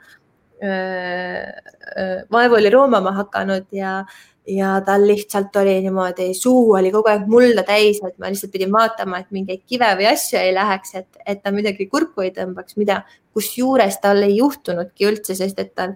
vaevu 2.32 2.56
oli 2.56 2.70
roomama 2.72 3.12
hakanud 3.12 3.66
ja, 3.76 4.00
ja 4.48 4.82
tal 4.86 5.08
lihtsalt 5.08 5.56
oli 5.56 5.80
niimoodi, 5.82 6.30
suu 6.38 6.76
oli 6.78 6.92
kogu 6.94 7.10
aeg 7.10 7.26
mulda 7.30 7.64
täis, 7.66 8.02
et 8.06 8.18
ma 8.22 8.30
lihtsalt 8.30 8.54
pidin 8.54 8.72
vaatama, 8.74 9.22
et 9.22 9.34
mingeid 9.36 9.64
kive 9.68 9.90
või 9.98 10.08
asju 10.12 10.40
ei 10.40 10.54
läheks, 10.56 10.96
et, 11.02 11.10
et 11.26 11.42
ta 11.44 11.54
midagi 11.56 11.88
kurku 11.92 12.26
ei 12.26 12.32
tõmbaks, 12.36 12.78
mida, 12.82 13.02
kusjuures 13.36 14.00
tal 14.04 14.24
ei 14.24 14.38
juhtunudki 14.38 15.10
üldse, 15.10 15.36
sest 15.38 15.60
et 15.60 15.74
tal, 15.76 15.96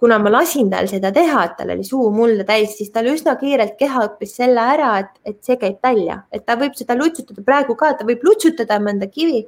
kuna 0.00 0.16
ma 0.22 0.32
lasin 0.32 0.70
tal 0.72 0.88
seda 0.88 1.10
teha, 1.12 1.42
et 1.44 1.58
tal 1.58 1.74
oli 1.74 1.84
suu 1.84 2.06
mulda 2.14 2.46
täis, 2.48 2.76
siis 2.78 2.92
tal 2.94 3.10
üsna 3.10 3.34
kiirelt 3.40 3.76
keha 3.80 4.06
õppis 4.06 4.38
selle 4.38 4.62
ära, 4.76 4.94
et, 5.02 5.12
et 5.28 5.42
see 5.44 5.58
käib 5.60 5.82
välja, 5.84 6.22
et 6.32 6.46
ta 6.46 6.56
võib 6.60 6.78
seda 6.78 6.96
lutsutada 6.96 7.44
praegu 7.44 7.76
ka, 7.80 7.92
ta 7.98 8.08
võib 8.08 8.24
lutsutada 8.24 8.80
mõnda 8.80 9.10
kivi 9.10 9.44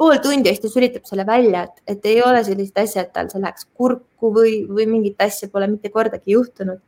pool 0.00 0.16
tundi 0.24 0.48
ja 0.48 0.56
siis 0.56 0.64
ta 0.64 0.72
sülitab 0.72 1.04
selle 1.08 1.26
välja, 1.28 1.66
et, 1.68 1.82
et 1.92 2.06
ei 2.08 2.22
ole 2.24 2.40
sellist 2.46 2.78
asja, 2.80 3.04
et 3.04 3.12
tal 3.16 3.28
see 3.28 3.42
läheks 3.42 3.66
kurku 3.76 4.30
või, 4.32 4.54
või 4.68 4.86
mingit 4.88 5.20
asja 5.20 5.50
pole 5.52 5.68
mitte 5.68 5.92
kordagi 5.92 6.36
juhtunud. 6.36 6.80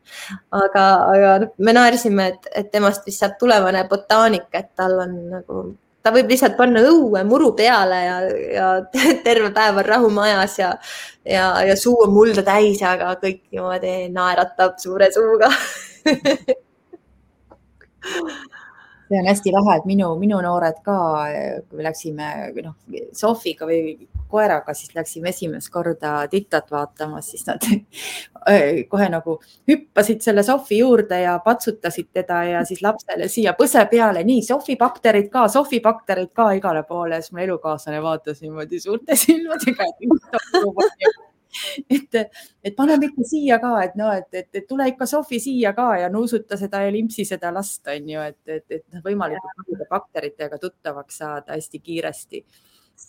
aga, 0.57 0.85
aga 1.13 1.35
noh, 1.45 1.53
me 1.61 1.77
naersime, 1.77 2.31
et, 2.33 2.49
et 2.63 2.73
temast 2.73 3.05
vist 3.09 3.21
saab 3.21 3.37
tulevane 3.41 3.85
botaanik, 3.91 4.49
et 4.57 4.71
tal 4.79 4.97
on 5.05 5.13
nagu, 5.35 5.65
ta 6.03 6.13
võib 6.15 6.33
lihtsalt 6.33 6.57
panna 6.57 6.81
õue 6.89 7.21
muru 7.29 7.53
peale 7.59 8.01
ja, 8.07 8.17
ja 8.57 8.71
terve 9.27 9.53
päev 9.55 9.83
on 9.83 9.89
rahu 9.91 10.09
majas 10.17 10.57
ja, 10.63 10.73
ja, 11.29 11.47
ja 11.69 11.77
suu 11.79 11.99
on 12.07 12.17
mulda 12.17 12.43
täis, 12.47 12.81
aga 12.87 13.13
kõik 13.21 13.45
niimoodi 13.53 14.09
naeratab 14.17 14.81
suure 14.83 15.13
suuga 15.15 15.53
see 19.13 19.21
on 19.21 19.29
hästi 19.29 19.53
lahe, 19.53 19.77
et 19.79 19.87
minu, 19.89 20.09
minu 20.21 20.41
noored 20.45 20.81
ka, 20.87 20.97
kui 21.69 21.79
me 21.79 21.87
läksime 21.87 22.29
noh, 22.65 22.77
Sofiga 23.17 23.69
või 23.69 24.09
koeraga, 24.33 24.75
siis 24.75 24.95
läksime 24.97 25.29
esimest 25.33 25.69
korda 25.73 26.15
Titat 26.33 26.71
vaatama, 26.73 27.21
siis 27.25 27.45
nad 27.47 27.65
kohe 28.93 29.09
nagu 29.13 29.37
hüppasid 29.69 30.25
selle 30.25 30.45
Sofi 30.47 30.81
juurde 30.81 31.21
ja 31.23 31.37
patsutasid 31.45 32.09
teda 32.17 32.43
ja 32.49 32.63
siis 32.69 32.81
lapsele 32.85 33.29
siia 33.33 33.53
põse 33.59 33.85
peale, 33.91 34.25
nii 34.29 34.43
Sofi 34.47 34.79
bakterid 34.81 35.29
ka, 35.33 35.47
Sofi 35.53 35.83
bakterid 35.85 36.33
ka 36.37 36.53
igale 36.57 36.85
poole, 36.89 37.21
siis 37.21 37.37
mu 37.37 37.45
elukaaslane 37.45 38.01
vaatas 38.03 38.41
niimoodi 38.45 38.81
suurte 38.81 39.19
silmadega, 39.19 39.91
et 41.97 42.19
et, 42.19 42.75
paneme 42.77 43.09
ikka 43.11 43.27
siia 43.29 43.59
ka, 43.63 43.73
et 43.85 43.97
no, 43.99 44.11
et, 44.15 44.29
et, 44.33 44.49
et 44.61 44.67
tule 44.69 44.87
ikka 44.93 45.07
Sofi 45.09 45.41
siia 45.43 45.73
ka 45.77 45.93
ja 46.01 46.11
nuusuta 46.13 46.59
seda 46.61 46.83
ja 46.87 46.93
limpsi 46.95 47.27
seda 47.29 47.53
last, 47.55 47.87
on 47.91 48.13
ju, 48.15 48.27
et, 48.33 48.41
et, 48.47 48.67
et 48.71 48.85
noh, 48.95 49.05
võimalikult 49.05 49.57
paljude 49.63 49.89
bakteritega 49.91 50.61
tuttavaks 50.63 51.19
saada 51.25 51.57
hästi 51.57 51.83
kiiresti. 51.83 52.45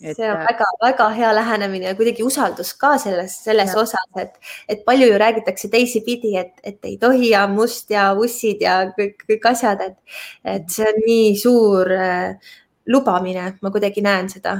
Et... 0.02 0.16
see 0.16 0.26
on 0.26 0.40
väga-väga 0.42 1.06
hea 1.14 1.28
lähenemine 1.36 1.86
ja 1.86 1.94
kuidagi 1.94 2.24
usaldus 2.26 2.72
ka 2.80 2.96
selles, 2.98 3.36
selles 3.44 3.70
ja. 3.70 3.78
osas, 3.78 4.08
et, 4.18 4.34
et 4.68 4.82
palju 4.86 5.06
ju 5.06 5.20
räägitakse 5.22 5.70
teisipidi, 5.70 6.34
et, 6.40 6.56
et 6.66 6.88
ei 6.88 6.96
tohi 6.98 7.30
ja 7.30 7.44
must 7.46 7.92
ja 7.94 8.08
ussid 8.18 8.64
ja 8.64 8.80
kõik, 8.96 9.22
kõik 9.28 9.48
asjad, 9.52 9.84
et, 9.86 10.18
et 10.56 10.66
see 10.72 10.88
on 10.88 11.00
nii 11.06 11.32
suur 11.38 11.94
äh, 11.94 12.54
lubamine, 12.90 13.52
ma 13.62 13.70
kuidagi 13.74 14.02
näen 14.04 14.32
seda 14.32 14.58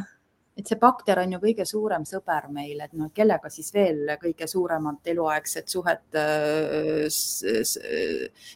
et 0.55 0.69
see 0.71 0.79
bakter 0.79 1.19
on 1.19 1.33
ju 1.35 1.39
kõige 1.43 1.65
suurem 1.67 2.05
sõber 2.07 2.47
meil, 2.55 2.79
et 2.85 2.93
noh, 2.95 3.09
kellega 3.15 3.51
siis 3.51 3.73
veel 3.75 4.13
kõige 4.21 4.47
suuremat 4.51 5.11
eluaegset 5.11 5.73
suhet 5.73 6.19
äh, 6.21 7.09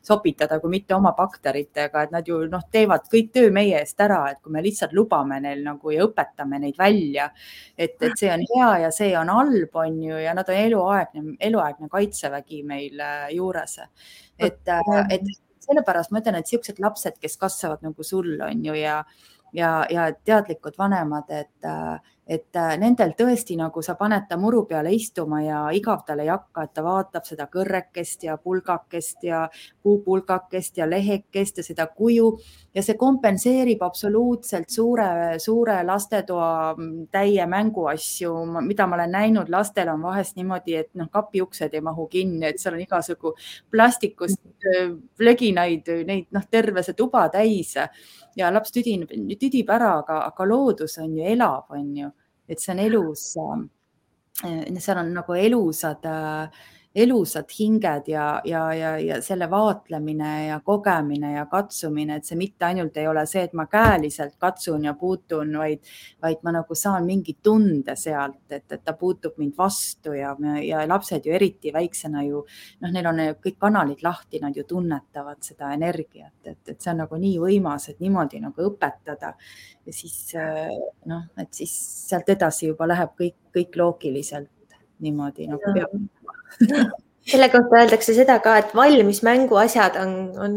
sopitada, 0.06 0.60
kui 0.62 0.70
mitte 0.76 0.94
oma 0.94 1.12
bakteritega, 1.18 2.04
et 2.06 2.14
nad 2.14 2.28
ju 2.28 2.44
noh, 2.50 2.62
teevad 2.70 3.08
kõik 3.10 3.32
töö 3.34 3.50
meie 3.54 3.80
eest 3.80 3.98
ära, 4.04 4.20
et 4.30 4.38
kui 4.44 4.54
me 4.54 4.62
lihtsalt 4.62 4.94
lubame 4.94 5.40
neil 5.42 5.64
nagu 5.66 5.94
ja 5.94 6.06
õpetame 6.06 6.62
neid 6.62 6.78
välja, 6.78 7.26
et, 7.74 7.98
et 7.98 8.14
see 8.20 8.30
on 8.30 8.46
hea 8.54 8.70
ja 8.84 8.92
see 8.94 9.10
on 9.18 9.34
halb, 9.34 9.82
on 9.82 9.98
ju, 10.06 10.22
ja 10.22 10.36
nad 10.38 10.54
on 10.54 10.60
eluaegne, 10.62 11.24
eluaegne 11.50 11.90
kaitsevägi 11.90 12.62
meil 12.68 13.02
äh, 13.02 13.26
juures. 13.34 13.78
et, 14.38 14.62
äh, 14.70 15.04
et 15.10 15.26
sellepärast 15.66 16.14
ma 16.14 16.22
ütlen, 16.22 16.38
et 16.38 16.46
niisugused 16.46 16.78
lapsed, 16.78 17.18
kes 17.18 17.36
kasvavad 17.42 17.82
nagu 17.82 18.06
sul 18.06 18.38
on 18.38 18.62
ju 18.64 18.78
ja 18.78 19.02
ja, 19.52 19.86
ja 19.90 20.12
teadlikud 20.24 20.78
vanemad, 20.78 21.30
et, 21.30 21.70
et 22.28 22.58
nendel 22.78 23.14
tõesti 23.16 23.56
nagu 23.56 23.80
sa 23.82 23.94
paned 23.96 24.26
ta 24.28 24.36
muru 24.36 24.66
peale 24.68 24.92
istuma 24.92 25.40
ja 25.40 25.60
igav 25.72 26.02
tal 26.06 26.20
ei 26.20 26.28
hakka, 26.28 26.66
et 26.66 26.74
ta 26.76 26.84
vaatab 26.84 27.24
seda 27.24 27.46
kõrrekest 27.48 28.26
ja 28.26 28.36
pulgakest 28.36 29.24
ja 29.24 29.46
puupulgakest 29.82 30.76
ja 30.76 30.88
lehekest 30.90 31.62
ja 31.62 31.64
seda 31.64 31.86
kuju. 31.88 32.28
Ja 32.74 32.84
see 32.84 32.98
kompenseerib 33.00 33.80
absoluutselt 33.82 34.68
suure, 34.70 35.38
suure 35.40 35.78
lastetoa 35.88 36.76
täie 37.10 37.46
mänguasju, 37.48 38.34
mida 38.60 38.86
ma 38.86 38.98
olen 38.98 39.16
näinud, 39.16 39.48
lastel 39.50 39.88
on 39.94 40.04
vahest 40.04 40.36
niimoodi, 40.36 40.76
et 40.82 40.92
noh, 41.00 41.08
kapi 41.10 41.42
uksed 41.42 41.74
ei 41.74 41.82
mahu 41.84 42.06
kinni, 42.12 42.44
et 42.50 42.60
seal 42.60 42.76
on 42.76 42.84
igasugu 42.84 43.34
plastikust 43.72 44.68
plöginaid, 45.16 45.88
neid 46.06 46.28
noh, 46.36 46.44
terve 46.50 46.84
see 46.84 46.96
tuba 46.98 47.24
täis. 47.32 47.74
Ja 48.38 48.52
laps 48.54 48.70
tüdineb, 48.74 49.10
tüdib 49.40 49.70
ära, 49.74 49.96
aga, 50.04 50.20
aga 50.28 50.44
loodus 50.46 50.98
on 51.02 51.16
ju 51.16 51.24
elav, 51.26 51.64
on 51.74 51.88
ju, 51.96 52.10
et 52.48 52.60
see 52.60 52.72
on 52.72 52.82
elus, 52.82 53.24
äh, 54.44 54.80
seal 54.80 54.98
on 55.02 55.14
nagu 55.14 55.36
elusad 55.36 56.04
äh, 56.08 56.64
elusad 57.02 57.50
hinged 57.58 58.08
ja, 58.10 58.26
ja, 58.44 58.62
ja, 58.74 58.92
ja 58.98 59.18
selle 59.22 59.48
vaatlemine 59.50 60.32
ja 60.46 60.58
kogemine 60.64 61.32
ja 61.32 61.44
katsumine, 61.50 62.18
et 62.18 62.28
see 62.28 62.38
mitte 62.38 62.66
ainult 62.68 62.96
ei 62.98 63.06
ole 63.08 63.24
see, 63.28 63.44
et 63.46 63.54
ma 63.58 63.68
käeliselt 63.70 64.34
katsun 64.40 64.88
ja 64.88 64.94
puutun, 64.98 65.54
vaid, 65.60 65.84
vaid 66.22 66.42
ma 66.46 66.54
nagu 66.58 66.78
saan 66.78 67.06
mingi 67.06 67.36
tunde 67.42 67.96
sealt, 67.96 68.40
et, 68.50 68.66
et 68.72 68.84
ta 68.84 68.94
puutub 68.98 69.38
mind 69.38 69.56
vastu 69.58 70.16
ja, 70.16 70.34
ja 70.64 70.82
lapsed 70.88 71.26
ju 71.26 71.34
eriti 71.38 71.72
väiksena 71.74 72.24
ju 72.26 72.42
noh, 72.82 72.92
neil 72.92 73.10
on 73.12 73.24
kõik 73.44 73.58
kanalid 73.60 74.04
lahti, 74.04 74.42
nad 74.42 74.56
ju 74.56 74.66
tunnetavad 74.68 75.42
seda 75.44 75.72
energiat, 75.76 76.36
et, 76.44 76.62
et 76.66 76.76
see 76.76 76.92
on 76.92 77.02
nagu 77.04 77.18
nii 77.20 77.38
võimas, 77.42 77.88
et 77.90 78.02
niimoodi 78.02 78.42
nagu 78.42 78.68
õpetada. 78.70 79.34
Ja 79.86 79.94
siis 79.94 80.34
noh, 81.08 81.26
et 81.40 81.54
siis 81.54 81.72
sealt 82.08 82.28
edasi 82.28 82.68
juba 82.68 82.88
läheb 82.90 83.14
kõik, 83.18 83.36
kõik 83.54 83.76
loogiliselt 83.80 84.50
niimoodi 85.04 85.50
nagu 85.50 85.74
peab 85.74 85.92
selle 87.28 87.48
kohta 87.52 87.80
öeldakse 87.82 88.14
seda 88.16 88.38
ka, 88.44 88.54
et 88.62 88.70
valmis 88.76 89.20
mänguasjad 89.26 89.98
on, 90.00 90.12
on, 90.44 90.54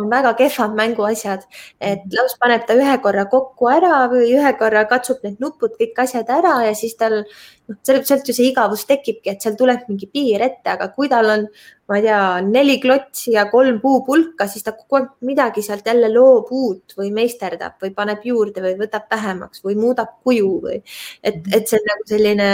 on 0.00 0.10
väga 0.10 0.32
kehvad 0.38 0.76
mänguasjad, 0.78 1.44
et 1.80 2.00
mhm. 2.04 2.16
laps 2.16 2.38
paneb 2.40 2.64
ta 2.68 2.76
ühe 2.78 2.96
korra 3.04 3.26
kokku 3.32 3.68
ära 3.72 4.06
või 4.12 4.32
ühe 4.32 4.52
korra 4.60 4.86
katsub 4.90 5.20
need 5.26 5.40
nupud, 5.44 5.76
kõik 5.80 6.00
asjad 6.06 6.30
ära 6.38 6.54
ja 6.68 6.74
siis 6.78 6.96
tal 7.00 7.20
noh, 7.68 7.78
sealt 7.86 8.28
ju 8.28 8.36
see 8.36 8.50
igavus 8.50 8.86
tekibki, 8.88 9.32
et 9.32 9.44
seal 9.44 9.58
tuleb 9.58 9.88
mingi 9.88 10.08
piir 10.12 10.44
ette, 10.44 10.76
aga 10.76 10.90
kui 10.94 11.10
tal 11.12 11.34
on 11.34 11.48
ma 11.88 11.96
ei 11.96 12.02
tea, 12.04 12.40
neli 12.44 12.76
klotsi 12.78 13.32
ja 13.32 13.46
kolm 13.48 13.78
puupulka, 13.80 14.44
siis 14.46 14.64
ta 14.66 14.74
kogu 14.76 14.98
aeg 14.98 15.06
midagi 15.24 15.62
sealt 15.64 15.86
jälle 15.88 16.10
loob 16.12 16.50
uut 16.52 16.92
või 16.98 17.08
meisterdab 17.16 17.78
või 17.80 17.94
paneb 17.96 18.26
juurde 18.28 18.60
või 18.60 18.74
võtab 18.76 19.06
vähemaks 19.08 19.64
või 19.64 19.78
muudab 19.80 20.10
kuju 20.20 20.50
või 20.66 20.76
et, 21.22 21.38
mhm. 21.38 21.54
et 21.56 21.72
see 21.72 21.80
nagu 21.86 22.04
selline 22.10 22.48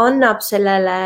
annab 0.00 0.42
sellele 0.42 0.96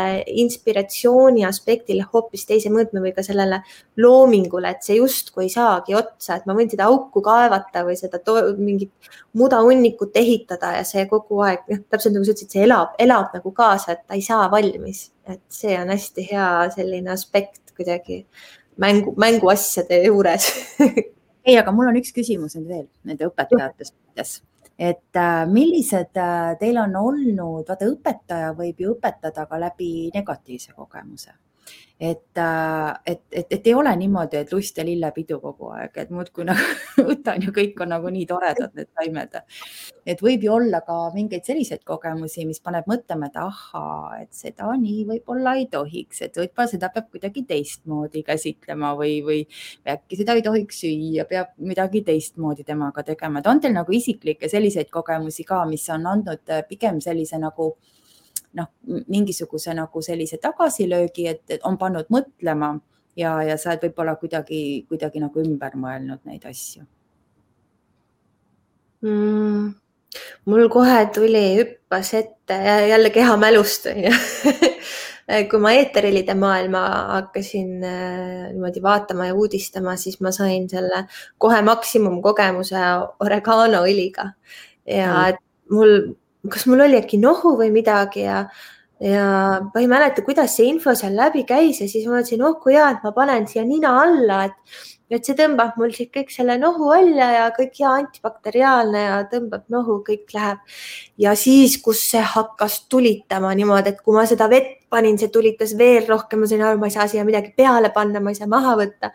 inspiratsiooni 0.45 1.45
aspektile 1.45 2.07
hoopis 2.09 2.47
teise 2.49 2.71
mõõtme 2.73 3.03
või 3.05 3.13
ka 3.13 3.25
sellele 3.25 3.61
loomingule, 4.01 4.73
et 4.73 4.81
see 4.81 4.97
justkui 4.97 5.45
ei 5.45 5.53
saagi 5.53 5.93
otsa, 5.93 6.39
et 6.39 6.49
ma 6.49 6.57
võin 6.57 6.73
seda 6.73 6.89
auku 6.89 7.21
kaevata 7.21 7.85
või 7.85 7.99
seda 8.01 8.17
mingit 8.57 9.13
mudahunnikut 9.37 10.17
ehitada 10.17 10.73
ja 10.79 10.81
see 10.87 11.05
kogu 11.11 11.43
aeg, 11.45 11.69
noh, 11.69 11.85
täpselt 11.93 12.17
nagu 12.17 12.25
sa 12.25 12.33
ütlesid, 12.33 12.57
see 12.57 12.65
elab, 12.65 12.97
elab 12.97 13.29
nagu 13.37 13.53
kaasa, 13.57 13.95
et 13.95 14.03
ta 14.07 14.17
ei 14.17 14.23
saa 14.25 14.49
valmis, 14.51 15.09
et 15.27 15.41
see 15.51 15.75
on 15.79 15.91
hästi 15.93 16.27
hea 16.31 16.49
selline 16.75 17.13
aspekt 17.13 17.73
kuidagi 17.75 18.23
mängu, 18.81 19.15
mänguasjade 19.19 20.03
juures. 20.05 20.49
Ei, 21.45 21.57
aga 21.59 21.69
mul 21.75 21.91
on 21.91 21.97
üks 21.99 22.13
küsimus 22.15 22.55
nüüd 22.57 22.69
veel 22.71 22.85
nende 23.05 23.27
õpetajate 23.27 23.85
suhtes, 23.85 24.39
et 24.81 25.19
äh, 25.21 25.43
millised 25.45 26.17
äh, 26.17 26.55
teil 26.57 26.79
on 26.81 26.95
olnud, 26.97 27.67
vaata 27.67 27.85
õpetaja 27.91 28.53
võib 28.57 28.81
ju 28.81 28.95
õpetada 28.95 29.45
ka 29.45 29.59
läbi 29.61 30.09
negatiivse 30.15 30.73
kogemuse 30.73 31.35
et, 31.99 32.37
äh, 32.37 32.93
et, 33.05 33.21
et, 33.31 33.47
et 33.49 33.67
ei 33.67 33.73
ole 33.73 33.91
niimoodi, 33.95 34.35
et 34.41 34.51
lust 34.51 34.77
ja 34.77 34.83
lillepidu 34.83 35.37
kogu 35.39 35.69
aeg, 35.71 35.95
et 36.01 36.09
muudkui 36.11 36.43
nagu 36.47 37.05
võtan 37.09 37.45
ja 37.45 37.53
kõik 37.55 37.79
on 37.85 37.93
nagu 37.93 38.11
nii 38.11 38.25
toredad, 38.27 38.73
need 38.75 38.89
taimed. 38.99 39.37
et 40.05 40.21
võib 40.21 40.43
ju 40.43 40.51
olla 40.57 40.81
ka 40.85 40.97
mingeid 41.15 41.47
selliseid 41.47 41.85
kogemusi, 41.87 42.43
mis 42.45 42.59
paneb 42.59 42.89
mõtlema, 42.91 43.31
et 43.31 43.39
ahaa, 43.39 44.19
et 44.25 44.33
seda 44.35 44.73
nii 44.81 45.05
võib-olla 45.13 45.55
ei 45.55 45.69
tohiks, 45.71 46.21
et 46.27 46.35
võib-olla 46.35 46.67
seda 46.73 46.91
peab 46.91 47.07
kuidagi 47.15 47.45
teistmoodi 47.47 48.25
käsitlema 48.27 48.91
või, 48.99 49.17
või 49.23 49.41
äkki 49.95 50.19
seda 50.19 50.35
ei 50.35 50.43
tohiks 50.43 50.83
süüa, 50.83 51.23
peab 51.31 51.55
midagi 51.63 52.03
teistmoodi 52.03 52.67
temaga 52.67 53.07
tegema, 53.07 53.39
et 53.39 53.47
on 53.47 53.63
teil 53.63 53.75
nagu 53.77 53.95
isiklikke 53.95 54.51
selliseid 54.51 54.91
kogemusi 54.91 55.47
ka, 55.47 55.63
mis 55.69 55.87
on 55.95 56.11
andnud 56.11 56.57
pigem 56.67 56.99
sellise 56.99 57.39
nagu 57.39 57.77
noh, 58.55 58.71
mingisuguse 59.11 59.73
nagu 59.75 60.01
sellise 60.01 60.39
tagasilöögi, 60.41 61.27
et 61.27 61.57
on 61.63 61.77
pannud 61.77 62.11
mõtlema 62.13 62.75
ja, 63.19 63.37
ja 63.43 63.57
sa 63.59 63.73
oled 63.73 63.87
võib-olla 63.87 64.15
kuidagi, 64.19 64.59
kuidagi 64.89 65.23
nagu 65.23 65.41
ümber 65.43 65.75
mõelnud 65.79 66.21
neid 66.27 66.45
asju 66.49 66.85
mm,? 69.05 69.73
mul 70.47 70.69
kohe 70.71 70.99
tuli, 71.15 71.45
hüppas 71.59 72.13
ette 72.15 72.59
jälle 72.89 73.11
kehamälust 73.15 73.89
onju 73.91 74.13
kui 75.49 75.59
ma 75.61 75.71
eeterilide 75.73 76.35
maailma 76.37 76.81
hakkasin 77.15 77.71
äh, 77.83 78.51
niimoodi 78.51 78.83
vaatama 78.83 79.31
ja 79.31 79.33
uudistama, 79.35 79.95
siis 79.97 80.19
ma 80.21 80.31
sain 80.31 80.67
selle 80.69 81.05
kohe 81.41 81.61
maksimumkogemuse 81.65 82.83
oregano 83.25 83.81
õliga 83.89 84.29
ja 84.85 85.09
mm. 85.31 85.41
mul 85.73 85.97
kas 86.51 86.65
mul 86.69 86.85
oli 86.85 86.99
äkki 87.01 87.19
nohu 87.21 87.55
või 87.59 87.71
midagi 87.73 88.25
ja, 88.25 88.45
ja 89.03 89.27
ma 89.65 89.83
ei 89.83 89.87
mäleta, 89.91 90.23
kuidas 90.25 90.57
see 90.57 90.69
info 90.71 90.95
seal 90.97 91.15
läbi 91.17 91.45
käis 91.47 91.81
ja 91.81 91.87
siis 91.91 92.07
ma 92.07 92.19
mõtlesin, 92.19 92.43
oh 92.45 92.59
kui 92.61 92.75
hea, 92.77 92.89
et 92.95 93.05
ma 93.05 93.13
panen 93.15 93.47
siia 93.49 93.65
nina 93.67 93.93
alla, 94.01 94.43
et, 94.49 94.77
et 95.13 95.25
see 95.25 95.37
tõmbab 95.37 95.77
mul 95.79 95.93
siit 95.95 96.11
kõik 96.13 96.33
selle 96.33 96.57
nohu 96.61 96.91
välja 96.91 97.29
ja 97.33 97.47
kõik 97.55 97.79
hea 97.79 97.93
antibakteriaalne 98.01 99.03
ja 99.05 99.17
tõmbab 99.31 99.65
nohu, 99.73 99.99
kõik 100.07 100.33
läheb. 100.35 100.61
ja 101.21 101.35
siis, 101.39 101.77
kus 101.83 102.03
see 102.11 102.23
hakkas 102.35 102.83
tulitama 102.91 103.53
niimoodi, 103.57 103.95
et 103.95 104.03
kui 104.05 104.15
ma 104.17 104.27
seda 104.29 104.49
vett 104.51 104.85
panin, 104.89 105.17
see 105.19 105.31
tulitas 105.33 105.75
veel 105.77 106.05
rohkem, 106.07 106.43
ma 106.43 106.51
sain 106.51 106.63
aru, 106.63 106.79
ma 106.79 106.91
ei 106.91 106.95
saa 106.95 107.09
siia 107.11 107.25
midagi 107.27 107.51
peale 107.57 107.91
panna, 107.95 108.21
ma 108.23 108.31
ei 108.31 108.39
saa 108.39 108.47
maha 108.51 108.77
võtta. 108.79 109.11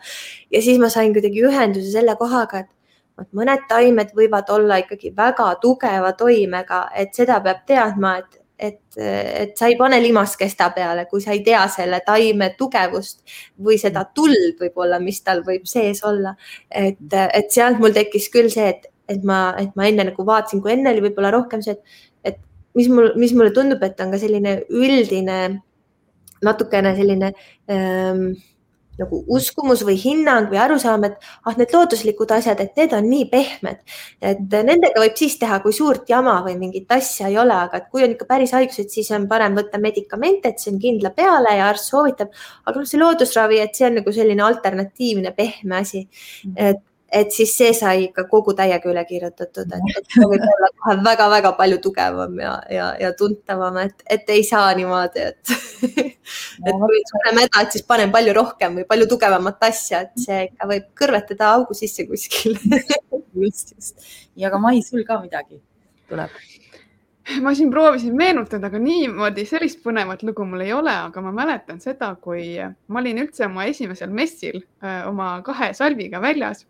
ja 0.51 0.61
siis 0.61 0.79
ma 0.81 0.91
sain 0.93 1.13
kuidagi 1.15 1.47
ühenduse 1.47 1.91
selle 1.95 2.15
kohaga, 2.19 2.65
et 2.65 2.71
et 3.19 3.27
mõned 3.37 3.65
taimed 3.69 4.13
võivad 4.17 4.49
olla 4.53 4.77
ikkagi 4.81 5.11
väga 5.17 5.49
tugeva 5.61 6.13
toimega, 6.17 6.85
et 6.97 7.15
seda 7.17 7.39
peab 7.43 7.63
teadma, 7.67 8.13
et, 8.21 8.37
et, 8.69 8.79
et 8.97 9.57
sa 9.57 9.69
ei 9.71 9.77
pane 9.79 9.99
limaskesta 10.03 10.69
peale, 10.75 11.07
kui 11.09 11.23
sa 11.23 11.35
ei 11.35 11.43
tea 11.45 11.63
selle 11.71 12.01
taime 12.05 12.51
tugevust 12.57 13.21
või 13.57 13.79
seda 13.81 14.05
tuld 14.15 14.61
võib-olla, 14.61 15.01
mis 15.03 15.21
tal 15.25 15.43
võib 15.47 15.67
sees 15.69 16.03
olla. 16.07 16.35
et, 16.69 17.01
et 17.11 17.51
sealt 17.51 17.81
mul 17.81 17.95
tekkis 17.95 18.29
küll 18.33 18.51
see, 18.53 18.69
et, 18.75 18.87
et 19.09 19.25
ma, 19.27 19.51
et 19.59 19.75
ma 19.75 19.89
enne 19.89 20.11
nagu 20.11 20.25
vaatasin, 20.25 20.61
kui 20.61 20.75
enne 20.77 20.93
oli 20.93 21.09
võib-olla 21.09 21.33
rohkem 21.35 21.65
see, 21.65 21.75
et, 21.77 21.99
et 22.33 22.39
mis 22.77 22.89
mul, 22.89 23.11
mis 23.19 23.35
mulle 23.35 23.53
tundub, 23.55 23.83
et 23.83 23.99
on 24.01 24.13
ka 24.13 24.21
selline 24.21 24.61
üldine 24.69 25.41
natukene 26.41 26.95
selline 26.97 27.33
ähm, 27.69 28.31
nagu 28.99 29.21
uskumus 29.31 29.83
või 29.87 29.95
hinnang 30.01 30.49
või 30.51 30.59
arusaam, 30.61 31.05
et 31.07 31.15
ah, 31.45 31.55
need 31.57 31.73
looduslikud 31.73 32.33
asjad, 32.35 32.59
et 32.63 32.77
need 32.77 32.93
on 32.97 33.07
nii 33.09 33.27
pehmed, 33.31 33.79
et 34.31 34.43
nendega 34.51 35.01
võib 35.03 35.17
siis 35.19 35.37
teha, 35.41 35.61
kui 35.63 35.75
suurt 35.75 36.09
jama 36.11 36.37
või 36.45 36.57
mingit 36.59 36.91
asja 36.91 37.31
ei 37.31 37.39
ole, 37.41 37.55
aga 37.67 37.81
et 37.81 37.89
kui 37.93 38.05
on 38.05 38.15
ikka 38.15 38.27
päris 38.29 38.53
haigused, 38.57 38.91
siis 38.93 39.11
on 39.15 39.27
parem 39.31 39.57
võtta 39.57 39.81
medikamente, 39.81 40.51
et 40.51 40.61
see 40.61 40.73
on 40.73 40.79
kindla 40.81 41.13
peale 41.15 41.55
ja 41.57 41.71
arst 41.71 41.91
soovitab. 41.91 42.35
aga 42.65 42.77
noh, 42.77 42.87
see 42.87 43.01
loodusravi, 43.01 43.59
et 43.63 43.75
see 43.75 43.87
on 43.87 43.99
nagu 44.01 44.15
selline 44.15 44.45
alternatiivne 44.45 45.35
pehme 45.37 45.81
asi, 45.81 46.07
et 46.55 46.83
et 47.11 47.33
siis 47.35 47.51
see 47.57 47.73
sai 47.75 48.05
ikka 48.05 48.23
kogu 48.31 48.53
täiega 48.55 48.87
üle 48.89 49.01
kirjutatud, 49.07 49.73
et, 49.75 49.95
et 49.99 50.13
see 50.15 50.27
võib 50.31 50.45
olla 50.47 50.69
kohe 50.77 50.95
väga-väga 51.07 51.51
palju 51.57 51.79
tugevam 51.83 52.37
ja, 52.39 52.53
ja, 52.71 52.87
ja 53.01 53.11
tuntavam, 53.19 53.81
et, 53.83 54.05
et 54.15 54.31
ei 54.31 54.45
saa 54.47 54.69
niimoodi, 54.77 55.25
et 55.31 55.51
et 56.67 56.79
kui 56.85 57.03
tunneme 57.11 57.45
häda, 57.45 57.65
et 57.65 57.75
siis 57.75 57.85
panen 57.87 58.13
palju 58.15 58.35
rohkem 58.37 58.79
või 58.79 58.87
palju 58.87 59.09
tugevamat 59.11 59.67
asja, 59.67 60.05
et 60.07 60.23
see 60.23 60.39
ikka 60.47 60.69
võib 60.71 60.87
kõrvetada 61.03 61.51
augu 61.57 61.75
sisse 61.77 62.07
kuskil 62.07 62.55
just, 63.43 63.75
just. 63.75 64.07
ja 64.39 64.53
ka 64.53 64.61
Mai, 64.61 64.79
sul 64.85 65.03
ka 65.07 65.19
midagi 65.19 65.59
tuleb? 66.07 66.31
ma 67.43 67.51
siin 67.55 67.69
proovisin 67.71 68.15
meenutada, 68.17 68.71
aga 68.71 68.79
niimoodi 68.81 69.43
sellist 69.47 69.83
põnevat 69.83 70.23
lugu 70.25 70.47
mul 70.47 70.63
ei 70.63 70.71
ole, 70.73 70.95
aga 71.11 71.21
ma 71.23 71.35
mäletan 71.35 71.83
seda, 71.83 72.15
kui 72.23 72.55
ma 72.87 73.03
olin 73.03 73.21
üldse 73.25 73.45
oma 73.45 73.67
esimesel 73.69 74.11
messil 74.15 74.63
öö, 74.63 74.97
oma 75.11 75.33
kahe 75.45 75.73
salviga 75.77 76.23
väljas 76.23 76.65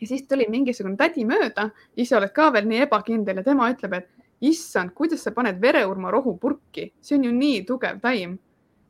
ja 0.00 0.06
siis 0.06 0.26
tuli 0.28 0.46
mingisugune 0.50 0.96
tädi 0.96 1.24
mööda, 1.24 1.70
ise 1.96 2.16
oled 2.18 2.32
ka 2.36 2.50
veel 2.52 2.68
nii 2.68 2.84
ebakindel 2.86 3.40
ja 3.40 3.44
tema 3.46 3.70
ütleb, 3.72 3.96
et 3.96 4.10
issand, 4.40 4.92
kuidas 4.94 5.24
sa 5.24 5.32
paned 5.32 5.60
vereurma 5.60 6.10
rohu 6.12 6.36
purki, 6.40 6.90
see 7.00 7.16
on 7.16 7.24
ju 7.24 7.32
nii 7.32 7.62
tugev 7.68 8.00
taim. 8.00 8.38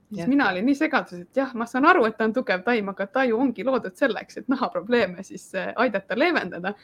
siis 0.08 0.20
ja. 0.20 0.28
mina 0.28 0.50
olin 0.50 0.66
nii 0.66 0.74
segaduses, 0.78 1.24
et 1.26 1.36
jah, 1.36 1.54
ma 1.54 1.66
saan 1.66 1.86
aru, 1.86 2.04
et 2.06 2.16
ta 2.18 2.24
on 2.24 2.32
tugev 2.34 2.62
taim, 2.62 2.88
aga 2.88 3.06
taju 3.06 3.40
ongi 3.42 3.64
loodud 3.64 3.96
selleks, 3.98 4.36
et 4.36 4.48
nahaprobleeme 4.48 5.22
siis 5.22 5.54
äh, 5.54 5.72
aidata 5.76 6.18
leevendada. 6.18 6.74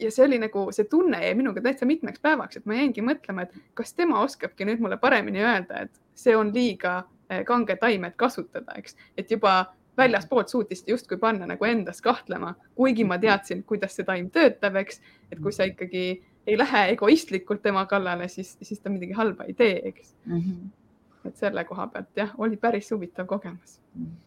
ja 0.00 0.10
see 0.10 0.24
oli 0.24 0.38
nagu, 0.38 0.66
see 0.72 0.84
tunne 0.90 1.20
jäi 1.22 1.34
minuga 1.34 1.62
täitsa 1.62 1.86
mitmeks 1.86 2.20
päevaks, 2.20 2.56
et 2.56 2.66
ma 2.66 2.74
jäingi 2.74 3.04
mõtlema, 3.06 3.42
et 3.42 3.52
kas 3.74 3.94
tema 3.94 4.20
oskabki 4.20 4.64
nüüd 4.64 4.80
mulle 4.80 4.96
paremini 4.96 5.44
öelda, 5.44 5.84
et 5.86 6.00
see 6.14 6.36
on 6.36 6.50
liiga 6.54 6.96
äh, 7.30 7.44
kange 7.44 7.76
taim, 7.76 8.04
et 8.04 8.16
kasutada, 8.16 8.74
eks, 8.76 8.96
et 9.16 9.30
juba 9.30 9.66
väljaspoolt 9.98 10.48
suutis 10.48 10.84
justkui 10.86 11.18
panna 11.18 11.46
nagu 11.46 11.64
endas 11.64 12.02
kahtlema, 12.02 12.54
kuigi 12.74 13.04
ma 13.04 13.18
teadsin, 13.18 13.62
kuidas 13.64 13.96
see 13.96 14.04
taim 14.04 14.30
töötab, 14.30 14.76
eks, 14.82 15.00
et 15.32 15.40
kui 15.40 15.52
sa 15.52 15.68
ikkagi 15.68 16.04
ei 16.46 16.58
lähe 16.58 16.82
egoistlikult 16.92 17.62
tema 17.62 17.86
kallale, 17.86 18.28
siis, 18.28 18.56
siis 18.62 18.80
ta 18.80 18.92
midagi 18.92 19.16
halba 19.16 19.48
ei 19.48 19.54
tee, 19.54 19.80
eks 19.84 20.14
mm. 20.24 20.40
-hmm. 20.40 21.28
et 21.28 21.36
selle 21.36 21.64
koha 21.64 21.86
pealt 21.86 22.16
jah, 22.16 22.34
oli 22.38 22.56
päris 22.56 22.90
huvitav 22.90 23.26
kogemus 23.26 23.80
mm. 23.94 24.04
-hmm 24.04 24.25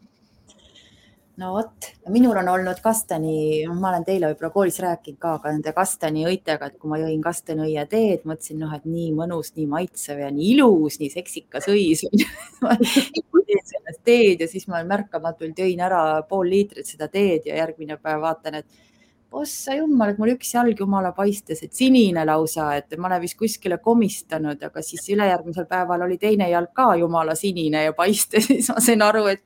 no 1.40 1.54
vot, 1.56 1.88
minul 2.12 2.38
on 2.42 2.50
olnud 2.52 2.82
kastani, 2.84 3.64
ma 3.72 3.94
olen 3.94 4.06
teile 4.08 4.32
võib-olla 4.32 4.52
koolis 4.54 4.80
rääkinud 4.84 5.20
ka, 5.22 5.36
aga 5.40 5.54
nende 5.54 5.74
kastani 5.76 6.26
õitega, 6.28 6.68
et 6.68 6.80
kui 6.82 6.92
ma 6.92 7.00
jõin 7.00 7.22
kastaniõie 7.24 7.86
teed, 7.92 8.26
mõtlesin, 8.28 8.60
noh, 8.64 8.74
et 8.76 8.86
nii 8.90 9.14
mõnus, 9.16 9.54
nii 9.56 9.70
maitsev 9.72 10.20
ja 10.26 10.30
nii 10.36 10.52
ilus, 10.58 11.00
nii 11.00 11.14
seksikas 11.14 11.70
õis 11.72 12.04
teen 12.04 13.66
sellest 13.72 14.04
teed 14.06 14.44
ja 14.44 14.50
siis 14.52 14.68
ma 14.70 14.84
märkamatult 14.88 15.58
jõin 15.64 15.82
ära 15.86 16.04
pool 16.30 16.52
liitrit 16.52 16.88
seda 16.90 17.08
teed 17.12 17.48
ja 17.50 17.58
järgmine 17.64 17.98
päev 18.02 18.22
vaatan, 18.26 18.60
et 18.62 18.88
ossa 19.32 19.76
jumal, 19.78 20.12
et 20.12 20.20
mul 20.22 20.34
üks 20.34 20.54
jalg 20.56 20.80
jumala 20.80 21.12
paistes, 21.16 21.62
et 21.64 21.76
sinine 21.76 22.24
lausa, 22.26 22.72
et 22.80 22.98
ma 22.98 23.12
olen 23.12 23.24
vist 23.24 23.38
kuskile 23.40 23.78
komistanud, 23.84 24.62
aga 24.66 24.84
siis 24.86 25.06
ülejärgmisel 25.14 25.70
päeval 25.70 26.08
oli 26.08 26.18
teine 26.22 26.50
jalg 26.50 26.74
ka 26.76 26.96
jumala 27.00 27.38
sinine 27.38 27.86
ja 27.88 27.94
paistes, 27.94 28.48
siis 28.52 28.72
ma 28.74 28.82
sain 28.84 29.06
aru, 29.06 29.28
et 29.32 29.46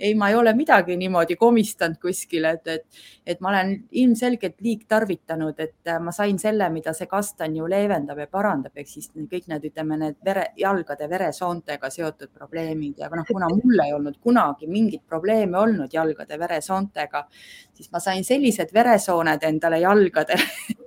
ei, 0.00 0.14
ma 0.14 0.28
ei 0.30 0.34
ole 0.34 0.52
midagi 0.56 0.96
niimoodi 0.96 1.36
komistanud 1.36 1.98
kuskil, 2.02 2.46
et, 2.48 2.66
et, 2.72 3.02
et 3.26 3.40
ma 3.44 3.50
olen 3.52 3.72
ilmselgelt 4.02 4.56
liigtarvitanud, 4.64 5.60
et 5.60 5.92
äh, 5.92 6.00
ma 6.02 6.12
sain 6.16 6.38
selle, 6.40 6.70
mida 6.72 6.94
see 6.96 7.08
kastan 7.10 7.56
ju 7.56 7.68
leevendab 7.70 8.18
ja 8.22 8.28
parandab, 8.30 8.74
ehk 8.80 8.88
siis 8.88 9.10
kõik 9.14 9.48
need, 9.52 9.68
ütleme, 9.70 9.98
need 10.00 10.18
vere, 10.24 10.46
jalgade 10.60 11.08
veresoontega 11.10 11.90
seotud 11.92 12.32
probleemid 12.32 13.00
ja 13.02 13.10
noh, 13.12 13.26
kuna 13.28 13.50
mul 13.52 13.84
ei 13.84 13.94
olnud 13.96 14.20
kunagi 14.22 14.68
mingit 14.70 15.04
probleemi 15.08 15.58
olnud 15.60 15.92
jalgade 15.92 16.38
veresoontega, 16.40 17.26
siis 17.76 17.90
ma 17.92 18.00
sain 18.02 18.24
sellised 18.24 18.72
veresooned 18.74 19.44
endale 19.48 19.82
jalgadele 19.84 20.78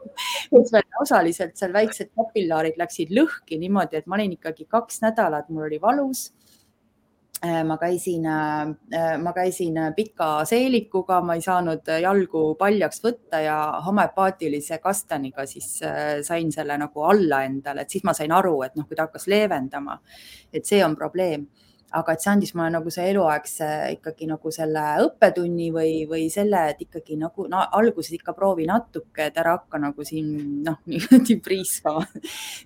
osaliselt 1.03 1.57
seal 1.57 1.74
väiksed 1.74 2.11
kapillaarid 2.18 2.78
läksid 2.82 3.14
lõhki 3.14 3.57
niimoodi, 3.61 4.01
et 4.01 4.09
ma 4.09 4.18
olin 4.18 4.36
ikkagi 4.38 4.66
kaks 4.70 5.01
nädalat, 5.05 5.49
mul 5.49 5.68
oli 5.70 5.82
valus 5.82 6.32
ma 7.43 7.77
käisin, 7.77 8.25
äh, 8.25 9.17
ma 9.19 9.33
käisin 9.33 9.75
pika 9.95 10.45
seelikuga, 10.47 11.19
ma 11.21 11.35
ei 11.35 11.41
saanud 11.43 11.89
jalgu 12.01 12.43
paljaks 12.59 13.03
võtta 13.03 13.41
ja 13.43 13.57
homöopaatilise 13.85 14.77
kastaniga 14.83 15.45
siis 15.49 15.81
äh, 15.83 16.21
sain 16.23 16.51
selle 16.55 16.77
nagu 16.79 17.03
alla 17.03 17.43
endale, 17.43 17.83
et 17.83 17.91
siis 17.91 18.05
ma 18.07 18.13
sain 18.15 18.31
aru, 18.31 18.61
et 18.63 18.79
noh, 18.79 18.87
kui 18.87 18.95
ta 18.95 19.09
hakkas 19.09 19.27
leevendama, 19.27 19.99
et 20.53 20.65
see 20.65 20.79
on 20.85 20.95
probleem 20.95 21.45
aga 21.93 22.15
et 22.15 22.23
see 22.23 22.31
andis 22.31 22.53
mulle 22.57 22.71
nagu 22.73 22.91
see 22.93 23.05
eluaegse 23.11 23.67
ikkagi 23.95 24.27
nagu 24.29 24.51
selle 24.53 24.83
õppetunni 25.05 25.69
või, 25.75 25.91
või 26.09 26.25
selle, 26.33 26.63
et 26.73 26.81
ikkagi 26.85 27.17
nagu 27.21 27.47
no, 27.51 27.61
alguses 27.77 28.15
ikka 28.17 28.33
proovi 28.37 28.65
natuke, 28.69 29.27
et 29.27 29.37
ära 29.37 29.57
hakka 29.57 29.81
nagu 29.81 30.05
siin 30.07 30.33
noh, 30.65 30.79
niimoodi 30.89 31.37
priiskama 31.43 32.05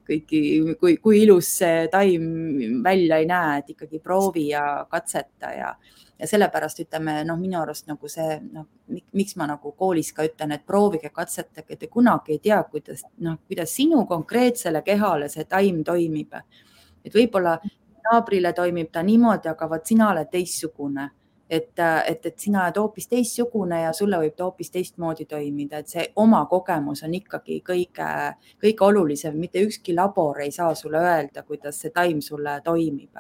kõiki, 0.08 0.42
kui, 0.80 0.98
kui 1.04 1.22
ilus 1.26 1.52
see 1.62 1.88
taim 1.94 2.82
välja 2.86 3.22
ei 3.22 3.30
näe, 3.30 3.62
et 3.62 3.74
ikkagi 3.76 4.02
proovi 4.04 4.50
ja 4.54 4.66
katseta 4.92 5.54
ja 5.56 5.72
ja 6.18 6.28
sellepärast 6.28 6.80
ütleme, 6.82 7.20
noh, 7.28 7.38
minu 7.38 7.60
arust 7.62 7.86
nagu 7.90 8.10
see, 8.10 8.40
noh, 8.54 8.66
miks 9.14 9.36
ma 9.38 9.46
nagu 9.50 9.72
koolis 9.78 10.10
ka 10.18 10.26
ütlen, 10.26 10.56
et 10.56 10.64
proovige, 10.66 11.12
katsetage, 11.14 11.78
te 11.78 11.90
kunagi 11.94 12.38
ei 12.38 12.40
tea, 12.42 12.58
kuidas, 12.72 13.04
noh, 13.22 13.38
kuidas 13.46 13.76
sinu 13.78 14.02
konkreetsele 14.10 14.82
kehale 14.86 15.30
see 15.30 15.46
taim 15.46 15.84
toimib. 15.86 16.34
et 17.06 17.14
võib-olla 17.14 17.60
naabrile 18.12 18.54
toimib 18.54 18.92
ta 18.92 19.04
niimoodi, 19.04 19.50
aga 19.50 19.70
vot 19.70 19.86
sina 19.86 20.12
oled 20.12 20.30
teistsugune 20.32 21.10
et, 21.50 21.80
et, 22.08 22.26
et 22.26 22.40
sina 22.40 22.66
oled 22.66 22.78
hoopis 22.80 23.08
teistsugune 23.08 23.82
ja 23.82 23.94
sulle 23.96 24.20
võib 24.20 24.36
ta 24.36 24.48
hoopis 24.48 24.72
teistmoodi 24.74 25.26
toimida, 25.30 25.80
et 25.80 25.92
see 25.92 26.06
oma 26.24 26.44
kogemus 26.50 27.04
on 27.08 27.16
ikkagi 27.16 27.62
kõige, 27.66 28.10
kõige 28.64 28.86
olulisem, 28.90 29.38
mitte 29.40 29.64
ükski 29.64 29.96
labor 29.96 30.42
ei 30.44 30.52
saa 30.52 30.74
sulle 30.76 31.02
öelda, 31.02 31.44
kuidas 31.48 31.80
see 31.82 31.94
taim 31.96 32.22
sulle 32.22 32.60
toimib. 32.64 33.18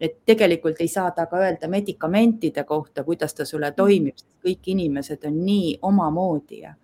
et 0.00 0.16
tegelikult 0.26 0.80
ei 0.82 0.88
saa 0.88 1.10
ta 1.14 1.26
ka 1.26 1.38
öelda 1.38 1.68
medikamentide 1.70 2.64
kohta, 2.64 3.04
kuidas 3.04 3.34
ta 3.34 3.44
sulle 3.44 3.70
toimib, 3.72 4.16
sest 4.18 4.30
kõik 4.44 4.66
inimesed 4.66 5.22
on 5.24 5.38
nii 5.44 5.78
omamoodi 5.82 6.58
ja 6.60 6.74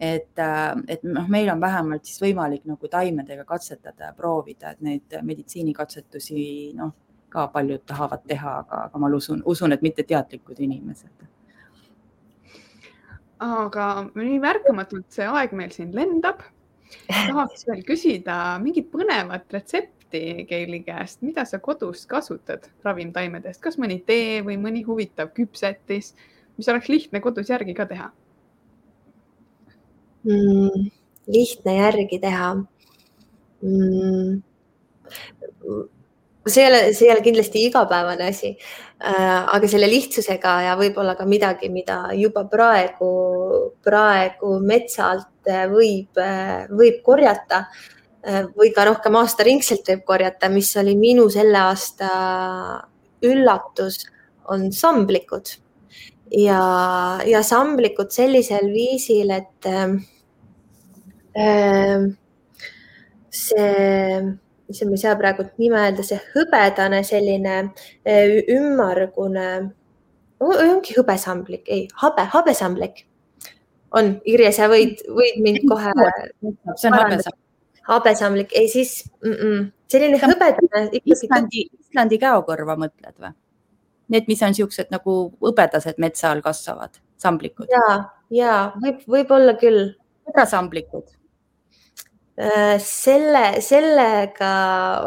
et, 0.00 0.38
äh, 0.38 0.76
et 0.88 1.02
noh, 1.04 1.28
meil 1.28 1.50
on 1.52 1.60
vähemalt 1.60 2.08
siis 2.08 2.22
võimalik 2.22 2.64
nagu 2.68 2.88
taimedega 2.88 3.44
katsetada 3.44 4.08
ja 4.08 4.14
proovida, 4.16 4.72
et 4.72 4.80
neid 4.84 5.16
meditsiinikatsetusi 5.28 6.44
noh, 6.78 6.94
ka 7.30 7.46
paljud 7.52 7.84
tahavad 7.86 8.24
teha, 8.26 8.54
aga, 8.64 8.86
aga 8.88 9.00
ma 9.00 9.10
usun, 9.14 9.42
usun, 9.46 9.76
et 9.76 9.84
mitte 9.84 10.06
teadlikud 10.08 10.58
inimesed. 10.58 11.28
aga 13.40 13.84
nii 14.20 14.36
märkamatult 14.40 15.14
see 15.16 15.24
aeg 15.24 15.52
meil 15.56 15.70
siin 15.72 15.94
lendab. 15.96 16.42
tahaks 17.06 17.62
veel 17.68 17.84
küsida 17.86 18.34
mingit 18.60 18.90
põnevat 18.90 19.52
retsepti 19.52 20.44
Keili 20.48 20.80
käest, 20.82 21.20
mida 21.22 21.44
sa 21.46 21.60
kodus 21.62 22.02
kasutad 22.10 22.66
ravimtaimedest, 22.82 23.60
kas 23.62 23.78
mõni 23.78 24.00
tee 24.06 24.40
või 24.42 24.56
mõni 24.58 24.82
huvitav 24.82 25.30
küpsetis, 25.36 26.16
mis 26.58 26.68
oleks 26.68 26.88
lihtne 26.90 27.20
kodus 27.22 27.52
järgi 27.52 27.76
ka 27.78 27.86
teha 27.86 28.10
mm,? 30.24 30.90
lihtne 31.30 31.76
järgi 31.76 32.18
teha 32.22 32.52
mm,? 33.62 34.40
see 36.46 36.64
ei 36.64 36.70
ole, 36.70 36.80
see 36.96 37.06
ei 37.06 37.14
ole 37.14 37.22
kindlasti 37.24 37.64
igapäevane 37.68 38.30
asi 38.32 38.54
äh,, 38.54 39.54
aga 39.54 39.68
selle 39.68 39.88
lihtsusega 39.90 40.56
ja 40.66 40.76
võib-olla 40.80 41.14
ka 41.18 41.26
midagi, 41.28 41.70
mida 41.72 42.02
juba 42.16 42.44
praegu, 42.50 43.10
praegu 43.84 44.58
metsalt 44.64 45.26
võib, 45.70 46.20
võib 46.76 47.00
korjata 47.06 47.64
äh, 47.64 47.90
või 48.56 48.72
ka 48.76 48.84
rohkem 48.88 49.16
aastaringselt 49.20 49.88
võib 49.88 50.04
korjata, 50.08 50.50
mis 50.52 50.70
oli 50.80 50.96
minu 50.98 51.28
selle 51.32 51.58
aasta 51.70 52.10
üllatus, 53.24 54.04
on 54.50 54.70
samblikud 54.72 55.54
ja, 56.30 56.62
ja 57.26 57.42
samblikud 57.46 58.12
sellisel 58.14 58.70
viisil, 58.72 59.30
et 59.34 59.66
äh, 59.66 59.96
see, 63.30 64.22
mis 64.70 64.82
ma 64.86 64.96
ei 64.96 65.02
saa 65.02 65.18
praegu 65.18 65.46
nime 65.58 65.82
öelda, 65.82 66.06
see 66.06 66.20
hõbedane 66.34 67.02
selline 67.06 67.58
äh, 67.60 68.40
ümmargune, 68.56 69.50
ongi 70.40 70.96
hõbesamblik, 70.96 71.68
ei, 71.68 71.86
habe, 72.00 72.24
habesamblik 72.32 73.04
on, 73.96 74.14
Irje, 74.28 74.50
sa 74.54 74.68
võid, 74.70 75.02
võid 75.10 75.38
mind 75.42 75.66
kohe. 75.68 75.92
see 76.78 76.90
on 76.90 76.96
habesamblik. 76.96 77.38
habesamblik, 77.90 78.56
ei 78.56 78.68
siis 78.68 79.04
mm 79.24 79.32
-mm. 79.32 79.70
selline 79.90 80.18
hõbedane. 80.22 81.00
Islandi, 81.04 81.66
Islandi 81.80 82.18
käokõrva 82.18 82.76
mõtled 82.78 83.16
või? 83.18 83.34
Need, 84.12 84.26
mis 84.30 84.42
on 84.42 84.52
niisugused 84.54 84.90
nagu 84.92 85.16
hõbedased 85.42 86.00
metsa 86.02 86.30
all 86.32 86.42
kasvavad, 86.44 87.00
samblikud. 87.20 87.70
ja, 87.70 87.96
ja 88.34 88.58
võib, 88.82 89.02
võib-olla 89.06 89.56
küll. 89.60 89.94
hõbesamblikud 90.30 91.08
äh, 92.38 92.76
selle, 92.84 93.60
sellega 93.64 94.52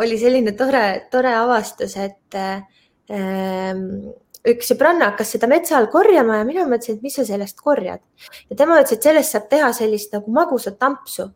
oli 0.01 0.20
selline 0.20 0.56
tore, 0.60 0.86
tore 1.12 1.32
avastus, 1.38 1.95
et 2.01 2.39
ähm, 2.39 3.86
üks 4.49 4.72
sõbranna 4.74 5.12
hakkas 5.12 5.36
seda 5.36 5.47
metsa 5.51 5.78
all 5.80 5.89
korjama 5.91 6.41
ja 6.41 6.47
mina 6.47 6.66
mõtlesin, 6.68 6.97
et 6.97 7.06
mis 7.06 7.16
sa 7.16 7.26
sellest 7.28 7.60
korjad 7.64 8.01
ja 8.49 8.58
tema 8.60 8.80
ütles, 8.82 8.97
et 8.97 9.06
sellest 9.08 9.36
saab 9.36 9.47
teha 9.51 9.70
sellist 9.76 10.16
nagu 10.16 10.32
magusat 10.36 10.84
ampsu 10.84 11.30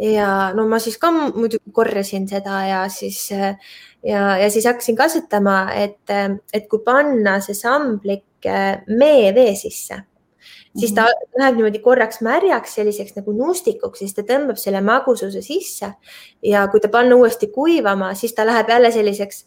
ja 0.00 0.52
no 0.56 0.66
ma 0.68 0.80
siis 0.82 0.96
ka 1.00 1.10
muidugi 1.12 1.72
korjasin 1.76 2.28
seda 2.28 2.62
ja 2.68 2.80
siis 2.92 3.28
ja, 4.06 4.36
ja 4.38 4.50
siis 4.50 4.66
hakkasin 4.68 4.96
kasutama, 4.96 5.56
et, 5.74 6.14
et 6.54 6.68
kui 6.70 6.82
panna 6.84 7.38
see 7.44 7.56
samblik 7.58 8.46
äh, 8.46 8.78
meevee 8.86 9.54
sisse, 9.58 10.00
siis 10.76 10.94
ta 10.94 11.06
mhm. 11.08 11.40
läheb 11.40 11.60
niimoodi 11.60 11.82
korraks 11.84 12.22
märjaks, 12.24 12.76
selliseks 12.78 13.16
nagu 13.18 13.34
nuustikuks, 13.36 14.02
siis 14.02 14.14
ta 14.16 14.24
tõmbab 14.28 14.60
selle 14.60 14.82
magususe 14.84 15.42
sisse 15.44 15.92
ja 16.44 16.66
kui 16.72 16.82
ta 16.82 16.92
panna 16.92 17.18
uuesti 17.18 17.50
kuivama, 17.54 18.14
siis 18.14 18.34
ta 18.36 18.46
läheb 18.46 18.70
jälle 18.70 18.92
selliseks 18.94 19.44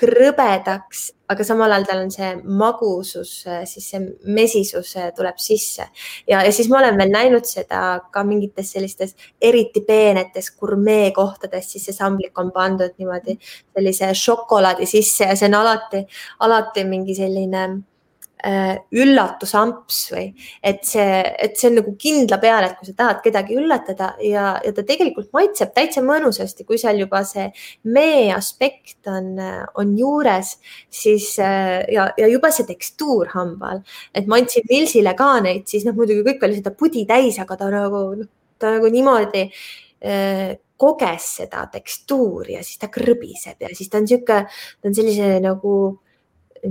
krõbedaks, 0.00 1.00
aga 1.28 1.44
samal 1.44 1.72
ajal 1.74 1.86
tal 1.88 2.02
on 2.04 2.12
see 2.14 2.28
magusus, 2.46 3.32
siis 3.66 3.88
see 3.90 4.00
mesisus 4.32 4.92
tuleb 5.16 5.40
sisse. 5.42 5.88
Ja, 6.28 6.44
ja 6.46 6.52
siis 6.54 6.70
ma 6.70 6.78
olen 6.78 6.96
veel 7.00 7.10
näinud 7.10 7.48
seda 7.48 7.80
ka 8.14 8.22
mingites 8.24 8.70
sellistes 8.76 9.16
eriti 9.42 9.82
peenetes 9.86 10.52
gurmee 10.54 11.10
kohtades, 11.16 11.72
siis 11.72 11.88
see 11.88 11.96
samblik 11.96 12.38
on 12.38 12.54
pandud 12.54 12.94
niimoodi 12.98 13.36
sellise 13.42 14.14
šokolaadi 14.14 14.86
sisse 14.86 15.26
ja 15.26 15.36
see 15.36 15.50
on 15.50 15.60
alati, 15.60 16.06
alati 16.46 16.86
mingi 16.86 17.18
selline 17.18 17.66
Äh, 17.66 17.95
üllatusamps 18.44 20.00
või 20.12 20.26
et 20.62 20.82
see, 20.84 21.22
et 21.40 21.56
see 21.56 21.70
on 21.70 21.78
nagu 21.80 21.94
kindla 21.98 22.36
peale, 22.38 22.68
et 22.68 22.76
kui 22.76 22.86
sa 22.90 22.92
tahad 22.98 23.22
kedagi 23.24 23.56
üllatada 23.56 24.10
ja, 24.22 24.50
ja 24.62 24.72
ta 24.76 24.84
tegelikult 24.86 25.32
maitseb 25.34 25.72
täitsa 25.74 26.02
mõnusasti, 26.04 26.66
kui 26.68 26.78
seal 26.78 27.00
juba 27.00 27.22
see 27.26 27.48
mee 27.88 28.28
aspekt 28.34 29.08
on, 29.08 29.32
on 29.80 29.96
juures, 29.98 30.52
siis 30.92 31.32
äh, 31.40 31.80
ja, 31.96 32.10
ja 32.20 32.28
juba 32.30 32.52
see 32.54 32.68
tekstuur 32.68 33.32
hambal, 33.32 33.80
et 34.14 34.28
ma 34.28 34.38
andsin 34.42 34.68
Vilsile 34.68 35.16
ka 35.16 35.32
neid, 35.40 35.64
siis 35.72 35.88
noh, 35.88 35.96
muidugi 35.96 36.28
kõik 36.28 36.44
oli 36.46 36.60
seda 36.60 36.76
pudi 36.76 37.06
täis, 37.08 37.40
aga 37.42 37.56
ta 37.56 37.72
nagu 37.72 38.06
noh, 38.20 38.30
ta 38.60 38.76
nagu 38.76 38.92
niimoodi 38.92 39.46
äh, 39.48 40.56
koges 40.76 41.36
seda 41.40 41.66
tekstuuri 41.72 42.58
ja 42.58 42.64
siis 42.64 42.78
ta 42.80 42.92
krõbiseb 42.92 43.64
ja 43.64 43.72
siis 43.72 43.88
ta 43.88 43.96
on 43.96 44.04
niisugune, 44.04 44.44
ta 44.44 44.90
on 44.90 44.96
sellise 44.96 45.38
nagu 45.40 45.72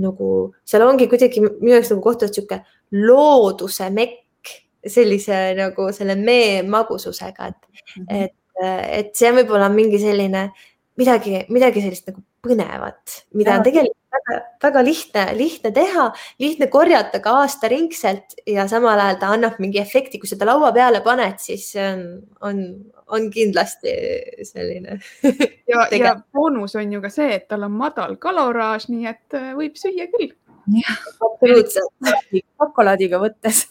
nagu 0.02 0.30
seal 0.64 0.84
ongi 0.86 1.08
kuidagi 1.10 1.42
minu 1.42 1.74
jaoks 1.74 1.92
nagu 1.92 2.04
kohtunud 2.04 2.34
sihuke 2.36 2.60
looduse 2.92 3.90
mekk 3.90 4.22
sellise 4.86 5.38
nagu 5.58 5.90
selle 5.92 6.16
mee 6.18 6.62
magususega, 6.62 7.50
et 7.50 7.56
mm, 7.56 8.06
-hmm. 8.06 8.24
et, 8.24 8.34
et 9.00 9.14
see 9.16 9.30
on 9.30 9.40
võib-olla 9.40 9.68
mingi 9.72 9.98
selline 10.02 10.48
midagi, 10.96 11.44
midagi 11.52 11.82
sellist 11.84 12.08
nagu 12.10 12.22
põnevat, 12.44 13.22
mida 13.34 13.54
ja. 13.54 13.60
on 13.60 13.64
tegelikult 13.66 14.06
väga, 14.16 14.36
väga 14.62 14.82
lihtne, 14.84 15.24
lihtne 15.36 15.72
teha, 15.74 16.04
lihtne 16.42 16.68
korjata 16.72 17.20
ka 17.24 17.34
aastaringselt 17.42 18.36
ja 18.48 18.66
samal 18.70 19.00
ajal 19.02 19.18
ta 19.20 19.32
annab 19.34 19.58
mingi 19.62 19.80
efekti, 19.82 20.20
kui 20.22 20.30
seda 20.30 20.48
laua 20.48 20.72
peale 20.76 21.02
paned, 21.04 21.38
siis 21.42 21.68
see 21.74 21.86
on, 21.86 22.02
on, 22.48 22.62
on 23.16 23.28
kindlasti 23.32 23.94
selline 24.46 24.98
ja, 25.72 25.86
ja 25.92 26.16
boonus 26.34 26.76
on 26.78 26.96
ju 26.96 27.02
ka 27.04 27.12
see, 27.12 27.30
et 27.38 27.48
tal 27.50 27.66
on 27.68 27.74
madal 27.76 28.16
kaloraaž, 28.22 28.88
nii 28.92 29.12
et 29.12 29.38
äh, 29.38 29.52
võib 29.58 29.74
süüa 29.80 30.08
küll. 30.14 30.32
absoluutselt. 31.30 31.92
šokolaadiga 32.60 33.22
võttes 33.22 33.66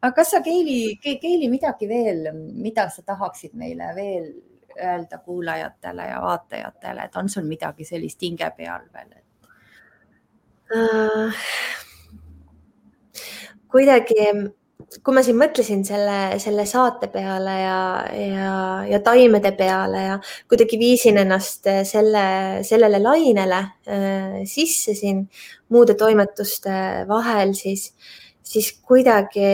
aga 0.00 0.14
kas 0.16 0.30
sa, 0.32 0.40
Keili, 0.44 0.96
Keili, 1.02 1.48
midagi 1.52 1.88
veel, 1.88 2.30
mida 2.32 2.88
sa 2.92 3.04
tahaksid 3.04 3.52
meile 3.58 3.92
veel 3.96 4.30
öelda 4.78 5.18
kuulajatele 5.18 6.06
ja 6.10 6.20
vaatajatele, 6.22 7.04
et 7.04 7.16
on 7.16 7.28
sul 7.28 7.48
midagi 7.48 7.84
sellist 7.84 8.22
hinge 8.22 8.50
peal 8.56 8.86
veel 8.94 9.12
uh,? 10.76 11.44
kuidagi 13.70 14.26
kui 15.04 15.14
ma 15.14 15.22
siin 15.22 15.38
mõtlesin 15.38 15.82
selle, 15.86 16.38
selle 16.42 16.64
saate 16.66 17.10
peale 17.12 17.54
ja, 17.60 17.80
ja, 18.10 18.54
ja 18.88 19.00
taimede 19.04 19.52
peale 19.58 20.02
ja 20.02 20.16
kuidagi 20.50 20.78
viisin 20.80 21.20
ennast 21.22 21.68
selle, 21.86 22.24
sellele 22.66 22.98
lainele 23.02 23.60
äh, 23.60 24.40
sisse 24.50 24.96
siin 24.98 25.22
muude 25.70 25.94
toimetuste 25.98 27.04
vahel, 27.08 27.54
siis, 27.58 27.90
siis 28.42 28.72
kuidagi 28.82 29.46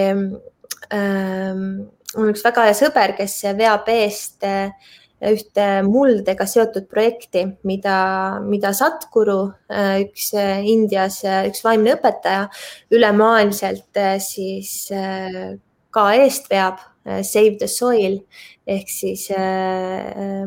ähm, 0.94 1.66
on 2.16 2.32
üks 2.32 2.44
väga 2.46 2.68
hea 2.70 2.76
sõber, 2.78 3.16
kes 3.18 3.42
veab 3.58 3.90
eest 3.92 4.46
äh, 4.46 4.72
ühte 5.24 5.66
muldega 5.86 6.44
seotud 6.48 6.88
projekti, 6.90 7.46
mida, 7.64 8.40
mida 8.44 8.72
Satguru, 8.76 9.52
äh, 9.72 10.02
üks 10.04 10.32
äh, 10.36 10.60
Indias 10.68 11.22
äh, 11.24 11.46
üks 11.48 11.64
vaimne 11.64 11.94
õpetaja 11.96 12.46
ülemaailmselt 12.92 14.02
siis 14.20 14.90
ka 15.96 16.04
eest 16.18 16.50
veab, 16.52 16.82
Save 17.06 17.54
the 17.60 17.68
Soil 17.70 18.18
ehk 18.66 18.88
siis 18.90 19.28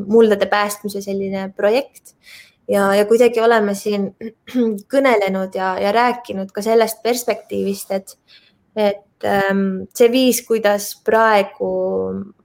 muldade 0.04 0.46
päästmise 0.52 1.00
selline 1.02 1.46
projekt. 1.56 2.18
Ja, 2.70 2.92
ja 2.94 3.06
kuidagi 3.08 3.40
oleme 3.42 3.74
siin 3.80 4.10
kõnelenud 4.94 5.56
ja, 5.56 5.72
ja 5.82 5.94
rääkinud 5.96 6.52
ka 6.54 6.62
sellest 6.62 7.00
perspektiivist, 7.02 7.96
et, 7.96 8.18
et 8.76 9.06
see 9.20 10.10
viis, 10.12 10.42
kuidas 10.48 10.94
praegu 11.04 11.70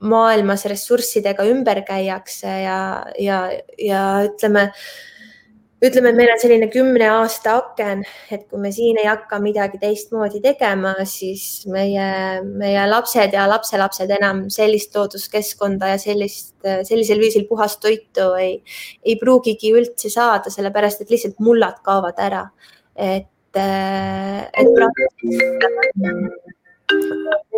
maailmas 0.03 0.65
ressurssidega 0.67 1.45
ümber 1.47 1.83
käiakse 1.87 2.51
ja, 2.65 2.79
ja, 3.19 3.37
ja 3.79 4.01
ütleme, 4.27 4.65
ütleme, 5.85 6.11
et 6.11 6.17
meil 6.19 6.31
on 6.33 6.41
selline 6.41 6.67
kümne 6.73 7.07
aasta 7.13 7.53
aken, 7.61 8.01
et 8.33 8.43
kui 8.49 8.59
me 8.59 8.73
siin 8.75 8.99
ei 8.99 9.07
hakka 9.07 9.39
midagi 9.39 9.79
teistmoodi 9.79 10.41
tegema, 10.43 10.97
siis 11.07 11.63
meie, 11.71 12.41
meie 12.43 12.83
lapsed 12.91 13.37
ja 13.37 13.45
lapselapsed 13.47 14.11
enam 14.17 14.45
sellist 14.51 14.95
looduskeskkonda 14.97 15.93
ja 15.93 16.01
sellist, 16.01 16.57
sellisel 16.89 17.23
viisil 17.23 17.47
puhast 17.47 17.79
toitu 17.85 18.33
ei, 18.41 18.57
ei 19.05 19.15
pruugigi 19.21 19.71
üldse 19.77 20.11
saada, 20.11 20.51
sellepärast 20.51 21.05
et 21.05 21.15
lihtsalt 21.15 21.39
mullad 21.39 21.79
kaovad 21.87 22.19
ära. 22.19 22.49
et, 22.95 23.31
et 23.55 24.75
praegu 24.75 25.07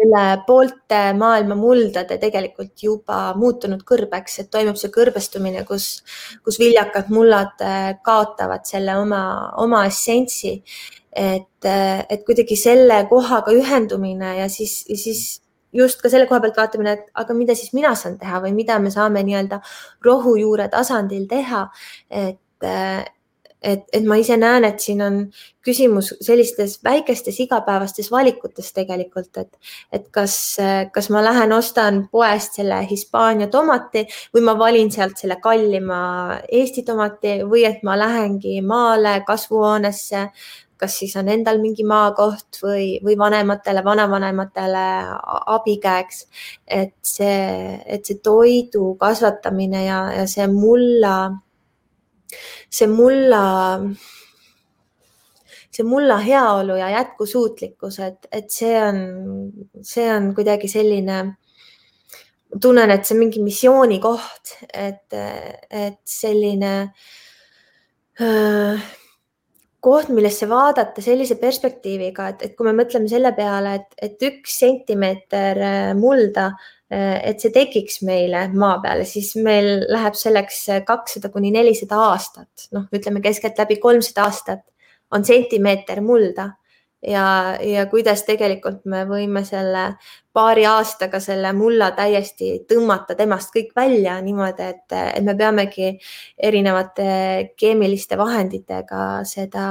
üle 0.03 0.25
poolte 0.47 0.99
maailma 1.17 1.55
muldade 1.57 2.17
tegelikult 2.21 2.83
juba 2.83 3.33
muutunud 3.37 3.81
kõrbeks, 3.87 4.39
et 4.43 4.51
toimub 4.53 4.77
see 4.79 4.91
kõrbestumine, 4.93 5.63
kus, 5.67 5.89
kus 6.45 6.59
viljakad 6.61 7.11
mullad 7.13 7.65
äh, 7.65 7.89
kaotavad 8.05 8.65
selle 8.69 8.97
oma, 9.01 9.23
oma 9.63 9.85
essentsi. 9.89 10.61
et, 11.17 11.65
äh, 11.65 12.05
et 12.09 12.23
kuidagi 12.25 12.55
selle 12.55 12.99
kohaga 13.09 13.51
ühendumine 13.51 14.35
ja 14.37 14.49
siis, 14.53 14.83
siis 14.85 15.41
just 15.73 16.01
ka 16.01 16.09
selle 16.09 16.27
koha 16.29 16.41
pealt 16.43 16.57
vaatamine, 16.57 16.93
et 16.93 17.07
aga 17.17 17.33
mida 17.33 17.55
siis 17.57 17.73
mina 17.73 17.95
saan 17.95 18.17
teha 18.21 18.41
või 18.43 18.53
mida 18.53 18.77
me 18.79 18.91
saame 18.93 19.23
nii-öelda 19.25 19.61
rohujuure 20.05 20.69
tasandil 20.69 21.27
teha. 21.29 21.67
et, 22.09 22.39
äh, 22.63 23.05
et, 23.61 23.83
et 23.93 24.03
ma 24.05 24.17
ise 24.21 24.37
näen, 24.37 24.65
et 24.67 24.81
siin 24.81 25.01
on 25.01 25.19
küsimus 25.65 26.13
sellistes 26.23 26.77
väikestes 26.85 27.39
igapäevastes 27.43 28.11
valikutes 28.11 28.69
tegelikult, 28.75 29.31
et, 29.41 29.73
et 29.91 30.05
kas, 30.13 30.35
kas 30.93 31.09
ma 31.13 31.23
lähen 31.25 31.53
ostan 31.55 32.03
poest 32.11 32.59
selle 32.59 32.83
Hispaania 32.89 33.49
tomati 33.51 34.05
või 34.35 34.45
ma 34.47 34.57
valin 34.59 34.91
sealt 34.93 35.17
selle 35.19 35.39
kallima 35.43 35.99
Eesti 36.47 36.85
tomati 36.87 37.41
või 37.49 37.65
et 37.67 37.83
ma 37.87 37.97
lähengi 37.99 38.61
maale 38.61 39.19
kasvuhoonesse 39.27 40.29
kas 40.77 40.99
siis 40.99 41.15
on 41.17 41.29
endal 41.33 41.57
mingi 41.57 41.81
maakoht 41.87 42.59
või, 42.61 42.99
või 43.01 43.17
vanematele, 43.17 43.81
vanavanematele 43.85 44.85
abikäeks. 45.57 46.27
et 46.67 46.93
see, 47.01 47.81
et 47.85 48.05
see 48.05 48.19
toidu 48.21 48.93
kasvatamine 49.01 49.85
ja, 49.85 50.01
ja 50.19 50.27
see 50.29 50.45
mulla 50.51 51.31
see 52.69 52.87
mulla, 52.91 53.79
see 55.71 55.85
mulla 55.87 56.19
heaolu 56.23 56.77
ja 56.79 56.91
jätkusuutlikkus, 56.97 57.99
et, 58.05 58.29
et 58.31 58.51
see 58.53 58.75
on, 58.81 59.01
see 59.85 60.07
on 60.13 60.31
kuidagi 60.37 60.69
selline, 60.71 61.23
tunnen, 62.61 62.93
et 62.93 63.05
see 63.05 63.17
on 63.17 63.23
mingi 63.25 63.43
missioonikoht, 63.43 64.55
et, 64.73 65.17
et 65.69 65.99
selline 66.07 66.73
äh, 68.21 68.87
koht, 69.79 70.09
millesse 70.11 70.49
vaadata 70.49 71.03
sellise 71.03 71.37
perspektiiviga, 71.39 72.31
et, 72.33 72.47
et 72.47 72.57
kui 72.57 72.67
me 72.67 72.75
mõtleme 72.81 73.07
selle 73.11 73.31
peale, 73.37 73.77
et, 73.81 74.01
et 74.09 74.27
üks 74.31 74.57
sentimeeter 74.63 75.61
mulda 75.99 76.51
Äh, 76.51 76.76
et 76.89 77.41
see 77.43 77.51
tekiks 77.51 77.99
meile 78.07 78.45
maa 78.55 78.77
peale, 78.83 79.03
siis 79.05 79.33
meil 79.43 79.83
läheb 79.91 80.15
selleks 80.15 80.61
kakssada 80.87 81.29
kuni 81.33 81.51
nelisada 81.51 81.99
aastat, 82.11 82.69
noh, 82.71 82.85
ütleme 82.95 83.19
keskeltläbi 83.23 83.79
kolmsada 83.83 84.27
aastat 84.29 84.63
on 85.11 85.25
sentimeeter 85.25 86.01
mulda. 86.01 86.53
Ja, 87.07 87.55
ja 87.61 87.83
kuidas 87.85 88.23
tegelikult 88.25 88.87
me 88.89 89.03
võime 89.05 89.43
selle 89.45 89.83
paari 90.33 90.63
aastaga 90.65 91.19
selle 91.21 91.51
mulla 91.53 91.91
täiesti 91.93 92.63
tõmmata 92.67 93.13
temast 93.15 93.51
kõik 93.53 93.69
välja 93.77 94.15
niimoodi, 94.25 94.65
et, 94.73 94.95
et 94.97 95.23
me 95.23 95.35
peamegi 95.37 95.91
erinevate 96.49 97.53
keemiliste 97.53 98.17
vahenditega 98.17 99.03
seda 99.29 99.67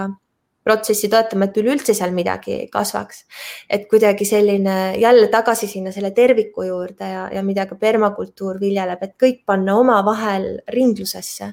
protsessi 0.66 1.08
toetama, 1.10 1.46
et 1.46 1.58
üleüldse 1.60 1.94
seal 1.94 2.14
midagi 2.14 2.66
kasvaks. 2.72 3.24
et 3.70 3.86
kuidagi 3.90 4.26
selline 4.26 4.96
jälle 4.98 5.28
tagasi 5.30 5.68
sinna 5.70 5.92
selle 5.94 6.10
terviku 6.14 6.66
juurde 6.66 7.10
ja, 7.10 7.28
ja 7.32 7.42
mida 7.46 7.66
ka 7.70 7.78
permakultuur 7.78 8.58
viljeleb, 8.60 9.02
et 9.02 9.14
kõik 9.22 9.44
panna 9.46 9.76
omavahel 9.78 10.48
ringlusesse. 10.74 11.52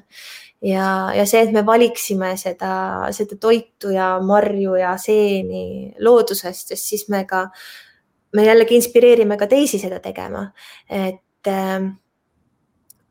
ja, 0.62 0.88
ja 1.14 1.26
see, 1.30 1.44
et 1.46 1.52
me 1.54 1.62
valiksime 1.66 2.34
seda, 2.40 2.74
seda 3.14 3.38
toitu 3.40 3.94
ja 3.94 4.14
marju 4.20 4.78
ja 4.80 4.96
seeni 4.98 5.94
loodusest, 6.00 6.74
sest 6.74 6.90
siis 6.94 7.08
me 7.08 7.24
ka, 7.28 7.46
me 8.34 8.46
jällegi 8.48 8.80
inspireerime 8.80 9.38
ka 9.38 9.46
teisi 9.46 9.78
seda 9.78 10.00
tegema. 10.02 10.48
et, 10.90 11.52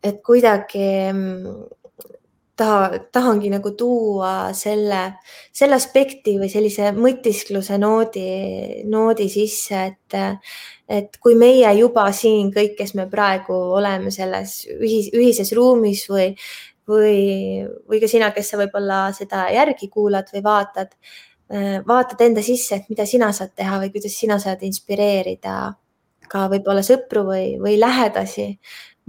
et 0.04 0.20
kuidagi 0.26 0.90
taha, 2.56 3.00
tahangi 3.12 3.50
nagu 3.54 3.72
tuua 3.78 4.54
selle, 4.58 5.02
selle 5.54 5.78
aspekti 5.78 6.36
või 6.42 6.50
sellise 6.52 6.92
mõtiskluse 6.96 7.80
noodi, 7.82 8.28
noodi 8.90 9.28
sisse, 9.32 9.82
et, 9.90 10.18
et 10.88 11.18
kui 11.24 11.38
meie 11.40 11.72
juba 11.80 12.06
siin 12.14 12.52
kõik, 12.54 12.78
kes 12.78 12.94
me 13.00 13.08
praegu 13.12 13.58
oleme 13.80 14.14
selles 14.14 14.62
ühis, 14.78 15.10
ühises 15.16 15.54
ruumis 15.58 16.06
või, 16.12 16.30
või, 16.90 17.20
või 17.90 18.02
ka 18.04 18.10
sina, 18.12 18.32
kes 18.36 18.54
sa 18.54 18.62
võib-olla 18.62 19.06
seda 19.18 19.48
järgi 19.54 19.90
kuulad 19.90 20.30
või 20.34 20.44
vaatad, 20.46 20.94
vaatad 21.88 22.22
enda 22.26 22.42
sisse, 22.46 22.78
et 22.78 22.90
mida 22.90 23.06
sina 23.10 23.32
saad 23.36 23.54
teha 23.58 23.82
või 23.82 23.92
kuidas 23.94 24.16
sina 24.18 24.40
saad 24.42 24.62
inspireerida 24.66 25.74
ka 26.30 26.48
võib-olla 26.50 26.82
sõpru 26.86 27.26
või, 27.28 27.58
või 27.62 27.76
lähedasi 27.82 28.48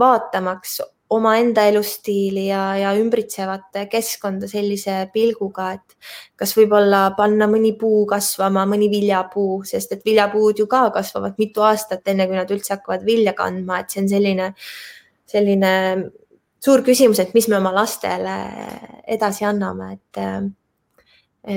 vaatamaks 0.01 0.81
omaenda 1.11 1.67
elustiili 1.69 2.47
ja, 2.47 2.63
ja 2.81 2.93
ümbritsevat 2.97 3.77
keskkonda 3.91 4.49
sellise 4.49 4.97
pilguga, 5.13 5.71
et 5.77 5.97
kas 6.41 6.55
võib-olla 6.57 7.11
panna 7.17 7.49
mõni 7.51 7.75
puu 7.79 8.05
kasvama, 8.09 8.65
mõni 8.69 8.89
viljapuu, 8.93 9.61
sest 9.69 9.93
et 9.93 10.05
viljapuud 10.07 10.63
ju 10.63 10.67
ka 10.71 10.87
kasvavad 10.95 11.39
mitu 11.39 11.65
aastat, 11.67 12.03
enne 12.09 12.27
kui 12.31 12.39
nad 12.39 12.51
üldse 12.51 12.77
hakkavad 12.77 13.05
vilja 13.07 13.35
kandma, 13.37 13.83
et 13.83 13.95
see 13.95 14.03
on 14.03 14.11
selline, 14.11 14.51
selline 15.31 15.73
suur 16.65 16.85
küsimus, 16.87 17.21
et 17.21 17.35
mis 17.37 17.49
me 17.53 17.61
oma 17.61 17.75
lastele 17.77 18.37
edasi 19.17 19.45
anname, 19.45 19.93
et, 19.99 20.23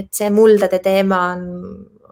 et 0.02 0.10
see 0.12 0.32
muldade 0.34 0.82
teema 0.84 1.22
on 1.38 1.46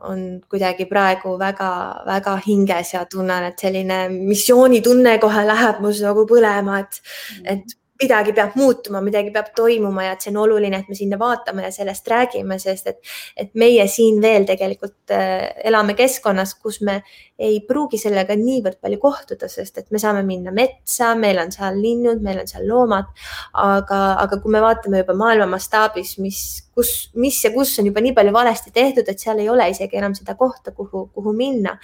on 0.02 0.42
kuidagi 0.50 0.86
praegu 0.90 1.38
väga-väga 1.40 2.36
hinges 2.46 2.94
ja 2.94 3.06
tunnen, 3.10 3.50
et 3.50 3.60
selline 3.60 4.00
missioonitunne 4.12 5.18
kohe 5.24 5.46
läheb 5.48 5.82
mul 5.84 5.98
nagu 6.08 6.26
põlema, 6.30 6.80
et, 6.84 7.02
et 7.44 7.76
midagi 8.02 8.34
peab 8.36 8.56
muutuma, 8.60 9.00
midagi 9.04 9.32
peab 9.32 9.54
toimuma 9.56 10.04
ja 10.04 10.16
et 10.16 10.24
see 10.26 10.32
on 10.34 10.42
oluline, 10.44 10.82
et 10.82 10.90
me 10.92 10.98
sinna 10.98 11.20
vaatame 11.20 11.64
ja 11.64 11.72
sellest 11.72 12.10
räägime, 12.12 12.58
sest 12.60 12.90
et, 12.92 13.00
et 13.40 13.54
meie 13.56 13.86
siin 13.92 14.20
veel 14.24 14.48
tegelikult 14.48 15.14
äh, 15.16 15.46
elame 15.70 15.96
keskkonnas, 15.96 16.58
kus 16.60 16.82
me 16.84 16.98
ei 17.40 17.62
pruugi 17.68 18.00
sellega 18.00 18.36
niivõrd 18.40 18.82
palju 18.84 19.00
kohtuda, 19.00 19.48
sest 19.52 19.80
et 19.80 19.96
me 19.96 20.02
saame 20.02 20.26
minna 20.28 20.52
metsa, 20.56 21.14
meil 21.20 21.40
on 21.40 21.56
seal 21.56 21.80
linnud, 21.80 22.24
meil 22.24 22.44
on 22.44 22.52
seal 22.52 22.68
loomad. 22.68 23.08
aga, 23.64 24.02
aga 24.26 24.42
kui 24.44 24.52
me 24.52 24.64
vaatame 24.64 25.04
juba 25.04 25.16
maailma 25.20 25.48
mastaabis, 25.56 26.18
mis, 26.20 26.44
kus, 26.76 26.94
mis 27.16 27.40
ja 27.44 27.54
kus 27.56 27.78
on 27.80 27.92
juba 27.92 28.04
nii 28.04 28.16
palju 28.18 28.36
valesti 28.36 28.76
tehtud, 28.76 29.08
et 29.08 29.24
seal 29.24 29.40
ei 29.40 29.50
ole 29.50 29.70
isegi 29.72 30.00
enam 30.00 30.16
seda 30.18 30.36
kohta, 30.36 30.76
kuhu, 30.76 31.08
kuhu 31.16 31.34
minna. 31.34 31.80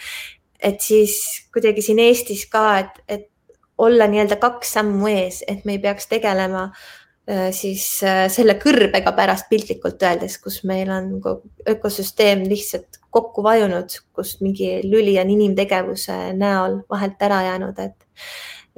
et 0.61 0.81
siis 0.81 1.47
kuidagi 1.53 1.81
siin 1.81 1.99
Eestis 1.99 2.43
ka, 2.45 2.65
et, 2.79 2.99
et 3.07 3.30
olla 3.81 4.07
nii-öelda 4.07 4.37
kaks 4.41 4.73
sammu 4.77 5.09
ees, 5.09 5.43
et 5.47 5.65
me 5.65 5.77
ei 5.77 5.83
peaks 5.83 6.09
tegelema 6.11 6.69
Äh, 7.29 7.51
siis 7.53 7.83
äh, 8.01 8.25
selle 8.33 8.55
kõrbega 8.57 9.11
pärast 9.13 9.45
piltlikult 9.51 10.01
öeldes, 10.01 10.39
kus 10.41 10.63
meil 10.65 10.89
on 10.89 11.13
ökosüsteem 11.69 12.41
lihtsalt 12.49 12.97
kokku 13.13 13.43
vajunud, 13.45 13.93
kus 14.17 14.39
mingi 14.41 14.79
lüli 14.87 15.13
on 15.21 15.29
inimtegevuse 15.29 16.17
näol 16.33 16.79
vahelt 16.89 17.21
ära 17.21 17.43
jäänud, 17.45 17.77
et 17.79 18.07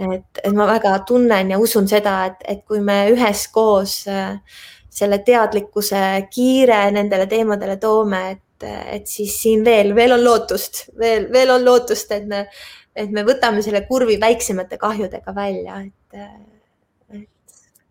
et, 0.04 0.41
et 0.43 0.54
ma 0.58 0.68
väga 0.68 0.91
tunnen 1.08 1.54
ja 1.54 1.60
usun 1.62 1.88
seda, 1.88 2.18
et, 2.28 2.43
et 2.49 2.62
kui 2.68 2.82
me 2.84 3.06
üheskoos 3.14 3.95
äh, 4.12 4.36
selle 4.91 5.22
teadlikkuse 5.24 6.04
kiire 6.34 6.84
nendele 6.91 7.30
teemadele 7.32 7.78
toome, 7.80 8.24
et, 8.36 8.68
et 8.99 9.08
siis 9.08 9.39
siin 9.39 9.64
veel, 9.64 9.95
veel 9.95 10.18
on 10.18 10.26
lootust, 10.26 10.89
veel, 10.99 11.30
veel 11.32 11.56
on 11.56 11.64
lootust, 11.64 12.12
et 12.12 12.28
me, 12.28 12.43
et 12.96 13.14
me 13.14 13.24
võtame 13.26 13.62
selle 13.66 13.84
kurvi 13.88 14.20
väiksemate 14.22 14.78
kahjudega 14.82 15.34
välja, 15.36 15.82
et 15.82 16.24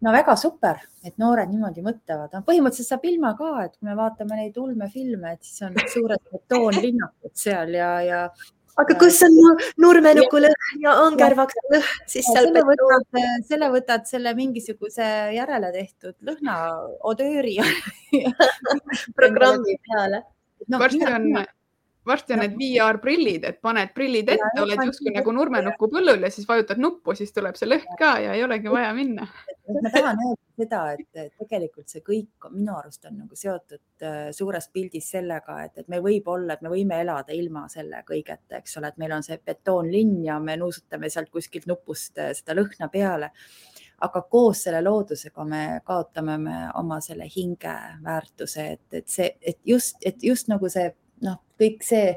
no 0.02 0.14
väga 0.14 0.34
super, 0.38 0.80
et 1.06 1.14
noored 1.22 1.50
niimoodi 1.50 1.84
mõtlevad. 1.84 2.34
põhimõtteliselt 2.46 2.90
saab 2.94 3.06
ilma 3.08 3.34
ka, 3.38 3.52
et 3.66 3.76
kui 3.76 3.88
me 3.88 3.94
vaatame 3.98 4.40
neid 4.40 4.58
ulmefilme, 4.58 5.36
et 5.36 5.46
siis 5.46 5.62
on 5.68 5.78
suured 5.94 6.24
betoonlinnakud 6.32 7.32
seal 7.44 7.74
ja, 7.78 7.92
ja. 8.06 8.20
aga 8.82 8.98
kus 8.98 9.20
on 9.26 9.38
nurmenuku 9.84 10.42
lõhn 10.42 10.82
ja 10.82 10.96
angervaksa 11.06 11.64
lõhn, 11.70 12.04
siis 12.10 12.28
seal 12.32 12.50
selle 12.50 12.66
võtad, 12.66 13.08
selle 13.50 13.72
võtad 13.76 14.06
selle 14.10 14.34
mingisuguse 14.38 15.08
järele 15.38 15.72
tehtud 15.78 16.18
lõhna 16.30 16.58
odööri 17.12 17.58
programmi 19.18 19.78
peale 19.86 20.24
no,. 20.66 20.78
varsti 20.82 21.06
on 21.06 21.34
varsti 22.06 22.34
on 22.34 22.42
need 22.42 22.54
VR 22.58 22.98
prillid, 23.02 23.44
et 23.46 23.58
paned 23.62 23.92
prillid 23.94 24.30
ette, 24.34 24.52
oled 24.62 24.80
justkui 24.88 25.12
nagu 25.14 25.34
nurmenukku 25.34 25.88
põllul 25.92 26.24
ja 26.26 26.30
siis 26.34 26.48
vajutad 26.48 26.80
nuppu, 26.82 27.14
siis 27.18 27.32
tuleb 27.34 27.58
see 27.58 27.68
lõhn 27.68 27.98
ka 27.98 28.14
ja 28.22 28.36
ei 28.36 28.44
olegi 28.44 28.70
vaja 28.72 28.92
minna. 28.96 29.28
ma 29.72 29.90
tahan 29.90 30.22
öelda 30.26 30.40
seda, 30.62 30.80
et 30.96 31.36
tegelikult 31.38 31.92
see 31.92 32.02
kõik 32.06 32.48
minu 32.50 32.74
arust 32.76 33.06
on 33.08 33.20
nagu 33.22 33.38
seotud 33.38 34.06
äh, 34.06 34.30
suures 34.34 34.68
pildis 34.74 35.10
sellega, 35.14 35.60
et, 35.66 35.78
et 35.82 35.92
meil 35.92 36.02
võib 36.04 36.28
olla, 36.32 36.56
et 36.56 36.64
me 36.64 36.72
võime 36.72 36.98
elada 37.02 37.34
ilma 37.36 37.68
selle 37.72 38.02
kõigeta, 38.08 38.58
eks 38.58 38.80
ole, 38.80 38.90
et 38.90 38.98
meil 39.02 39.14
on 39.16 39.26
see 39.26 39.38
betoonlinn 39.38 40.24
ja 40.26 40.40
me 40.42 40.58
nuusutame 40.60 41.10
sealt 41.12 41.30
kuskilt 41.30 41.68
nupust 41.70 42.18
äh, 42.18 42.32
seda 42.36 42.58
lõhna 42.58 42.90
peale. 42.92 43.32
Aga 44.02 44.24
koos 44.26 44.64
selle 44.64 44.80
loodusega 44.82 45.44
me 45.46 45.62
kaotame 45.86 46.34
me 46.42 46.56
oma 46.74 46.98
selle 47.00 47.28
hinge 47.30 47.74
väärtuse, 48.02 48.64
et, 48.74 48.86
et 48.98 49.06
see, 49.08 49.28
et 49.38 49.60
just, 49.64 50.00
et 50.02 50.18
just 50.26 50.50
nagu 50.50 50.66
see 50.72 50.88
noh, 51.26 51.38
kõik 51.60 51.84
see, 51.86 52.16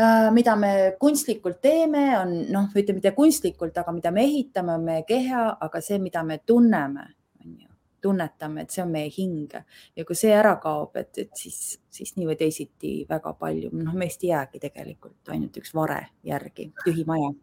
äh, 0.00 0.28
mida 0.34 0.56
me 0.60 0.72
kunstlikult 1.00 1.60
teeme, 1.64 2.04
on 2.18 2.36
noh, 2.52 2.68
ütleme 2.74 3.00
mitte 3.00 3.14
kunstlikult, 3.16 3.76
aga 3.80 3.94
mida 3.96 4.12
me 4.14 4.26
ehitame, 4.28 4.76
on 4.76 4.86
meie 4.86 5.04
keha, 5.08 5.46
aga 5.60 5.82
see, 5.84 6.00
mida 6.02 6.24
me 6.26 6.40
tunneme, 6.46 7.06
on 7.44 7.58
ju, 7.64 7.68
tunnetame, 8.00 8.64
et 8.64 8.72
see 8.72 8.84
on 8.84 8.94
meie 8.94 9.10
hing 9.12 9.52
ja 9.52 10.06
kui 10.08 10.16
see 10.16 10.32
ära 10.32 10.54
kaob, 10.62 10.96
et, 10.96 11.12
et 11.20 11.30
siis, 11.36 11.78
siis 11.92 12.16
nii 12.16 12.30
või 12.30 12.38
teisiti 12.40 12.94
väga 13.08 13.34
palju, 13.38 13.72
noh, 13.76 13.94
meist 13.98 14.24
ei 14.24 14.32
jäägi 14.32 14.62
tegelikult 14.62 15.32
ainult 15.34 15.60
üks 15.60 15.74
vare 15.76 16.02
järgi, 16.24 16.70
tühi 16.84 17.04
maja. 17.08 17.34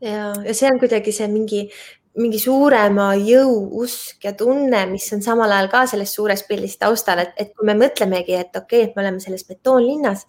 Ja, 0.00 0.30
ja 0.46 0.52
see 0.56 0.70
on 0.72 0.78
kuidagi 0.80 1.12
see 1.12 1.28
mingi 1.28 1.66
mingi 2.18 2.40
suurema 2.42 3.12
jõu, 3.14 3.52
usk 3.84 4.24
ja 4.26 4.32
tunne, 4.34 4.80
mis 4.90 5.04
on 5.14 5.20
samal 5.22 5.52
ajal 5.54 5.68
ka 5.70 5.84
selles 5.92 6.10
suures 6.16 6.42
pildis 6.48 6.74
taustal, 6.80 7.22
et, 7.22 7.36
et 7.38 7.52
kui 7.54 7.68
me 7.68 7.76
mõtlemegi, 7.78 8.34
et 8.34 8.50
okei 8.58 8.80
okay,, 8.80 8.88
et 8.88 8.96
me 8.96 9.04
oleme 9.04 9.22
selles 9.22 9.44
betoonlinnas, 9.46 10.24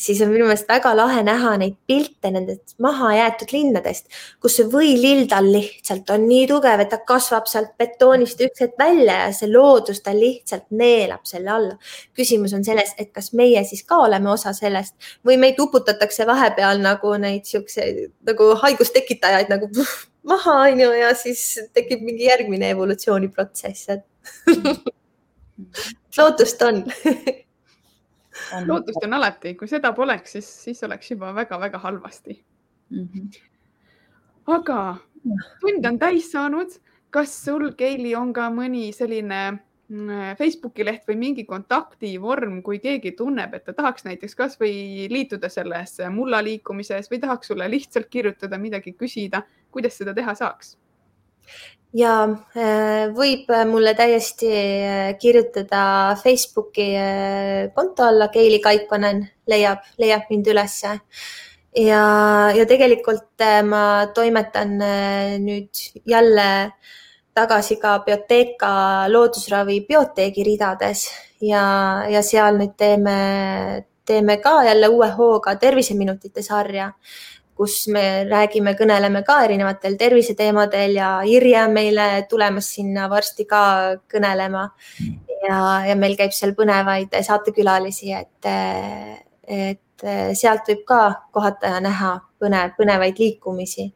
siis 0.00 0.22
on 0.24 0.32
minu 0.32 0.46
meelest 0.48 0.68
väga 0.70 0.94
lahe 0.96 1.20
näha 1.26 1.52
neid 1.60 1.76
pilte 1.86 2.32
nendest 2.32 2.78
mahajäetud 2.80 3.52
linnadest, 3.52 4.08
kus 4.40 4.56
see 4.56 4.70
võilildal 4.72 5.50
lihtsalt 5.52 6.08
on 6.16 6.24
nii 6.30 6.48
tugev, 6.54 6.86
et 6.86 6.92
ta 6.94 7.02
kasvab 7.04 7.52
sealt 7.52 7.76
betoonist 7.76 8.40
üks 8.48 8.64
hetk 8.64 8.80
välja 8.80 9.20
ja 9.26 9.30
see 9.36 9.52
loodus, 9.52 10.00
ta 10.00 10.16
lihtsalt 10.16 10.70
neelab 10.72 11.28
selle 11.28 11.52
alla. 11.52 11.78
küsimus 12.16 12.56
on 12.56 12.64
selles, 12.64 12.96
et 12.96 13.12
kas 13.12 13.34
meie 13.36 13.60
siis 13.68 13.84
ka 13.84 14.00
oleme 14.08 14.32
osa 14.32 14.56
sellest 14.56 14.96
või 15.26 15.36
meid 15.44 15.60
uputatakse 15.60 16.24
vahepeal 16.26 16.80
nagu 16.80 17.12
neid 17.20 17.44
siukseid 17.44 18.06
nagu 18.24 18.54
haigustekitajaid 18.64 19.52
nagu 19.52 19.68
puh, 19.68 19.96
maha, 20.26 20.54
onju, 20.66 20.90
ja 20.98 21.14
siis 21.18 21.42
tekib 21.74 22.04
mingi 22.06 22.26
järgmine 22.26 22.70
evolutsiooniprotsess, 22.74 23.88
et 23.94 24.04
lootust 26.18 26.62
on 26.66 26.82
lootust 28.68 29.04
on 29.04 29.16
alati, 29.16 29.54
kui 29.58 29.68
seda 29.70 29.92
poleks, 29.96 30.36
siis, 30.36 30.48
siis 30.66 30.82
oleks 30.86 31.10
juba 31.10 31.32
väga-väga 31.34 31.78
halvasti 31.78 32.44
mm. 32.90 33.08
-hmm. 33.08 33.38
aga 34.46 34.96
tund 35.60 35.86
on 35.86 35.98
täis 35.98 36.32
saanud. 36.32 36.80
kas 37.10 37.44
sul, 37.44 37.70
Keili, 37.72 38.14
on 38.14 38.32
ka 38.32 38.50
mõni 38.50 38.92
selline 38.92 39.58
Facebooki 40.38 40.82
leht 40.82 41.04
või 41.06 41.14
mingi 41.20 41.44
kontaktivorm, 41.46 42.58
kui 42.66 42.80
keegi 42.82 43.12
tunneb, 43.18 43.52
et 43.54 43.64
ta 43.68 43.74
tahaks 43.76 44.02
näiteks 44.06 44.34
kasvõi 44.34 45.06
liituda 45.12 45.46
selles 45.52 46.00
mulla 46.10 46.40
liikumises 46.42 47.06
või 47.12 47.20
tahaks 47.22 47.52
sulle 47.52 47.68
lihtsalt 47.70 48.10
kirjutada, 48.10 48.58
midagi 48.58 48.96
küsida, 48.98 49.44
kuidas 49.70 49.94
seda 50.00 50.14
teha 50.16 50.34
saaks? 50.34 50.74
ja 51.96 52.12
äh, 52.58 53.06
võib 53.14 53.48
mulle 53.70 53.94
täiesti 53.96 54.50
äh, 54.50 55.12
kirjutada 55.22 56.16
Facebooki 56.18 56.90
äh, 56.98 57.70
konto 57.74 58.08
alla, 58.10 58.26
Keili 58.34 58.58
Kaikonen 58.60 59.22
leiab, 59.48 59.86
leiab 60.02 60.26
mind 60.30 60.50
ülesse 60.50 60.96
ja, 61.78 62.02
ja 62.56 62.66
tegelikult 62.68 63.46
ma 63.70 63.84
toimetan 64.18 64.74
nüüd 65.46 65.86
jälle 66.10 66.48
äh, 66.66 66.94
tagasi 67.36 67.76
ka 67.80 67.98
Bioteeka 68.06 68.72
loodusravi 69.12 69.82
bioteegi 69.88 70.44
ridades 70.46 71.06
ja, 71.44 71.62
ja 72.08 72.22
seal 72.24 72.58
nüüd 72.60 72.76
teeme, 72.80 73.16
teeme 74.08 74.38
ka 74.42 74.62
jälle 74.66 74.88
uue 74.92 75.08
hooga 75.18 75.56
terviseminutite 75.60 76.42
sarja, 76.42 76.90
kus 77.56 77.86
me 77.92 78.24
räägime, 78.28 78.74
kõneleme 78.78 79.22
ka 79.26 79.38
erinevatel 79.46 79.96
terviseteemadel 80.00 80.96
ja 80.98 81.10
Irje 81.28 81.62
on 81.62 81.76
meile 81.76 82.06
tulemas 82.30 82.68
sinna 82.76 83.08
varsti 83.12 83.46
ka 83.48 83.62
kõnelema. 84.12 84.68
ja, 85.46 85.58
ja 85.88 85.96
meil 85.96 86.16
käib 86.16 86.32
seal 86.36 86.52
põnevaid 86.56 87.16
saatekülalisi, 87.28 88.12
et, 88.12 88.48
et 89.46 90.06
sealt 90.36 90.68
võib 90.68 90.82
ka 90.88 91.02
kohata 91.32 91.76
ja 91.76 91.84
näha 91.84 92.16
põnev, 92.40 92.74
põnevaid 92.80 93.20
liikumisi. 93.20 93.92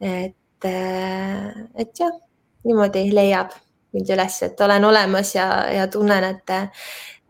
et, 0.00 0.68
et 0.68 2.04
jah 2.04 2.18
niimoodi 2.64 3.08
leiab 3.14 3.54
mind 3.92 4.10
üles, 4.14 4.42
et 4.46 4.60
olen 4.60 4.84
olemas 4.84 5.34
ja, 5.34 5.46
ja 5.72 5.86
tunnen, 5.90 6.24
et, 6.24 6.52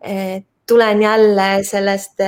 et 0.01 0.47
tulen 0.67 1.01
jälle 1.01 1.47
sellest 1.67 2.21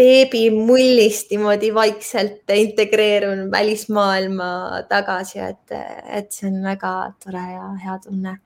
beebimullist 0.00 1.30
niimoodi 1.30 1.74
vaikselt 1.74 2.50
integreerun 2.54 3.50
välismaailma 3.50 4.50
tagasi, 4.88 5.38
et, 5.44 5.72
et 6.08 6.30
see 6.32 6.48
on 6.48 6.62
väga 6.64 6.92
tore 7.24 7.42
ja 7.54 7.66
hea 7.84 7.96
tunne. 8.04 8.36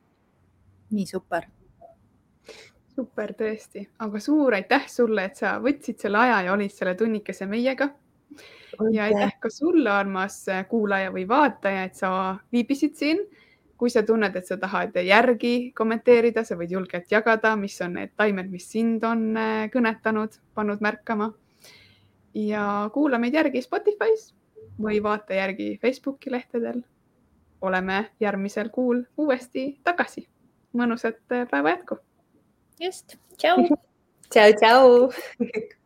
nii 0.95 1.07
super. 1.07 1.47
super 2.95 3.33
tõesti, 3.35 3.85
aga 3.99 4.21
suur 4.23 4.55
aitäh 4.55 4.89
sulle, 4.91 5.25
et 5.29 5.39
sa 5.39 5.57
võtsid 5.63 6.03
selle 6.03 6.19
aja 6.19 6.43
ja 6.47 6.53
olid 6.55 6.75
selle 6.75 6.95
tunnikese 6.95 7.47
meiega. 7.51 7.89
ja 8.93 9.07
aitäh 9.07 9.39
ka 9.41 9.51
sulle, 9.51 9.91
armas 9.91 10.45
kuulaja 10.69 11.11
või 11.15 11.29
vaataja, 11.29 11.85
et 11.85 11.95
sa 11.95 12.11
viibisid 12.53 12.95
siin 12.99 13.23
kui 13.79 13.91
sa 13.91 14.03
tunned, 14.07 14.37
et 14.37 14.47
sa 14.47 14.57
tahad 14.61 14.97
järgi 15.03 15.73
kommenteerida, 15.77 16.45
sa 16.45 16.57
võid 16.59 16.75
julgelt 16.77 17.11
jagada, 17.13 17.55
mis 17.59 17.77
on 17.85 17.97
need 17.99 18.15
taimed, 18.17 18.51
mis 18.53 18.69
sind 18.71 19.05
on 19.05 19.27
äh, 19.37 19.67
kõnetanud, 19.73 20.39
pannud 20.55 20.85
märkama. 20.85 21.33
ja 22.35 22.91
kuula 22.95 23.19
meid 23.19 23.35
järgi 23.35 23.63
Spotify's 23.63 24.33
või 24.81 25.03
vaata 25.03 25.35
järgi 25.35 25.79
Facebooki 25.83 26.31
lehtedel. 26.31 26.83
oleme 27.61 28.11
järgmisel 28.21 28.69
kuul 28.69 29.05
uuesti 29.17 29.81
tagasi. 29.85 30.29
mõnusat 30.73 31.21
äh, 31.33 31.49
päeva 31.51 31.71
jätku. 31.71 31.99
just, 32.81 33.17
tšau. 33.37 33.69
tšau, 34.33 34.53
tšau 34.61 35.11